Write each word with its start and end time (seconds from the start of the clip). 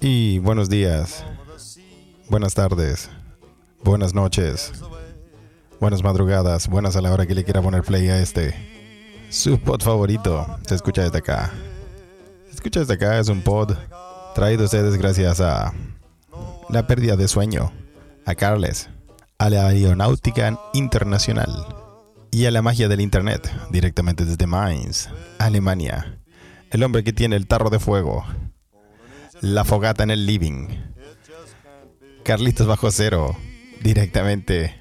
Y 0.00 0.40
buenos 0.40 0.68
días, 0.68 1.24
buenas 2.28 2.52
tardes, 2.52 3.08
buenas 3.82 4.12
noches, 4.12 4.72
buenas 5.80 6.02
madrugadas, 6.02 6.68
buenas 6.68 6.94
a 6.94 7.00
la 7.00 7.10
hora 7.10 7.24
que 7.24 7.34
le 7.34 7.44
quiera 7.44 7.62
poner 7.62 7.82
play 7.82 8.08
a 8.08 8.20
este. 8.20 8.54
Su 9.30 9.58
pod 9.58 9.80
favorito 9.80 10.46
se 10.66 10.74
escucha 10.74 11.02
desde 11.02 11.16
acá. 11.16 11.50
Se 12.48 12.56
escucha 12.56 12.80
desde 12.80 12.92
acá, 12.92 13.18
es 13.18 13.30
un 13.30 13.40
pod 13.40 13.74
traído 14.34 14.64
a 14.64 14.66
ustedes 14.66 14.98
gracias 14.98 15.40
a 15.40 15.72
la 16.68 16.86
pérdida 16.86 17.16
de 17.16 17.26
sueño, 17.26 17.72
a 18.26 18.34
Carles, 18.34 18.90
a 19.38 19.48
la 19.48 19.66
aeronáutica 19.66 20.60
internacional 20.74 21.74
y 22.30 22.44
a 22.44 22.50
la 22.50 22.60
magia 22.60 22.88
del 22.88 23.00
internet 23.00 23.50
directamente 23.70 24.26
desde 24.26 24.46
Mainz, 24.46 25.08
Alemania. 25.38 26.20
El 26.70 26.82
hombre 26.82 27.02
que 27.02 27.14
tiene 27.14 27.36
el 27.36 27.46
tarro 27.46 27.70
de 27.70 27.78
fuego, 27.78 28.26
la 29.40 29.64
fogata 29.64 30.02
en 30.02 30.10
el 30.10 30.26
living. 30.26 30.68
Carlitos 32.24 32.66
bajo 32.66 32.90
cero, 32.90 33.36
directamente 33.80 34.74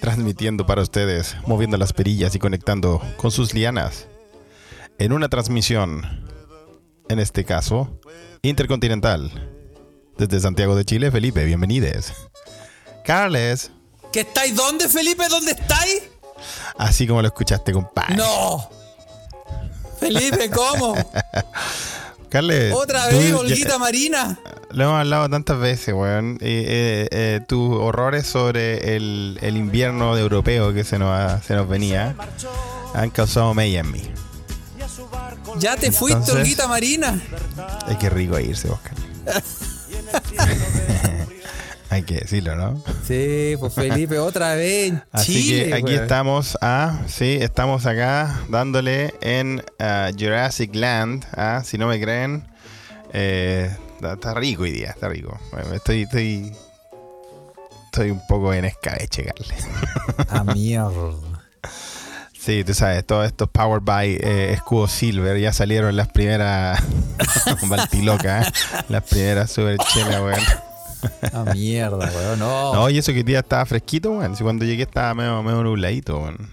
transmitiendo 0.00 0.66
para 0.66 0.82
ustedes, 0.82 1.36
moviendo 1.46 1.76
las 1.76 1.92
perillas 1.92 2.34
y 2.34 2.38
conectando 2.38 3.02
con 3.16 3.30
sus 3.30 3.54
lianas. 3.54 4.06
En 4.98 5.12
una 5.12 5.28
transmisión, 5.28 6.28
en 7.08 7.18
este 7.18 7.44
caso, 7.44 8.00
intercontinental. 8.42 9.50
Desde 10.18 10.40
Santiago 10.40 10.76
de 10.76 10.84
Chile, 10.84 11.10
Felipe, 11.10 11.44
bienvenides. 11.44 12.12
Carles, 13.04 13.70
¿Qué 14.12 14.20
estáis? 14.20 14.54
¿Dónde, 14.54 14.88
Felipe? 14.88 15.28
¿Dónde 15.28 15.50
estáis? 15.50 16.02
así 16.78 17.06
como 17.06 17.20
lo 17.20 17.28
escuchaste, 17.28 17.72
compadre. 17.72 18.14
¡No! 18.14 18.70
Felipe, 19.98 20.50
¿cómo? 20.50 20.94
Otra 22.72 23.08
tú 23.10 23.16
vez, 23.16 23.30
ya- 23.30 23.36
Olguita 23.38 23.78
Marina. 23.78 24.38
Lo 24.70 24.84
hemos 24.84 24.98
hablado 25.00 25.28
tantas 25.28 25.58
veces, 25.58 25.94
weón. 25.94 26.38
Eh, 26.40 26.64
eh, 26.66 27.08
eh, 27.12 27.40
tus 27.46 27.76
horrores 27.76 28.26
sobre 28.26 28.96
el, 28.96 29.38
el 29.40 29.56
invierno 29.56 30.14
de 30.16 30.22
europeo 30.22 30.72
que 30.74 30.82
se 30.84 30.98
nos, 30.98 31.10
ha- 31.10 31.40
se 31.42 31.54
nos 31.54 31.68
venía 31.68 32.16
han 32.94 33.10
causado 33.10 33.54
mella 33.54 33.80
en 33.80 33.90
mí. 33.92 34.02
Ya 35.58 35.76
te 35.76 35.92
fuiste, 35.92 36.18
Entonces- 36.18 36.34
Olguita 36.42 36.66
Marina. 36.66 37.20
Hay 37.86 37.96
que 37.96 38.10
rico 38.10 38.38
irse, 38.40 38.68
Oscar. 38.68 38.94
Hay 41.90 42.02
que 42.02 42.14
decirlo, 42.16 42.56
¿no? 42.56 42.82
Sí, 43.06 43.54
pues 43.60 43.74
Felipe, 43.74 44.18
otra 44.18 44.54
vez 44.54 44.88
en 44.92 45.02
Así 45.12 45.34
Chile. 45.34 45.66
que 45.66 45.74
aquí 45.74 45.94
estamos, 45.94 46.56
ah, 46.62 47.00
sí, 47.06 47.36
estamos 47.38 47.84
acá 47.84 48.40
dándole 48.48 49.12
en 49.20 49.62
ah, 49.78 50.10
Jurassic 50.18 50.74
Land, 50.74 51.26
ah, 51.36 51.62
si 51.64 51.76
no 51.76 51.86
me 51.86 52.00
creen, 52.00 52.46
eh, 53.12 53.76
está, 54.02 54.32
rico 54.32 54.62
hoy 54.62 54.72
día, 54.72 54.90
está 54.90 55.08
rico. 55.08 55.38
Bueno, 55.52 55.74
estoy, 55.74 56.02
estoy, 56.02 56.52
estoy 57.86 58.10
un 58.10 58.26
poco 58.26 58.54
en 58.54 58.64
escabeche, 58.64 59.24
Carles. 59.24 59.66
Ah, 60.30 60.44
mierda. 60.54 61.12
Sí, 62.38 62.64
tú 62.64 62.72
sabes, 62.72 63.06
todos 63.06 63.26
estos 63.26 63.50
Power 63.50 63.80
by 63.80 64.18
eh, 64.20 64.52
Escudo 64.52 64.88
Silver 64.88 65.38
ya 65.38 65.52
salieron 65.52 65.94
las 65.94 66.08
primeras 66.08 66.82
Baltiloca, 67.68 68.42
¿eh? 68.42 68.52
las 68.88 69.02
primeras 69.04 69.50
super 69.50 69.76
chelas, 69.92 70.20
weón. 70.22 70.73
Ah, 71.32 71.44
mierda, 71.54 71.96
weón. 71.98 72.38
No. 72.38 72.74
No, 72.74 72.90
y 72.90 72.98
eso 72.98 73.12
que 73.12 73.18
hoy 73.18 73.24
día 73.24 73.40
estaba 73.40 73.64
fresquito, 73.66 74.12
weón. 74.18 74.36
Si 74.36 74.42
cuando 74.42 74.64
llegué 74.64 74.82
estaba 74.84 75.14
medio, 75.14 75.42
medio 75.42 75.62
nubladito, 75.62 76.18
weón. 76.18 76.48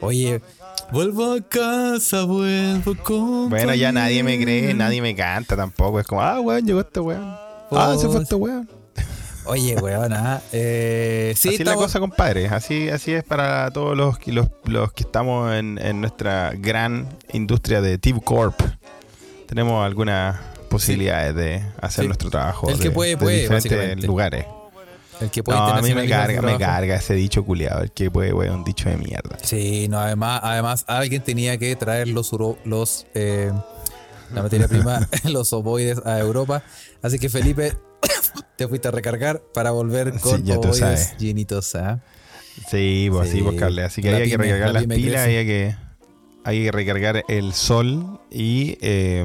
Oye, 0.00 0.40
vuelvo 0.92 1.32
a 1.34 1.40
casa, 1.40 2.24
vuelvo 2.24 2.94
con. 3.02 3.50
Bueno, 3.50 3.74
ya 3.74 3.90
nadie 3.92 4.22
me 4.22 4.40
cree, 4.40 4.72
nadie 4.74 5.02
me 5.02 5.14
canta 5.16 5.56
tampoco. 5.56 5.98
Es 6.00 6.06
como, 6.06 6.22
ah, 6.22 6.40
weón, 6.40 6.64
llegó 6.64 6.80
este 6.80 7.00
weón. 7.00 7.36
Ah, 7.70 7.94
se 7.98 8.08
fue 8.08 8.22
este 8.22 8.34
weón. 8.34 8.68
Oye, 9.44 9.76
weón, 9.76 10.12
ah. 10.12 10.40
Eh, 10.52 11.32
sí, 11.36 11.48
así 11.48 11.62
es 11.62 11.66
la 11.66 11.74
cosa, 11.74 11.98
compadre. 12.00 12.48
Así, 12.48 12.90
así 12.90 13.12
es 13.12 13.24
para 13.24 13.70
todos 13.70 13.96
los, 13.96 14.18
que- 14.18 14.30
los, 14.30 14.48
los 14.64 14.92
que 14.92 15.04
estamos 15.04 15.52
en, 15.54 15.78
en 15.78 16.00
nuestra 16.02 16.52
gran 16.54 17.08
industria 17.32 17.80
de 17.80 17.96
Tip 17.98 18.22
Corp. 18.22 18.60
Tenemos 19.46 19.84
algunas 19.84 20.36
posibilidades 20.68 21.34
de 21.34 21.62
hacer 21.80 22.02
Sí. 22.04 22.06
nuestro 22.08 22.30
trabajo. 22.30 22.68
El 22.68 22.78
que 22.78 22.84
de- 22.84 22.90
puede, 22.90 23.10
de 23.10 23.16
puede, 23.16 23.40
diferentes 23.40 24.04
lugares. 24.04 24.46
El 25.20 25.30
que 25.30 25.42
puede 25.42 25.58
No, 25.58 25.66
a 25.66 25.82
mí 25.82 25.92
me 25.94 26.08
carga, 26.08 26.40
me 26.42 26.56
carga 26.58 26.94
ese 26.94 27.14
dicho 27.14 27.44
culiado. 27.44 27.82
El 27.82 27.90
que 27.90 28.08
puede, 28.10 28.32
weón, 28.32 28.56
un 28.60 28.64
dicho 28.64 28.88
de 28.88 28.96
mierda. 28.96 29.36
Sí, 29.42 29.88
no, 29.88 29.98
además, 29.98 30.40
además 30.44 30.84
alguien 30.86 31.22
tenía 31.22 31.58
que 31.58 31.74
traer 31.74 32.06
los, 32.06 32.30
los 32.64 33.06
eh, 33.14 33.50
la 34.32 34.42
materia 34.44 34.68
prima, 34.68 35.08
los 35.24 35.52
ovoides 35.52 35.98
a 36.06 36.20
Europa. 36.20 36.62
Así 37.02 37.18
que 37.18 37.28
Felipe, 37.28 37.76
te 38.56 38.68
fuiste 38.68 38.86
a 38.88 38.90
recargar 38.92 39.42
para 39.52 39.72
volver 39.72 40.12
Sí, 40.14 40.18
con 40.20 40.44
ya 40.44 40.54
tú 40.60 40.68
ovoides 40.68 41.16
llenitos. 41.18 41.74
¿ah? 41.74 41.98
Sí, 42.70 43.08
pues 43.10 43.28
Sí, 43.30 43.34
así, 43.38 43.42
pues, 43.42 43.56
Carles. 43.58 43.84
Así 43.86 44.02
que 44.02 44.10
la 44.12 44.18
había 44.18 44.30
que 44.30 44.36
recargar 44.36 44.68
la 44.72 44.80
las 44.82 44.86
pilas, 44.86 45.24
había 45.24 45.44
que, 45.44 45.74
hay 46.44 46.64
que 46.64 46.72
recargar 46.72 47.24
el 47.28 47.52
sol 47.52 48.20
y, 48.30 48.78
eh, 48.80 49.24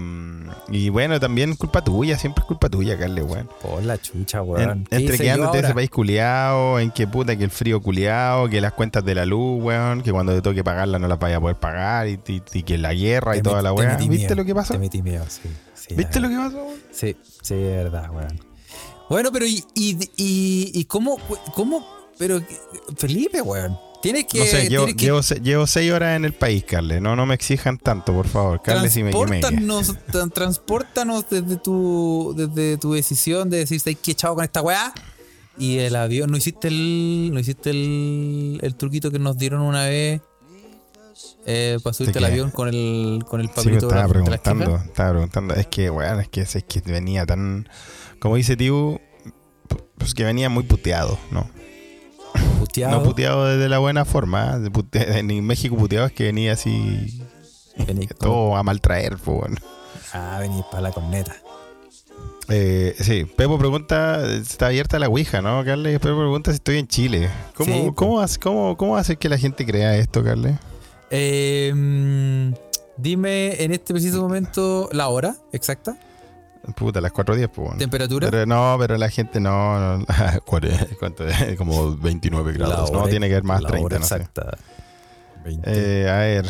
y 0.69 0.89
bueno, 0.89 1.19
también 1.19 1.55
culpa 1.55 1.81
tuya, 1.83 2.17
siempre 2.17 2.41
es 2.41 2.47
culpa 2.47 2.69
tuya, 2.69 2.97
Carles, 2.97 3.23
weón. 3.25 3.49
Por 3.61 3.83
la 3.83 3.97
chucha, 3.97 4.39
En- 4.39 4.47
weón. 4.47 4.83
¿Qué 4.89 4.95
entre 4.97 5.15
hice 5.15 5.23
que 5.23 5.27
yo 5.29 5.33
andas 5.35 5.51
de 5.53 5.59
ese 5.59 5.73
país 5.73 5.89
culiado, 5.89 6.79
en 6.79 6.91
que 6.91 7.07
puta, 7.07 7.35
que 7.37 7.43
el 7.45 7.49
frío 7.51 7.81
culiado, 7.81 8.49
que 8.49 8.59
las 8.59 8.73
cuentas 8.73 9.05
de 9.05 9.15
la 9.15 9.25
luz, 9.25 9.63
weón, 9.63 10.01
que 10.01 10.11
cuando 10.11 10.33
te 10.33 10.41
toque 10.41 10.63
pagarla 10.63 10.99
no 10.99 11.07
las 11.07 11.19
vaya 11.19 11.37
a 11.37 11.41
poder 11.41 11.57
pagar 11.57 12.07
y, 12.07 12.19
y- 12.27 12.41
y 12.53 12.63
que 12.63 12.77
la 12.77 12.93
guerra 12.93 13.37
y 13.37 13.41
toda 13.41 13.61
la 13.61 13.73
metí 13.73 14.09
¿Viste 14.09 14.27
miedo, 14.27 14.35
lo 14.35 14.45
que 14.45 14.55
pasó? 14.55 14.73
Te 14.73 14.79
metí 14.79 15.01
miedo, 15.01 15.23
sí. 15.29 15.49
sí, 15.75 15.95
¿Viste 15.95 16.19
lo 16.19 16.27
que 16.29 16.35
pasó? 16.35 16.57
weón? 16.57 16.77
Sí, 16.91 17.15
sí, 17.41 17.53
es 17.53 17.59
verdad, 17.75 18.09
weón. 18.11 18.39
Bueno, 19.09 19.31
pero 19.31 19.45
y, 19.45 19.63
y, 19.75 19.97
y, 20.17 20.71
y 20.73 20.85
cómo, 20.85 21.17
cómo, 21.53 21.85
pero 22.17 22.41
Felipe, 22.97 23.41
weón. 23.41 23.77
Tienes 24.03 24.25
que, 24.25 24.39
No 24.39 24.45
sé, 24.45 24.69
llevo, 24.69 24.83
tienes 24.83 24.95
que 24.99 25.05
llevo, 25.05 25.23
se- 25.23 25.39
llevo 25.39 25.65
seis 25.65 25.89
horas 25.93 26.17
en 26.17 26.25
el 26.25 26.33
país, 26.33 26.65
Carles. 26.65 27.01
No, 27.01 27.15
no 27.15 27.25
me 27.25 27.33
exijan 27.35 27.77
tanto, 27.77 28.11
por 28.13 28.27
favor. 28.27 28.61
Carles, 28.61 28.97
y 28.97 29.03
me 29.03 29.11
transportanos, 29.11 29.95
tran- 30.11 30.33
transportanos 30.33 31.25
desde 31.29 31.55
tu, 31.55 32.33
desde 32.35 32.77
tu 32.77 32.93
decisión 32.93 33.49
de 33.49 33.59
decir, 33.59 33.79
¿sabes 33.79 33.97
qué 34.03 34.11
echado 34.11 34.35
con 34.35 34.43
esta 34.43 34.61
weá? 34.61 34.93
Y 35.57 35.77
el 35.77 35.95
avión, 35.95 36.29
¿no 36.31 36.35
hiciste 36.37 36.67
el, 36.67 37.31
no 37.33 37.39
hiciste 37.39 37.69
el, 37.69 38.59
el 38.61 38.75
truquito 38.75 39.09
que 39.09 39.19
nos 39.19 39.37
dieron 39.37 39.61
una 39.61 39.85
vez? 39.85 40.21
Eh, 41.45 41.77
para 41.83 41.93
subirte 41.93 42.19
¿De 42.19 42.25
al 42.25 42.31
avión 42.31 42.51
con 42.51 42.67
el, 42.67 43.23
con 43.25 43.39
el 43.39 43.47
Sí, 43.47 43.53
papelito 43.55 43.87
estaba 43.87 44.01
de 44.07 44.13
la- 44.13 44.19
de 44.23 44.29
la 44.31 44.37
preguntando, 44.43 44.77
estaba 44.85 45.09
preguntando. 45.11 45.53
Es 45.55 45.67
que, 45.67 45.89
weón, 45.89 46.19
es 46.19 46.27
que, 46.27 46.41
es 46.41 46.57
que 46.67 46.81
venía 46.81 47.25
tan. 47.25 47.69
Como 48.19 48.35
dice 48.35 48.57
Tiu, 48.57 48.99
pues 49.97 50.13
que 50.13 50.23
venía 50.25 50.49
muy 50.49 50.63
puteado, 50.63 51.17
¿no? 51.31 51.49
Puteado. 52.73 52.91
No 52.97 53.03
puteado 53.03 53.45
desde 53.45 53.69
la 53.69 53.77
buena 53.79 54.03
forma. 54.05 54.57
¿eh? 54.63 54.69
Pute- 54.71 55.07
En 55.19 55.45
México 55.45 55.75
puteado 55.77 56.07
es 56.07 56.13
que 56.13 56.23
venía 56.25 56.53
así. 56.53 57.23
Con- 57.77 58.07
Todo 58.19 58.55
a 58.55 58.63
maltraer, 58.63 59.17
pues, 59.17 59.37
bueno. 59.39 59.57
Ah, 60.13 60.37
vení 60.39 60.63
para 60.71 60.81
la 60.83 60.91
corneta. 60.91 61.35
Eh, 62.49 62.93
sí, 62.99 63.23
Pepo 63.25 63.57
pregunta, 63.57 64.21
está 64.35 64.67
abierta 64.67 64.99
la 64.99 65.07
Ouija, 65.07 65.41
¿no, 65.41 65.63
Carles? 65.63 65.99
Pepo 65.99 66.17
pregunta 66.17 66.51
si 66.51 66.55
estoy 66.55 66.77
en 66.77 66.87
Chile. 66.87 67.29
¿Cómo, 67.55 67.73
Sí, 67.73 67.91
cómo, 67.95 68.19
hace- 68.19 68.39
cómo, 68.39 68.75
cómo 68.77 68.97
hacer 68.97 69.17
que 69.17 69.29
la 69.29 69.37
gente 69.37 69.65
crea 69.65 69.95
esto, 69.97 70.23
Carles? 70.23 70.55
Eh, 71.09 71.71
mm, 71.73 72.53
dime 72.97 73.63
en 73.63 73.71
este 73.71 73.93
preciso 73.93 74.21
momento 74.21 74.89
la 74.91 75.07
hora 75.07 75.35
exacta, 75.53 75.97
Puta, 76.75 77.01
las 77.01 77.11
4.10, 77.11 77.47
pues, 77.49 77.55
bueno. 77.57 77.77
temperatura. 77.77 78.31
Pero 78.31 78.45
no, 78.45 78.77
pero 78.79 78.97
la 78.97 79.09
gente 79.09 79.39
no. 79.39 79.97
no. 79.97 80.05
¿Cuánto 80.45 81.27
es? 81.27 81.55
Como 81.57 81.95
29 81.97 82.53
grados. 82.53 82.91
No, 82.91 83.07
tiene 83.07 83.27
que 83.27 83.33
haber 83.33 83.43
más 83.43 83.61
la 83.61 83.69
30, 83.69 83.85
hora 83.85 83.99
no 83.99 84.05
sé. 84.05 84.15
exacta. 84.15 84.57
20, 85.43 85.69
Eh, 85.71 86.09
a 86.09 86.17
ver, 86.19 86.45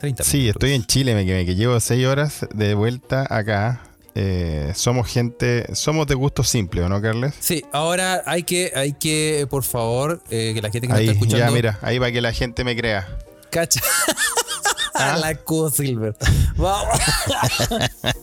30 0.00 0.24
sí, 0.24 0.38
minutos. 0.38 0.56
estoy 0.56 0.72
en 0.74 0.84
Chile, 0.86 1.14
me, 1.14 1.24
que, 1.24 1.54
llevo 1.54 1.78
6 1.78 2.06
horas 2.06 2.46
de 2.52 2.74
vuelta 2.74 3.26
acá. 3.30 3.80
Eh, 4.16 4.72
somos 4.74 5.08
gente, 5.08 5.66
somos 5.74 6.06
de 6.06 6.14
gusto 6.14 6.42
simple, 6.44 6.82
¿o 6.82 6.88
no, 6.88 7.00
Carles? 7.00 7.34
Sí, 7.40 7.64
ahora 7.72 8.22
hay 8.26 8.42
que, 8.44 8.72
hay 8.74 8.92
que, 8.92 9.46
por 9.50 9.62
favor, 9.64 10.22
eh, 10.30 10.52
que 10.54 10.62
la 10.62 10.70
gente 10.70 10.86
que 10.86 10.92
nos 10.92 10.98
Ahí, 10.98 11.04
está 11.06 11.12
escuchando. 11.18 11.46
ya, 11.46 11.50
mira, 11.52 11.78
ahí 11.82 11.98
para 11.98 12.12
que 12.12 12.20
la 12.20 12.32
gente 12.32 12.62
me 12.64 12.76
crea. 12.76 13.08
Cacha. 13.50 13.80
Ah. 14.94 15.16
la 15.20 15.34
Q 15.34 15.70
Silver. 15.70 16.16
Vamos. 16.56 16.98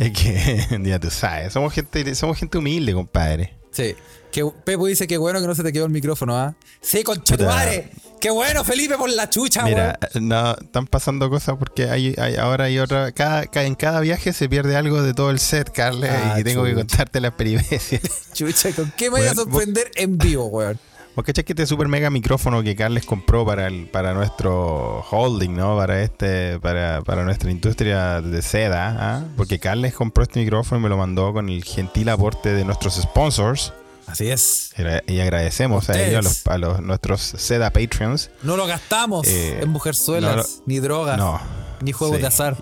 Es 0.00 0.12
que, 0.12 0.80
ya 0.84 0.98
tú 0.98 1.10
sabes, 1.10 1.52
somos 1.52 1.72
gente, 1.72 2.14
somos 2.14 2.38
gente 2.38 2.58
humilde, 2.58 2.92
compadre. 2.92 3.54
Sí. 3.72 3.94
Que, 4.30 4.44
Pepo 4.64 4.86
dice 4.86 5.06
que 5.08 5.16
bueno 5.18 5.40
que 5.40 5.46
no 5.46 5.54
se 5.54 5.62
te 5.64 5.72
quedó 5.72 5.86
el 5.86 5.90
micrófono, 5.90 6.36
¿ah? 6.36 6.54
Sí, 6.80 7.02
conchetumare. 7.02 7.90
Qué 8.20 8.30
bueno, 8.30 8.62
Felipe, 8.62 8.96
por 8.96 9.10
la 9.10 9.28
chucha, 9.30 9.62
Mira, 9.64 9.98
weón. 10.14 10.28
no, 10.28 10.52
están 10.52 10.86
pasando 10.86 11.28
cosas 11.30 11.56
porque 11.58 11.88
hay, 11.90 12.14
hay- 12.18 12.36
ahora 12.36 12.64
hay 12.66 12.78
otra. 12.78 13.10
Cada, 13.12 13.46
ca- 13.46 13.64
en 13.64 13.74
cada 13.74 14.00
viaje 14.00 14.32
se 14.32 14.48
pierde 14.48 14.76
algo 14.76 15.02
de 15.02 15.14
todo 15.14 15.30
el 15.30 15.40
set, 15.40 15.70
Carles, 15.72 16.10
Ah, 16.12 16.36
y 16.38 16.44
tengo 16.44 16.62
que 16.64 16.74
contarte 16.74 17.20
las 17.20 17.32
peripecias. 17.32 18.02
Chucha, 18.34 18.70
¿con 18.72 18.92
qué 18.96 19.10
me 19.10 19.18
voy 19.20 19.26
a 19.28 19.34
sorprender 19.34 19.90
en 19.96 20.18
vivo, 20.18 20.46
weón? 20.46 20.78
Vos 21.20 21.26
cachai 21.26 21.44
que 21.44 21.52
este 21.52 21.66
super 21.66 21.86
mega 21.86 22.08
micrófono 22.08 22.62
que 22.62 22.74
Carles 22.74 23.04
compró 23.04 23.44
para 23.44 23.66
el, 23.66 23.88
para 23.88 24.14
nuestro 24.14 25.04
holding, 25.10 25.54
¿no? 25.54 25.76
Para 25.76 26.02
este, 26.02 26.58
para, 26.60 27.02
para 27.02 27.24
nuestra 27.24 27.50
industria 27.50 28.22
de 28.22 28.40
seda, 28.40 28.96
¿ah? 28.98 29.24
Porque 29.36 29.58
Carles 29.58 29.92
compró 29.92 30.22
este 30.22 30.40
micrófono 30.40 30.80
y 30.80 30.82
me 30.84 30.88
lo 30.88 30.96
mandó 30.96 31.30
con 31.34 31.50
el 31.50 31.62
gentil 31.62 32.08
aporte 32.08 32.54
de 32.54 32.64
nuestros 32.64 32.94
sponsors. 32.94 33.74
Así 34.06 34.30
es. 34.30 34.72
Y 35.06 35.20
agradecemos 35.20 35.90
a 35.90 35.92
Ustedes. 35.92 36.08
ellos, 36.08 36.24
a 36.24 36.28
los, 36.28 36.46
a 36.46 36.58
los- 36.78 36.80
nuestros 36.80 37.20
seda 37.20 37.68
Patreons. 37.70 38.30
No 38.42 38.56
lo 38.56 38.66
gastamos 38.66 39.28
Eh, 39.28 39.60
en 39.60 39.68
mujerzuelas, 39.68 40.36
no 40.36 40.42
lo- 40.42 40.48
ni 40.64 40.78
drogas, 40.78 41.18
No. 41.18 41.38
ni 41.82 41.92
juegos 41.92 42.16
Sí. 42.16 42.22
de 42.22 42.28
azar. 42.28 42.56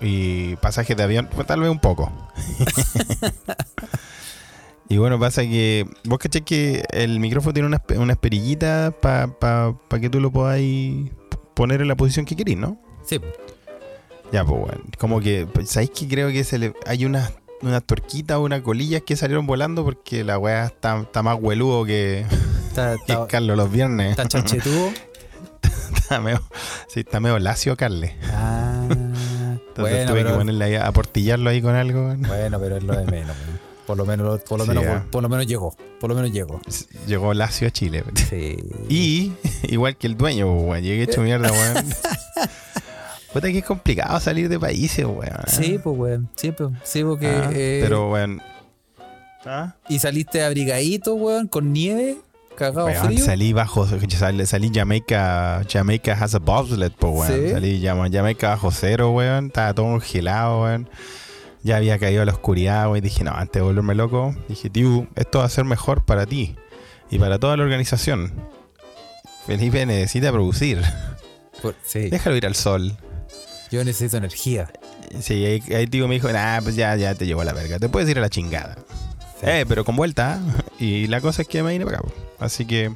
Y, 0.00 0.52
y 0.52 0.56
pasajes 0.56 0.96
de 0.96 1.02
avión, 1.02 1.28
tal 1.44 1.58
vez 1.58 1.70
un 1.70 1.80
poco. 1.80 2.12
y 4.88 4.98
bueno, 4.98 5.18
pasa 5.18 5.42
que 5.42 5.86
vos 6.04 6.18
caché 6.18 6.42
que 6.42 6.84
el 6.90 7.20
micrófono 7.20 7.52
tiene 7.54 7.68
unas, 7.68 7.80
unas 7.96 8.18
perillitas 8.18 8.92
para 8.94 9.74
que 10.00 10.10
tú 10.10 10.20
lo 10.20 10.30
podáis 10.30 11.10
poner 11.54 11.80
en 11.80 11.88
la 11.88 11.96
posición 11.96 12.26
que 12.26 12.36
querís, 12.36 12.58
¿no? 12.58 12.78
Sí. 13.04 13.20
Ya, 14.32 14.44
pues 14.44 14.60
bueno. 14.60 14.82
Como 14.98 15.20
que, 15.20 15.46
pues, 15.52 15.70
¿sabéis 15.70 15.90
que 15.90 16.08
creo 16.08 16.28
que 16.30 16.44
se 16.44 16.58
le, 16.58 16.74
hay 16.86 17.04
unas 17.04 17.32
unas 17.62 17.82
tuerquitas 17.84 18.36
o 18.36 18.42
unas 18.42 18.60
colillas 18.60 19.02
que 19.02 19.16
salieron 19.16 19.46
volando 19.46 19.84
porque 19.84 20.22
la 20.22 20.38
weá 20.38 20.66
está, 20.66 21.00
está 21.00 21.22
más 21.22 21.38
hueludo 21.40 21.84
que, 21.84 22.26
Está, 22.68 22.96
que 23.06 23.12
está, 23.12 23.26
Carlos 23.26 23.56
los 23.56 23.70
viernes. 23.70 24.10
está 24.10 24.26
chanchetudo. 24.28 24.90
Está 25.94 26.20
medio, 26.20 26.42
sí, 26.86 27.00
está 27.00 27.18
medio 27.18 27.38
lacio, 27.38 27.78
Carles. 27.78 28.12
Ah, 28.30 28.86
Entonces 28.90 29.74
bueno, 29.76 30.10
tuve 30.10 30.24
que 30.24 30.30
ponerle 30.30 30.64
ahí, 30.66 30.74
a 30.74 30.92
portillarlo 30.92 31.48
ahí 31.48 31.62
con 31.62 31.74
algo. 31.74 32.14
bueno, 32.18 32.60
pero 32.60 32.76
es 32.76 32.82
lo 32.82 32.94
de 32.94 33.06
menos. 33.06 33.34
Por 33.86 33.96
lo 33.98 34.06
menos, 34.06 34.40
por 34.40 34.58
lo 34.58 34.64
Sí, 34.64 34.70
menos, 34.70 34.84
ah. 34.86 35.04
por 35.10 35.22
lo 35.22 35.28
menos 35.28 35.46
llegó. 35.46 35.76
Por 36.00 36.08
lo 36.10 36.16
menos 36.16 36.32
llegó. 36.32 36.60
Llegó 37.06 37.34
lacio 37.34 37.68
a 37.68 37.70
Chile. 37.70 38.02
Sí. 38.30 38.56
Y 38.88 39.32
igual 39.64 39.96
que 39.96 40.06
el 40.06 40.16
dueño, 40.16 40.46
pues, 40.52 40.64
weón. 40.68 40.82
Llegué 40.82 41.02
hecho 41.02 41.20
mierda, 41.20 41.50
weón. 41.52 41.84
Puta 43.32 43.50
que 43.50 43.58
es 43.58 43.64
complicado 43.64 44.20
salir 44.20 44.48
de 44.48 44.58
países, 44.60 45.04
weón. 45.04 45.42
Sí, 45.48 45.78
pues, 45.82 45.98
weón. 45.98 46.28
Sí, 46.36 46.52
pues, 46.52 46.70
sí, 46.84 47.02
porque. 47.02 47.28
Ah, 47.28 47.50
eh, 47.52 47.80
pero, 47.82 48.10
weón. 48.10 48.40
¿Ah? 49.44 49.74
Y 49.88 49.98
saliste 49.98 50.42
abrigadito, 50.42 51.14
weón, 51.14 51.48
con 51.48 51.72
nieve, 51.72 52.16
cagado 52.56 52.86
Weón, 52.86 53.06
frío. 53.06 53.24
salí 53.24 53.52
bajo, 53.52 53.86
salí, 53.86 54.46
salí 54.46 54.70
Jamaica, 54.72 55.62
Jamaica 55.70 56.12
has 56.18 56.34
a 56.34 56.38
bobsled, 56.38 56.92
po, 56.92 57.08
weón. 57.10 57.32
Sí. 57.32 57.50
Salí 57.50 57.82
Jama- 57.82 58.08
Jamaica 58.10 58.50
bajo 58.50 58.70
cero, 58.70 59.10
weón. 59.10 59.46
Estaba 59.48 59.74
todo 59.74 59.86
congelado, 59.86 60.62
weón. 60.62 60.88
Ya 61.64 61.76
había 61.78 61.98
caído 61.98 62.22
a 62.22 62.24
la 62.26 62.32
oscuridad, 62.32 62.88
weón. 62.90 63.02
Dije, 63.02 63.24
no, 63.24 63.32
antes 63.32 63.54
de 63.54 63.62
volverme 63.62 63.94
loco, 63.96 64.36
dije, 64.48 64.70
tío, 64.70 65.08
esto 65.16 65.38
va 65.40 65.46
a 65.46 65.48
ser 65.48 65.64
mejor 65.64 66.04
para 66.04 66.26
ti 66.26 66.54
y 67.10 67.18
para 67.18 67.38
toda 67.40 67.56
la 67.56 67.64
organización. 67.64 68.32
Felipe 69.46 69.84
necesita 69.86 70.30
producir. 70.30 70.82
Sí, 71.82 72.10
Déjalo 72.10 72.36
ir 72.36 72.44
al 72.46 72.54
sol. 72.54 72.94
yo 73.70 73.82
necesito 73.84 74.18
energía. 74.18 74.70
Sí, 75.20 75.44
ahí, 75.46 75.62
ahí 75.74 75.86
tío 75.86 76.06
me 76.08 76.14
dijo, 76.14 76.30
nah, 76.30 76.60
pues 76.60 76.76
ya, 76.76 76.94
ya 76.96 77.14
te 77.14 77.26
llevó 77.26 77.42
la 77.44 77.52
verga. 77.54 77.78
Te 77.78 77.88
puedes 77.88 78.08
ir 78.10 78.18
a 78.18 78.20
la 78.20 78.28
chingada. 78.28 78.76
Sí. 79.40 79.46
Eh, 79.46 79.64
pero 79.66 79.84
con 79.84 79.96
vuelta. 79.96 80.40
Y 80.78 81.06
la 81.06 81.20
cosa 81.22 81.42
es 81.42 81.48
que 81.48 81.62
me 81.62 81.72
vine 81.72 81.86
para 81.86 81.98
acá. 81.98 82.08
Así 82.38 82.66
que. 82.66 82.92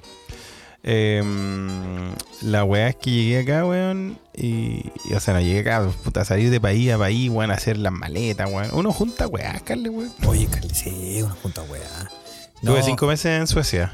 Em, 0.82 2.12
la 2.42 2.64
weá 2.64 2.88
es 2.88 2.96
que 2.96 3.10
llegué 3.10 3.40
acá, 3.40 3.64
weón. 3.66 4.18
Y, 4.34 4.90
y, 5.04 5.14
o 5.14 5.20
sea, 5.20 5.34
no 5.34 5.40
llegué 5.40 5.60
acá, 5.60 5.88
puta, 6.04 6.20
a 6.20 6.24
salir 6.24 6.50
de 6.50 6.60
país 6.60 6.90
a 6.92 6.98
país, 6.98 7.28
weón, 7.30 7.50
a 7.50 7.54
hacer 7.54 7.76
las 7.78 7.92
maletas, 7.92 8.50
weón. 8.50 8.68
Uno 8.72 8.92
junta 8.92 9.26
weá, 9.26 9.58
Carle, 9.64 9.88
weón. 9.90 10.12
Oye, 10.26 10.46
Carly, 10.46 10.74
sí, 10.74 11.22
una 11.22 11.34
junta 11.34 11.62
weá. 11.62 12.08
Tuve 12.62 12.82
cinco 12.82 13.06
meses 13.06 13.40
en 13.40 13.46
Suecia. 13.46 13.92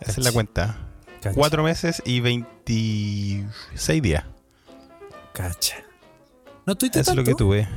Esa 0.00 0.12
es 0.12 0.18
la 0.18 0.32
cuenta. 0.32 0.76
Cacha, 1.20 1.34
Cuatro 1.34 1.62
meses 1.62 2.02
y 2.04 2.20
26 2.20 4.02
días. 4.02 4.24
Cacha. 5.32 5.76
No 6.64 6.72
estuviste 6.72 7.00
Eso 7.00 7.10
es 7.12 7.16
tanto. 7.16 7.22
lo 7.22 7.24
que 7.26 7.34
tuve. 7.38 7.68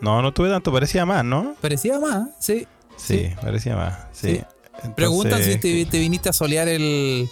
No, 0.00 0.20
no 0.22 0.32
tuve 0.32 0.48
tanto, 0.50 0.72
parecía 0.72 1.06
más, 1.06 1.24
¿no? 1.24 1.54
Parecía 1.60 1.98
más, 2.00 2.28
sí. 2.40 2.66
Sí, 2.96 3.18
Sí. 3.18 3.34
parecía 3.40 3.76
más. 3.76 4.06
Sí. 4.12 4.36
Sí. 4.36 4.42
Preguntan 4.96 5.42
si 5.42 5.52
Entonces, 5.52 5.60
te, 5.60 5.90
te 5.90 5.98
viniste 5.98 6.28
a 6.28 6.32
solear 6.32 6.68
el. 6.68 7.28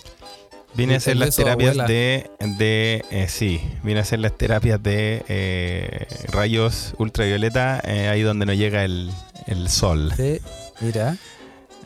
Vine 0.74 0.94
a 0.94 0.96
hacer 0.98 1.16
las 1.16 1.34
terapias 1.34 1.70
abuela. 1.72 1.86
de, 1.88 2.30
de 2.58 3.04
eh, 3.10 3.26
sí, 3.28 3.60
vine 3.82 3.98
a 3.98 4.02
hacer 4.02 4.20
las 4.20 4.38
terapias 4.38 4.80
de 4.80 5.24
eh, 5.28 6.06
rayos 6.28 6.94
ultravioleta 6.98 7.80
eh, 7.84 8.08
ahí 8.08 8.22
donde 8.22 8.46
no 8.46 8.52
llega 8.52 8.84
el, 8.84 9.10
el 9.48 9.68
sol. 9.68 10.12
Sí, 10.16 10.38
mira, 10.80 11.16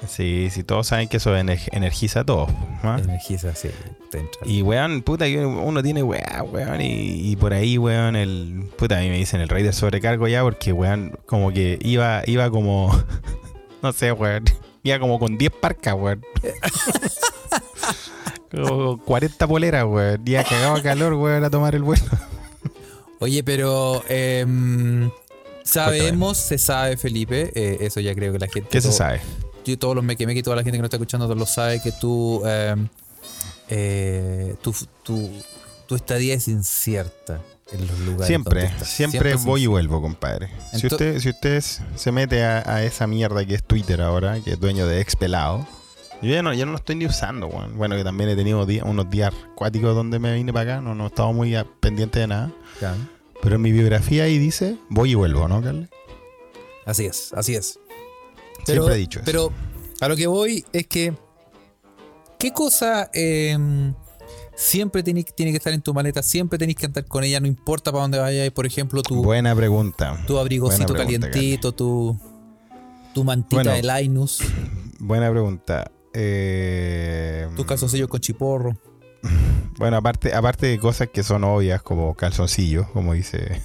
Sí, 0.07 0.49
sí, 0.51 0.65
todos 0.65 0.89
saben 0.89 1.09
que 1.09 1.17
eso 1.17 1.35
ener- 1.35 1.67
energiza 1.73 2.21
a 2.21 2.25
todos. 2.25 2.51
¿no? 2.83 2.99
energiza, 2.99 3.55
sí. 3.55 3.71
Y 4.45 4.61
weón, 4.61 5.01
puta, 5.01 5.25
uno 5.27 5.83
tiene 5.83 6.03
weá, 6.03 6.43
weón, 6.43 6.83
y, 6.83 7.31
y 7.31 7.37
por 7.37 7.55
ahí, 7.55 7.79
weón, 7.79 8.15
el. 8.17 8.67
Puta, 8.77 8.99
a 8.99 9.01
mí 9.01 9.09
me 9.09 9.17
dicen 9.17 9.41
el 9.41 9.49
rey 9.49 9.63
del 9.63 9.73
sobrecargo 9.73 10.29
ya, 10.29 10.43
porque 10.43 10.75
weón, 10.75 11.19
como 11.25 11.53
que 11.53 11.79
iba, 11.81 12.23
iba 12.27 12.51
como. 12.51 12.95
no 13.83 13.93
sé, 13.95 14.13
weón. 14.13 14.45
Iba 14.85 15.01
como 15.01 15.19
con 15.19 15.37
10 15.37 15.53
parcas, 15.61 15.95
weón. 15.99 16.25
como 18.51 18.99
40 19.03 19.47
poleras, 19.49 19.85
weón. 19.85 20.25
Ya 20.25 20.45
cagaba 20.45 20.81
calor, 20.83 21.15
weón, 21.15 21.43
a 21.43 21.51
tomar 21.51 21.75
el 21.75 21.83
vuelo. 21.83 22.05
Oye, 23.21 23.43
pero 23.43 24.03
em, 24.09 25.11
sabemos, 25.63 26.37
se 26.39 26.59
sabe, 26.59 26.97
Felipe, 26.97 27.51
eh, 27.55 27.79
eso 27.81 28.01
ya 28.01 28.15
creo 28.15 28.33
que 28.33 28.39
la 28.39 28.49
gente. 28.49 28.69
¿Qué 28.71 28.81
se 28.81 28.93
sabe? 28.93 29.21
yo- 29.65 29.79
todos 29.79 29.95
los 29.97 30.05
mequemeques 30.05 30.41
y 30.41 30.43
toda 30.43 30.57
la 30.57 30.63
gente 30.63 30.77
que 30.77 30.83
nos 30.83 30.89
está 30.89 30.99
escuchando 30.99 31.35
lo 31.35 31.47
sabe 31.47 31.81
que 31.81 31.91
tú, 31.93 32.43
em, 32.47 32.87
eh, 33.71 34.55
tu, 34.61 34.75
tu, 35.03 35.31
tu 35.87 35.95
estadía 35.95 36.35
es 36.35 36.49
incierta 36.49 37.41
en 37.75 37.87
los 37.87 37.99
lugares. 38.01 38.27
Siempre, 38.27 38.61
donde 38.61 38.75
estás. 38.75 38.89
siempre, 38.89 39.35
voy 39.37 39.65
y 39.65 39.67
vuelvo, 39.67 40.01
compadre. 40.01 40.51
Si 40.73 40.87
usted, 40.87 41.19
si 41.21 41.31
usted 41.31 41.63
se 41.97 42.13
mete 42.13 42.45
a, 42.45 42.63
a 42.67 42.83
esa 42.83 43.07
mierda 43.07 43.45
que 43.45 43.55
es 43.55 43.65
Twitter 43.65 44.01
ahora, 44.01 44.41
que 44.41 44.53
es 44.53 44.61
dueño 44.61 44.87
de 44.87 45.01
Expelado, 45.01 45.67
yo 46.23 46.31
ya 46.31 46.43
no, 46.43 46.55
ya 46.55 46.65
no 46.65 46.73
lo 46.73 46.79
estoy 46.79 46.97
ni 46.97 47.07
usando, 47.07 47.49
weón. 47.49 47.77
Bueno, 47.77 47.97
que 47.97 48.05
también 48.05 48.31
he 48.31 48.37
tenido 48.37 48.65
unos 48.85 49.11
días 49.11 49.33
acuáticos 49.53 49.95
donde 49.95 50.19
me 50.19 50.35
vine 50.35 50.53
para 50.53 50.75
acá, 50.75 50.81
no, 50.81 50.95
no 50.95 51.05
he 51.05 51.07
estado 51.09 51.33
muy 51.33 51.55
pendiente 51.81 52.21
de 52.21 52.27
nada. 52.29 52.53
Ya. 52.81 52.97
Pero 53.43 53.57
en 53.57 53.63
mi 53.63 53.73
biografía 53.73 54.25
ahí 54.25 54.39
dice, 54.39 54.79
voy 54.89 55.11
y 55.11 55.15
vuelvo, 55.15 55.47
¿no, 55.49 55.61
Carle? 55.63 55.89
Así 56.87 57.05
es, 57.05 57.33
así 57.35 57.55
es. 57.55 57.79
Siempre 58.65 58.95
he 58.95 58.99
dicho 58.99 59.19
eso. 59.19 59.27
Pero 59.27 59.53
a 60.01 60.09
lo 60.09 60.17
que 60.17 60.27
voy 60.27 60.65
es 60.73 60.87
que, 60.87 61.13
¿qué 62.39 62.53
cosa 62.53 63.11
em, 63.13 63.95
siempre 64.55 65.03
tiene, 65.03 65.23
tiene 65.25 65.53
que 65.53 65.59
estar 65.59 65.73
en 65.73 65.83
tu 65.83 65.93
maleta? 65.95 66.23
Siempre 66.23 66.59
tenés 66.59 66.77
que 66.77 66.87
andar 66.87 67.05
con 67.07 67.25
ella, 67.25 67.41
no 67.41 67.47
importa 67.47 67.91
para 67.93 68.03
dónde 68.03 68.19
vayas. 68.19 68.51
Por 68.51 68.67
ejemplo, 68.67 69.03
tu, 69.03 69.23
Buena 69.23 69.55
pregunta. 69.55 70.23
tu 70.27 70.39
abrigocito 70.39 70.93
pregunta, 70.95 71.29
calientito, 71.31 71.73
tu, 71.73 72.19
tu 73.13 73.25
mantita 73.25 73.63
Bueno. 73.63 73.73
de 73.73 74.03
Linus, 74.03 74.41
Buena 74.99 75.31
pregunta. 75.31 75.91
Eh, 76.15 77.49
tus 77.57 77.67
calzoncillos 77.67 78.09
con 78.09 78.21
chiporro. 78.21 78.77
Bueno, 79.77 79.97
aparte, 79.97 80.33
aparte 80.33 80.67
de 80.69 80.79
cosas 80.79 81.09
que 81.13 81.25
son 81.25 81.43
obvias, 81.43 81.83
como 81.83 82.15
calzoncillos, 82.15 82.87
como 82.91 83.13
dice. 83.13 83.61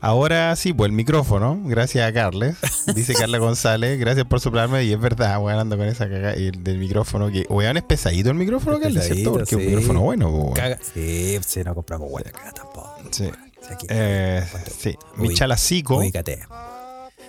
Ahora 0.00 0.56
sí, 0.56 0.72
pues 0.72 0.88
el 0.88 0.92
micrófono, 0.96 1.60
gracias 1.64 2.08
a 2.08 2.12
Carles, 2.12 2.56
dice 2.94 3.14
Carla 3.14 3.36
González, 3.38 3.98
gracias 3.98 4.26
por 4.26 4.40
soplarme, 4.40 4.82
y 4.84 4.92
es 4.92 5.00
verdad, 5.00 5.38
weón, 5.42 5.58
ando 5.58 5.76
con 5.76 5.86
esa 5.86 6.08
caga 6.08 6.36
y 6.36 6.46
el 6.46 6.64
del 6.64 6.78
micrófono, 6.78 7.30
que 7.30 7.44
weón 7.50 7.76
es 7.76 7.82
pesadito 7.82 8.30
el 8.30 8.36
micrófono, 8.36 8.76
Es 8.76 8.82
Carles, 8.82 9.04
¿cierto? 9.04 9.32
Porque 9.32 9.44
es 9.44 9.52
un 9.52 9.60
sí. 9.60 9.66
micrófono 9.66 10.00
bueno, 10.00 10.30
weón. 10.30 10.54
Caga. 10.54 10.78
Sí, 10.94 11.38
sí, 11.46 11.62
no 11.64 11.74
compramos 11.74 12.08
hueá 12.10 12.28
acá 12.28 12.50
tampoco. 12.52 12.96
Sí. 13.10 13.30
Sí, 13.60 13.74
aquí. 13.74 13.86
Eh, 13.90 14.42
sí, 14.78 14.96
mi 15.16 15.28
Uy, 15.28 15.34
chalacico, 15.34 15.98
Ubícate. 15.98 16.40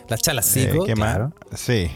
Las 0.08 0.22
chalas 0.22 0.56
eh, 0.58 0.78
claro. 0.96 1.34
Sí. 1.56 1.92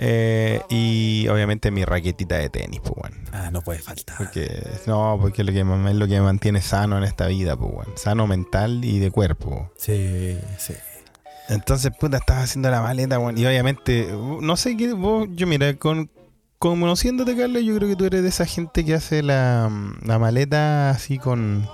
Eh, 0.00 0.62
y 0.68 1.26
obviamente 1.28 1.72
mi 1.72 1.84
raquetita 1.84 2.36
de 2.36 2.48
tenis, 2.48 2.80
pues, 2.80 2.94
weón. 2.96 3.24
Ah, 3.32 3.50
no 3.50 3.62
puede 3.62 3.80
faltar. 3.80 4.16
Porque, 4.16 4.48
no, 4.86 5.18
porque 5.20 5.42
lo 5.42 5.52
que 5.52 5.60
es 5.60 5.66
lo 5.66 6.06
que 6.06 6.14
me 6.14 6.20
mantiene 6.20 6.62
sano 6.62 6.96
en 6.98 7.04
esta 7.04 7.26
vida, 7.26 7.56
pues, 7.56 7.72
weón. 7.72 7.92
Sano 7.96 8.26
mental 8.26 8.84
y 8.84 9.00
de 9.00 9.10
cuerpo. 9.10 9.72
Sí, 9.76 10.38
sí. 10.58 10.74
Entonces, 11.48 11.90
puta, 11.98 12.18
estaba 12.18 12.42
haciendo 12.42 12.70
la 12.70 12.80
maleta, 12.80 13.18
weón. 13.18 13.36
Y 13.36 13.44
obviamente, 13.44 14.08
no 14.40 14.56
sé 14.56 14.76
qué, 14.76 14.92
vos, 14.92 15.26
yo 15.32 15.48
mira, 15.48 15.74
con, 15.74 16.10
conociéndote, 16.60 17.36
Carlos, 17.36 17.64
yo 17.64 17.74
creo 17.76 17.88
que 17.88 17.96
tú 17.96 18.04
eres 18.04 18.22
de 18.22 18.28
esa 18.28 18.46
gente 18.46 18.84
que 18.84 18.94
hace 18.94 19.22
la, 19.24 19.70
la 20.04 20.18
maleta 20.20 20.90
así 20.90 21.18
con, 21.18 21.68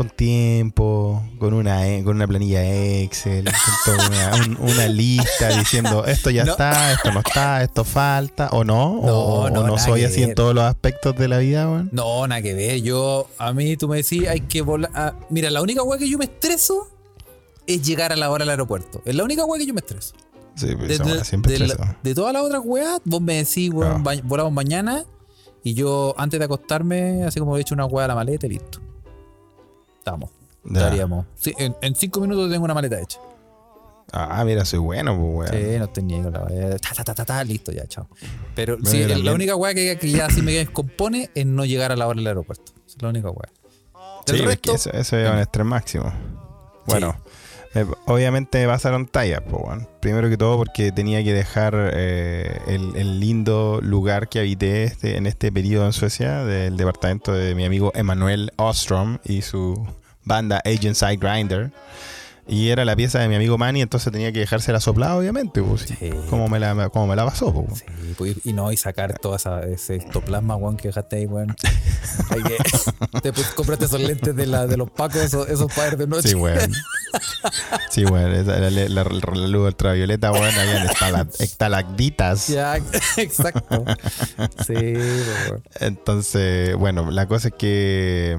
con 0.00 0.08
tiempo, 0.08 1.22
con 1.38 1.52
una, 1.52 1.86
e- 1.86 2.02
con 2.02 2.16
una 2.16 2.26
planilla 2.26 2.64
Excel, 2.64 3.44
con 3.44 3.54
toda 3.96 4.08
una, 4.08 4.34
un- 4.46 4.70
una 4.70 4.86
lista 4.88 5.48
diciendo 5.58 6.06
esto 6.06 6.30
ya 6.30 6.44
No. 6.46 6.52
está, 6.52 6.92
esto 6.94 7.12
no 7.12 7.18
está, 7.20 7.62
esto 7.62 7.84
falta, 7.84 8.48
o 8.52 8.64
no, 8.64 8.98
o, 8.98 9.50
No, 9.50 9.74
o 9.74 9.78
soy 9.78 10.04
así 10.04 10.22
en 10.22 10.34
todos 10.34 10.54
los 10.54 10.64
aspectos 10.64 11.14
de 11.16 11.28
la 11.28 11.36
vida, 11.36 11.68
weón. 11.68 11.90
No, 11.92 12.26
nada 12.26 12.40
que 12.40 12.54
ver. 12.54 12.80
Yo, 12.80 13.28
a 13.36 13.52
mí 13.52 13.76
tú 13.76 13.88
me 13.88 13.98
decís, 13.98 14.26
hay 14.26 14.40
que 14.40 14.62
volar. 14.62 14.90
ah, 14.94 15.12
mira, 15.28 15.50
la 15.50 15.60
única 15.60 15.82
weá 15.82 15.98
que 15.98 16.08
yo 16.08 16.16
me 16.16 16.24
estreso 16.24 16.88
es 17.66 17.82
llegar 17.82 18.10
a 18.10 18.16
la 18.16 18.30
hora 18.30 18.44
al 18.44 18.48
aeropuerto. 18.50 19.02
Es 19.04 19.14
la 19.14 19.22
única 19.22 19.44
weá 19.44 19.60
que 19.60 19.66
yo 19.66 19.74
me 19.74 19.80
estreso. 19.80 20.14
Sí, 20.54 20.68
pues 20.76 20.98
De, 20.98 21.24
siempre 21.26 21.52
de 21.52 21.58
la- 21.58 21.66
estresó. 21.66 21.94
de 22.02 22.14
todas 22.14 22.32
las 22.32 22.42
otras 22.42 22.62
weas, 22.64 23.00
vos 23.04 23.20
me 23.20 23.34
decís, 23.34 23.70
weón, 23.70 24.02
ba- 24.02 24.14
volamos 24.24 24.52
mañana. 24.54 25.04
Y 25.62 25.74
yo, 25.74 26.14
antes 26.16 26.38
de 26.40 26.46
acostarme, 26.46 27.24
así 27.24 27.38
como 27.38 27.54
he 27.58 27.60
hecho 27.60 27.74
una 27.74 27.84
wea 27.84 28.06
a 28.06 28.08
la 28.08 28.14
maleta 28.14 28.46
y 28.46 28.50
listo. 28.50 28.80
Estamos. 30.00 30.30
Ya. 30.64 30.80
Estaríamos. 30.80 31.26
Sí, 31.36 31.54
en, 31.58 31.76
en 31.80 31.94
cinco 31.94 32.20
minutos 32.20 32.50
tengo 32.50 32.64
una 32.64 32.74
maleta 32.74 33.00
hecha. 33.00 33.18
Ah, 34.12 34.42
mira, 34.44 34.64
soy 34.64 34.80
bueno, 34.80 35.14
pues, 35.16 35.52
weón. 35.52 35.64
Sí, 35.72 35.78
no 35.78 35.84
estoy 35.84 36.02
ni 36.02 36.20
con 36.20 36.32
la 36.32 36.42
wea. 36.42 36.76
Ta, 36.78 36.94
ta, 36.96 37.04
ta, 37.04 37.14
ta, 37.14 37.24
ta, 37.24 37.44
listo, 37.44 37.70
ya, 37.70 37.86
chao. 37.86 38.08
Pero 38.56 38.76
Bueno, 38.76 38.90
sí, 38.90 39.22
la 39.22 39.32
única 39.32 39.54
wea 39.54 39.72
que, 39.72 39.96
que 39.98 40.10
ya 40.10 40.26
así 40.26 40.42
me 40.42 40.52
descompone 40.52 41.30
es 41.34 41.46
no 41.46 41.64
llegar 41.64 41.92
a 41.92 41.96
la 41.96 42.08
hora 42.08 42.16
del 42.16 42.26
aeropuerto. 42.26 42.72
Es 42.88 43.00
la 43.00 43.08
única 43.08 43.30
wea. 43.30 43.48
Sí, 44.26 44.32
Del 44.32 44.40
es 44.40 44.46
resto, 44.46 44.70
que 44.72 44.76
eso, 44.76 44.90
eso 44.92 45.16
es 45.16 45.30
un 45.30 45.38
estrés 45.38 45.64
máximo. 45.66 46.12
Bueno, 46.86 47.14
me- 47.74 47.86
obviamente 48.06 48.60
me 48.60 48.66
pasaron 48.66 49.06
tallas. 49.06 49.42
Primero 50.00 50.28
que 50.28 50.36
todo 50.36 50.56
porque 50.56 50.92
tenía 50.92 51.22
que 51.22 51.32
dejar 51.32 51.74
eh, 51.94 52.58
el, 52.66 52.96
el 52.96 53.20
lindo 53.20 53.80
lugar 53.82 54.28
que 54.28 54.40
habité 54.40 54.84
este, 54.84 55.16
en 55.16 55.26
este 55.26 55.52
periodo 55.52 55.86
en 55.86 55.92
Suecia, 55.92 56.44
del 56.44 56.76
departamento 56.76 57.32
de 57.32 57.54
mi 57.54 57.64
amigo 57.64 57.92
Emanuel 57.94 58.52
Ostrom 58.56 59.18
y 59.24 59.42
su 59.42 59.86
banda 60.24 60.60
Agent 60.64 60.96
Side 60.96 61.16
Grinder. 61.16 61.70
Y 62.52 62.70
era 62.70 62.84
la 62.84 62.96
pieza 62.96 63.20
de 63.20 63.28
mi 63.28 63.36
amigo 63.36 63.56
Manny, 63.58 63.80
entonces 63.80 64.12
tenía 64.12 64.32
que 64.32 64.40
dejársela 64.40 64.80
soplada, 64.80 65.14
obviamente, 65.16 65.62
pues. 65.62 65.82
Sí. 65.82 66.10
Como 66.28 66.48
me 66.48 66.58
la, 66.58 66.88
como 66.88 67.06
me 67.06 67.14
la 67.14 67.24
pasó, 67.24 67.54
pues. 67.54 67.78
Sí, 67.78 67.84
pues, 68.18 68.36
y 68.44 68.52
no, 68.52 68.72
y 68.72 68.76
sacar 68.76 69.16
todo 69.20 69.36
esa, 69.36 69.60
ese 69.60 69.94
ectoplasma, 69.94 70.56
weón, 70.56 70.76
que 70.76 70.88
dejaste 70.88 71.16
ahí, 71.16 71.26
weón. 71.26 71.54
Hay 72.30 72.42
que. 72.42 72.56
Después 73.22 73.46
cómprate 73.54 73.84
esos 73.84 74.00
lentes 74.00 74.34
de, 74.34 74.46
la, 74.46 74.66
de 74.66 74.76
los 74.76 74.90
pacos, 74.90 75.22
esos, 75.22 75.48
esos 75.48 75.72
para 75.72 75.94
de 75.94 76.08
noche. 76.08 76.30
Sí, 76.30 76.34
weón. 76.34 76.72
Sí, 77.88 78.04
weón. 78.04 78.32
esa- 78.34 78.58
La, 78.58 78.68
la- 78.70 78.88
la- 78.88 79.04
la 79.04 79.46
luz 79.48 79.66
ultravioleta, 79.68 80.32
weón, 80.32 80.44
habían 80.58 80.86
estala- 80.88 81.28
estalactitas. 81.38 82.48
Ya, 82.48 82.76
exacto. 83.16 83.84
Sí, 84.66 84.74
pues, 84.74 85.48
weón. 85.50 85.62
Entonces, 85.78 86.74
bueno, 86.74 87.10
la 87.12 87.26
cosa 87.28 87.48
es 87.48 87.54
que. 87.54 88.36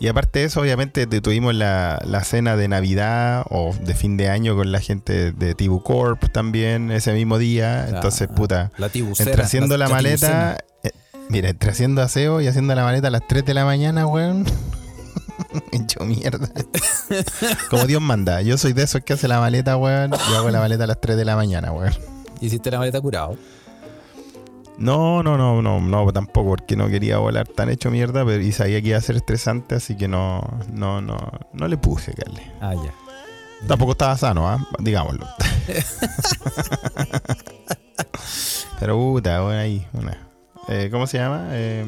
Y 0.00 0.08
aparte 0.08 0.40
de 0.40 0.44
eso, 0.46 0.60
obviamente, 0.60 1.06
te- 1.06 1.20
tuvimos 1.20 1.54
la, 1.54 2.02
la 2.04 2.24
cena 2.24 2.56
de 2.56 2.68
Navidad 2.68 3.44
o 3.48 3.74
de 3.80 3.94
fin 3.94 4.16
de 4.16 4.28
año 4.28 4.54
con 4.56 4.70
la 4.72 4.80
gente 4.80 5.32
de 5.32 5.54
Tibu 5.54 5.82
Corp 5.82 6.30
también 6.32 6.90
ese 6.90 7.12
mismo 7.14 7.38
día. 7.38 7.88
Entonces, 7.88 8.28
puta, 8.28 8.70
La 8.76 8.88
tibucera. 8.88 9.30
entre 9.30 9.44
haciendo 9.44 9.76
la, 9.78 9.88
maleta. 9.88 10.58
eh, 10.82 10.90
mira, 11.30 11.48
entre 11.48 11.70
haciendo 11.70 12.02
aseo 12.02 12.40
y 12.40 12.48
haciendo 12.48 12.74
la 12.74 12.82
maleta 12.84 13.08
a 13.08 13.10
las 13.10 13.26
3 13.26 13.44
de 13.46 13.54
la 13.54 13.64
mañana, 13.64 14.06
weón. 14.06 14.44
Hecho 15.72 16.00
mierda. 16.04 16.48
Como 17.70 17.84
Dios 17.86 18.02
manda. 18.02 18.42
Yo 18.42 18.58
soy 18.58 18.72
de 18.72 18.82
esos 18.82 19.02
que 19.02 19.12
hace 19.14 19.28
la 19.28 19.40
maleta, 19.40 19.76
weón. 19.76 20.10
Yo 20.28 20.36
hago 20.38 20.50
la 20.50 20.58
maleta 20.60 20.84
a 20.84 20.86
las 20.88 21.00
3 21.00 21.16
de 21.16 21.24
la 21.24 21.36
mañana, 21.36 21.72
weón. 21.72 21.92
Hiciste 22.40 22.70
la 22.70 22.78
maleta 22.78 23.00
curado. 23.00 23.36
No, 24.76 25.22
no, 25.22 25.38
no, 25.38 25.62
no, 25.62 25.80
no, 25.80 26.12
tampoco, 26.12 26.50
porque 26.50 26.76
no 26.76 26.88
quería 26.88 27.18
volar 27.18 27.46
tan 27.46 27.70
hecho 27.70 27.90
mierda, 27.90 28.24
pero 28.24 28.42
y 28.42 28.50
sabía 28.52 28.82
que 28.82 28.88
iba 28.88 28.98
a 28.98 29.00
ser 29.00 29.16
estresante, 29.16 29.76
así 29.76 29.96
que 29.96 30.08
no, 30.08 30.42
no, 30.72 31.00
no, 31.00 31.16
no 31.52 31.68
le 31.68 31.76
puse, 31.76 32.12
Carle. 32.12 32.42
Ah, 32.60 32.74
ya. 32.74 32.92
Tampoco 33.68 33.92
estaba 33.92 34.16
sano, 34.18 34.48
¿ah? 34.48 34.66
digámoslo. 34.80 35.26
pero 38.80 38.96
puta, 38.96 39.40
bueno, 39.42 39.60
ahí, 39.60 39.86
una. 39.92 40.18
Eh, 40.68 40.88
¿Cómo 40.90 41.06
se 41.06 41.18
llama? 41.18 41.48
Eh, 41.52 41.84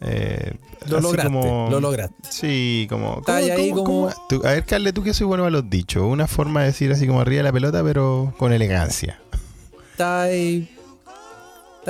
eh, 0.00 0.52
Lo 0.86 1.00
lograste, 1.00 1.32
como- 1.32 1.68
lo 1.70 1.80
lograste. 1.80 2.14
Sí, 2.30 2.86
como. 2.88 3.20
Ahí, 3.26 3.70
como- 3.72 4.10
tú- 4.28 4.42
a 4.44 4.50
ver, 4.52 4.64
Carle, 4.64 4.92
tú 4.92 5.02
que 5.02 5.14
soy 5.14 5.26
bueno 5.26 5.44
a 5.44 5.50
los 5.50 5.68
dichos. 5.68 6.02
Una 6.04 6.26
forma 6.26 6.60
de 6.60 6.66
decir 6.66 6.92
así 6.92 7.06
como 7.06 7.20
arriba 7.20 7.38
de 7.38 7.44
la 7.44 7.52
pelota, 7.52 7.82
pero 7.82 8.32
con 8.38 8.52
elegancia. 8.52 9.18
Está 9.92 10.22
ahí. 10.22 10.70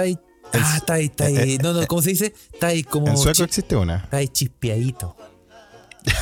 Ahí. 0.03 0.19
Ah, 0.53 0.75
está 0.77 0.95
ahí, 0.95 1.07
está 1.07 1.25
ahí. 1.27 1.59
No, 1.63 1.73
no, 1.73 1.87
¿cómo 1.87 2.03
se 2.03 2.11
dice? 2.11 2.35
Está 2.53 2.69
ahí 2.69 2.83
como. 2.85 3.09
en 3.09 3.17
sueco 3.17 3.43
existe 3.45 3.77
una. 3.77 3.97
Está 3.97 4.19
ahí 4.19 4.29
chispeadito. 4.29 5.17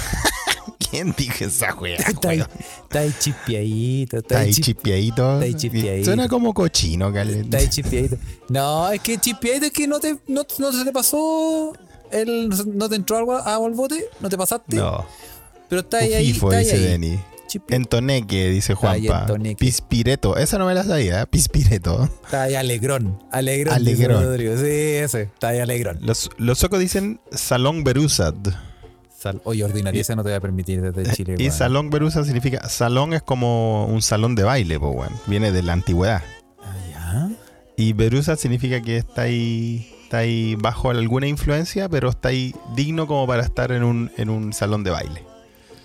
¿Quién 0.91 1.14
dijo 1.17 1.45
esa 1.45 1.75
wea? 1.75 1.97
Está 1.97 2.31
ahí 3.00 3.14
chispeadito. 3.19 4.19
Está 4.19 4.41
ahí 4.41 4.50
chis- 4.50 4.64
chipiadito. 4.64 5.33
está 5.33 5.45
ahí 5.45 5.55
chipiadito. 5.55 6.05
Suena 6.05 6.29
como 6.29 6.52
cochino. 6.52 7.09
Está 7.17 7.59
ahí 7.59 7.69
chispeadito. 7.69 8.17
No, 8.49 8.91
es 8.91 9.00
que 9.00 9.19
chispeadito 9.19 9.67
es 9.67 9.73
que 9.73 9.87
no 9.88 9.99
te, 10.00 10.19
no, 10.29 10.47
no 10.59 10.73
se 10.73 10.85
te 10.85 10.93
pasó. 10.93 11.73
El, 12.11 12.50
no 12.75 12.88
te 12.91 12.97
entró 12.97 13.17
algo 13.17 13.35
agua 13.35 13.67
al 13.67 13.75
bote, 13.75 14.05
no 14.21 14.29
te 14.29 14.37
pasaste. 14.37 14.76
No. 14.76 15.07
Pero 15.71 15.81
está 15.81 15.99
ahí, 15.99 16.12
ahí. 16.12 16.31
Está 16.31 16.57
ahí, 16.59 17.19
Chispeadito. 17.52 17.76
Entoneque, 17.76 18.50
dice 18.50 18.75
Juanpa. 18.75 19.21
entoneque. 19.21 19.56
Pispireto. 19.56 20.37
Esa 20.37 20.59
no 20.59 20.66
me 20.66 20.75
la 20.75 20.85
sabía, 20.85 21.23
¿eh? 21.23 21.26
Pispireto. 21.26 22.04
Está 22.25 22.42
ahí 22.44 22.54
alegrón. 22.54 23.23
Alegrón. 23.30 23.75
Alegrón. 23.75 24.38
Sí, 24.59 24.64
ese. 24.66 25.23
Está 25.23 25.49
ahí 25.49 25.59
alegrón. 25.61 25.99
Los, 26.00 26.30
los 26.38 26.59
suecos 26.59 26.78
dicen 26.80 27.21
Salón 27.30 27.85
Berusad. 27.85 28.35
Sal- 29.18 29.40
Oye, 29.44 29.62
ordinarieza 29.64 30.16
no 30.16 30.23
te 30.25 30.30
voy 30.30 30.37
a 30.37 30.40
permitir 30.40 30.80
desde 30.80 31.12
Chile. 31.14 31.37
Y. 31.38 31.50
Salón 31.50 31.90
Berusad 31.90 32.25
significa. 32.25 32.68
Salón 32.68 33.12
es 33.14 33.23
como 33.23 33.87
un 33.87 34.02
salón 34.02 34.35
de 34.35 34.42
baile, 34.42 34.80
pues, 34.80 34.92
weón. 34.97 35.12
Viene 35.26 35.52
de 35.52 35.62
la 35.62 35.75
antigüedad. 35.75 36.23
Ah, 36.61 36.75
ya. 36.90 37.30
Y 37.76 37.92
Berusad 37.92 38.37
significa 38.37 38.80
que 38.82 38.97
está 38.97 39.23
ahí. 39.23 39.88
Está 40.04 40.18
ahí 40.18 40.56
bajo 40.56 40.90
alguna 40.90 41.26
influencia, 41.26 41.88
pero 41.88 42.11
está 42.11 42.28
ahí 42.28 42.54
digno 42.76 43.06
como 43.06 43.26
para 43.26 43.42
estar 43.44 43.73
en 43.73 43.82
un, 43.82 44.11
en 44.18 44.28
un 44.28 44.52
salón 44.52 44.85
de 44.85 44.90
baile. 44.90 45.25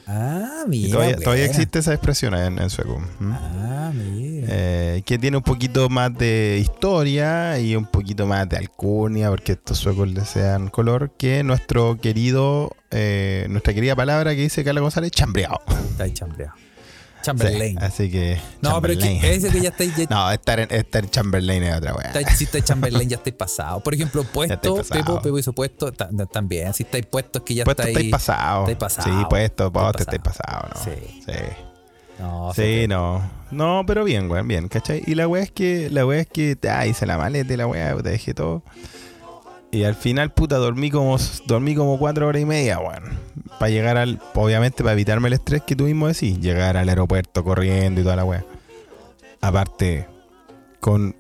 Ah, 0.07 0.63
mira. 0.67 0.93
todavía, 0.93 1.15
todavía 1.17 1.43
buena. 1.43 1.51
existe 1.51 1.79
esa 1.79 1.93
expresión 1.93 2.33
en, 2.33 2.59
en 2.59 2.69
sueco. 2.69 3.01
¿Mm? 3.19 3.31
Ah, 3.33 3.91
mira. 3.93 4.47
Eh, 4.49 5.01
que 5.05 5.19
tiene 5.19 5.35
un 5.37 5.43
poquito 5.43 5.89
más 5.89 6.17
de 6.17 6.57
historia 6.61 7.59
y 7.59 7.75
un 7.75 7.85
poquito 7.85 8.25
más 8.25 8.47
de 8.47 8.57
alcurnia, 8.57 9.29
porque 9.29 9.51
estos 9.53 9.77
suecos 9.77 10.07
les 10.07 10.27
sean 10.29 10.69
color, 10.69 11.11
que 11.17 11.43
nuestro 11.43 11.99
querido, 11.99 12.71
eh, 12.91 13.47
nuestra 13.49 13.73
querida 13.73 13.95
palabra 13.95 14.33
que 14.33 14.41
dice 14.41 14.63
Carla 14.63 14.79
González, 14.81 15.11
chambreado. 15.11 15.59
Está 15.91 16.05
ahí 16.05 16.13
chambreado. 16.13 16.53
Sí, 17.17 17.25
Chamberlain. 17.25 17.77
así 17.79 18.09
que. 18.09 18.39
no, 18.61 18.81
pero 18.81 18.97
que 18.97 19.35
ese 19.35 19.49
que 19.49 19.59
ya 19.61 19.69
está 19.69 19.83
ahí. 19.83 19.93
Ya, 19.97 20.05
No, 20.09 20.31
estar 20.31 20.59
en, 20.59 20.71
estar 20.73 21.09
Chamberlain 21.09 21.63
es 21.63 21.75
otra 21.75 21.93
weá. 21.93 22.13
si 22.35 22.45
está 22.45 22.61
Chamberlain, 22.63 23.09
ya 23.09 23.17
estáis 23.17 23.35
pasado. 23.35 23.79
Por 23.81 23.93
ejemplo, 23.93 24.23
puesto, 24.33 24.79
estáis. 24.79 25.03
Pepo, 25.05 25.21
Pepo 25.21 25.37
hizo 25.37 25.53
puesto 25.53 25.91
ta- 25.91 26.09
también. 26.31 26.73
Si 26.73 26.83
estáis 26.83 27.05
puestos, 27.05 27.41
que 27.43 27.53
ya 27.55 27.63
Puesto 27.65 27.81
estáis. 27.83 27.97
estáis 27.97 28.11
pasado. 28.11 28.59
estáis 28.61 28.77
pasado. 28.77 29.19
Sí, 29.19 29.25
puesto, 29.29 29.71
te 29.91 30.01
Estáis 30.01 30.19
estáis 30.19 30.21
pasado, 30.21 30.69
¿no? 30.73 30.83
Sí. 30.83 31.21
Sí. 31.25 31.33
No, 32.19 32.53
Sí, 32.55 32.85
no. 32.87 33.29
No, 33.51 33.83
pero 33.85 34.03
bien, 34.03 34.29
weón, 34.29 34.47
bien, 34.47 34.67
¿cachai? 34.69 35.03
Y 35.05 35.15
la 35.15 35.27
weá 35.27 35.43
es 35.43 35.51
que, 35.51 35.89
la 35.89 36.05
weá 36.05 36.21
es 36.21 36.27
que, 36.27 36.57
ah, 36.69 36.85
hice 36.87 37.05
la 37.05 37.17
maleta 37.17 37.55
la 37.57 37.67
weá, 37.67 37.95
te 37.97 38.09
dejé 38.09 38.33
todo. 38.33 38.63
Y 39.71 39.83
al 39.83 39.95
final, 39.95 40.31
puta, 40.31 40.57
dormí 40.57 40.89
como, 40.89 41.17
dormí 41.45 41.75
como 41.75 41.99
cuatro 41.99 42.27
horas 42.27 42.41
y 42.41 42.45
media, 42.45 42.79
weón. 42.79 43.19
Para 43.59 43.69
llegar 43.69 43.97
al, 43.97 44.19
obviamente, 44.33 44.83
para 44.83 44.93
evitarme 44.93 45.27
el 45.27 45.33
estrés 45.33 45.61
que 45.63 45.75
tú 45.75 45.85
mismo 45.85 46.07
decís, 46.07 46.39
llegar 46.39 46.77
al 46.77 46.87
aeropuerto 46.87 47.43
corriendo 47.43 48.01
y 48.01 48.03
toda 48.03 48.15
la 48.15 48.25
weá. 48.25 48.45
Aparte, 49.41 50.07
con 50.79 51.15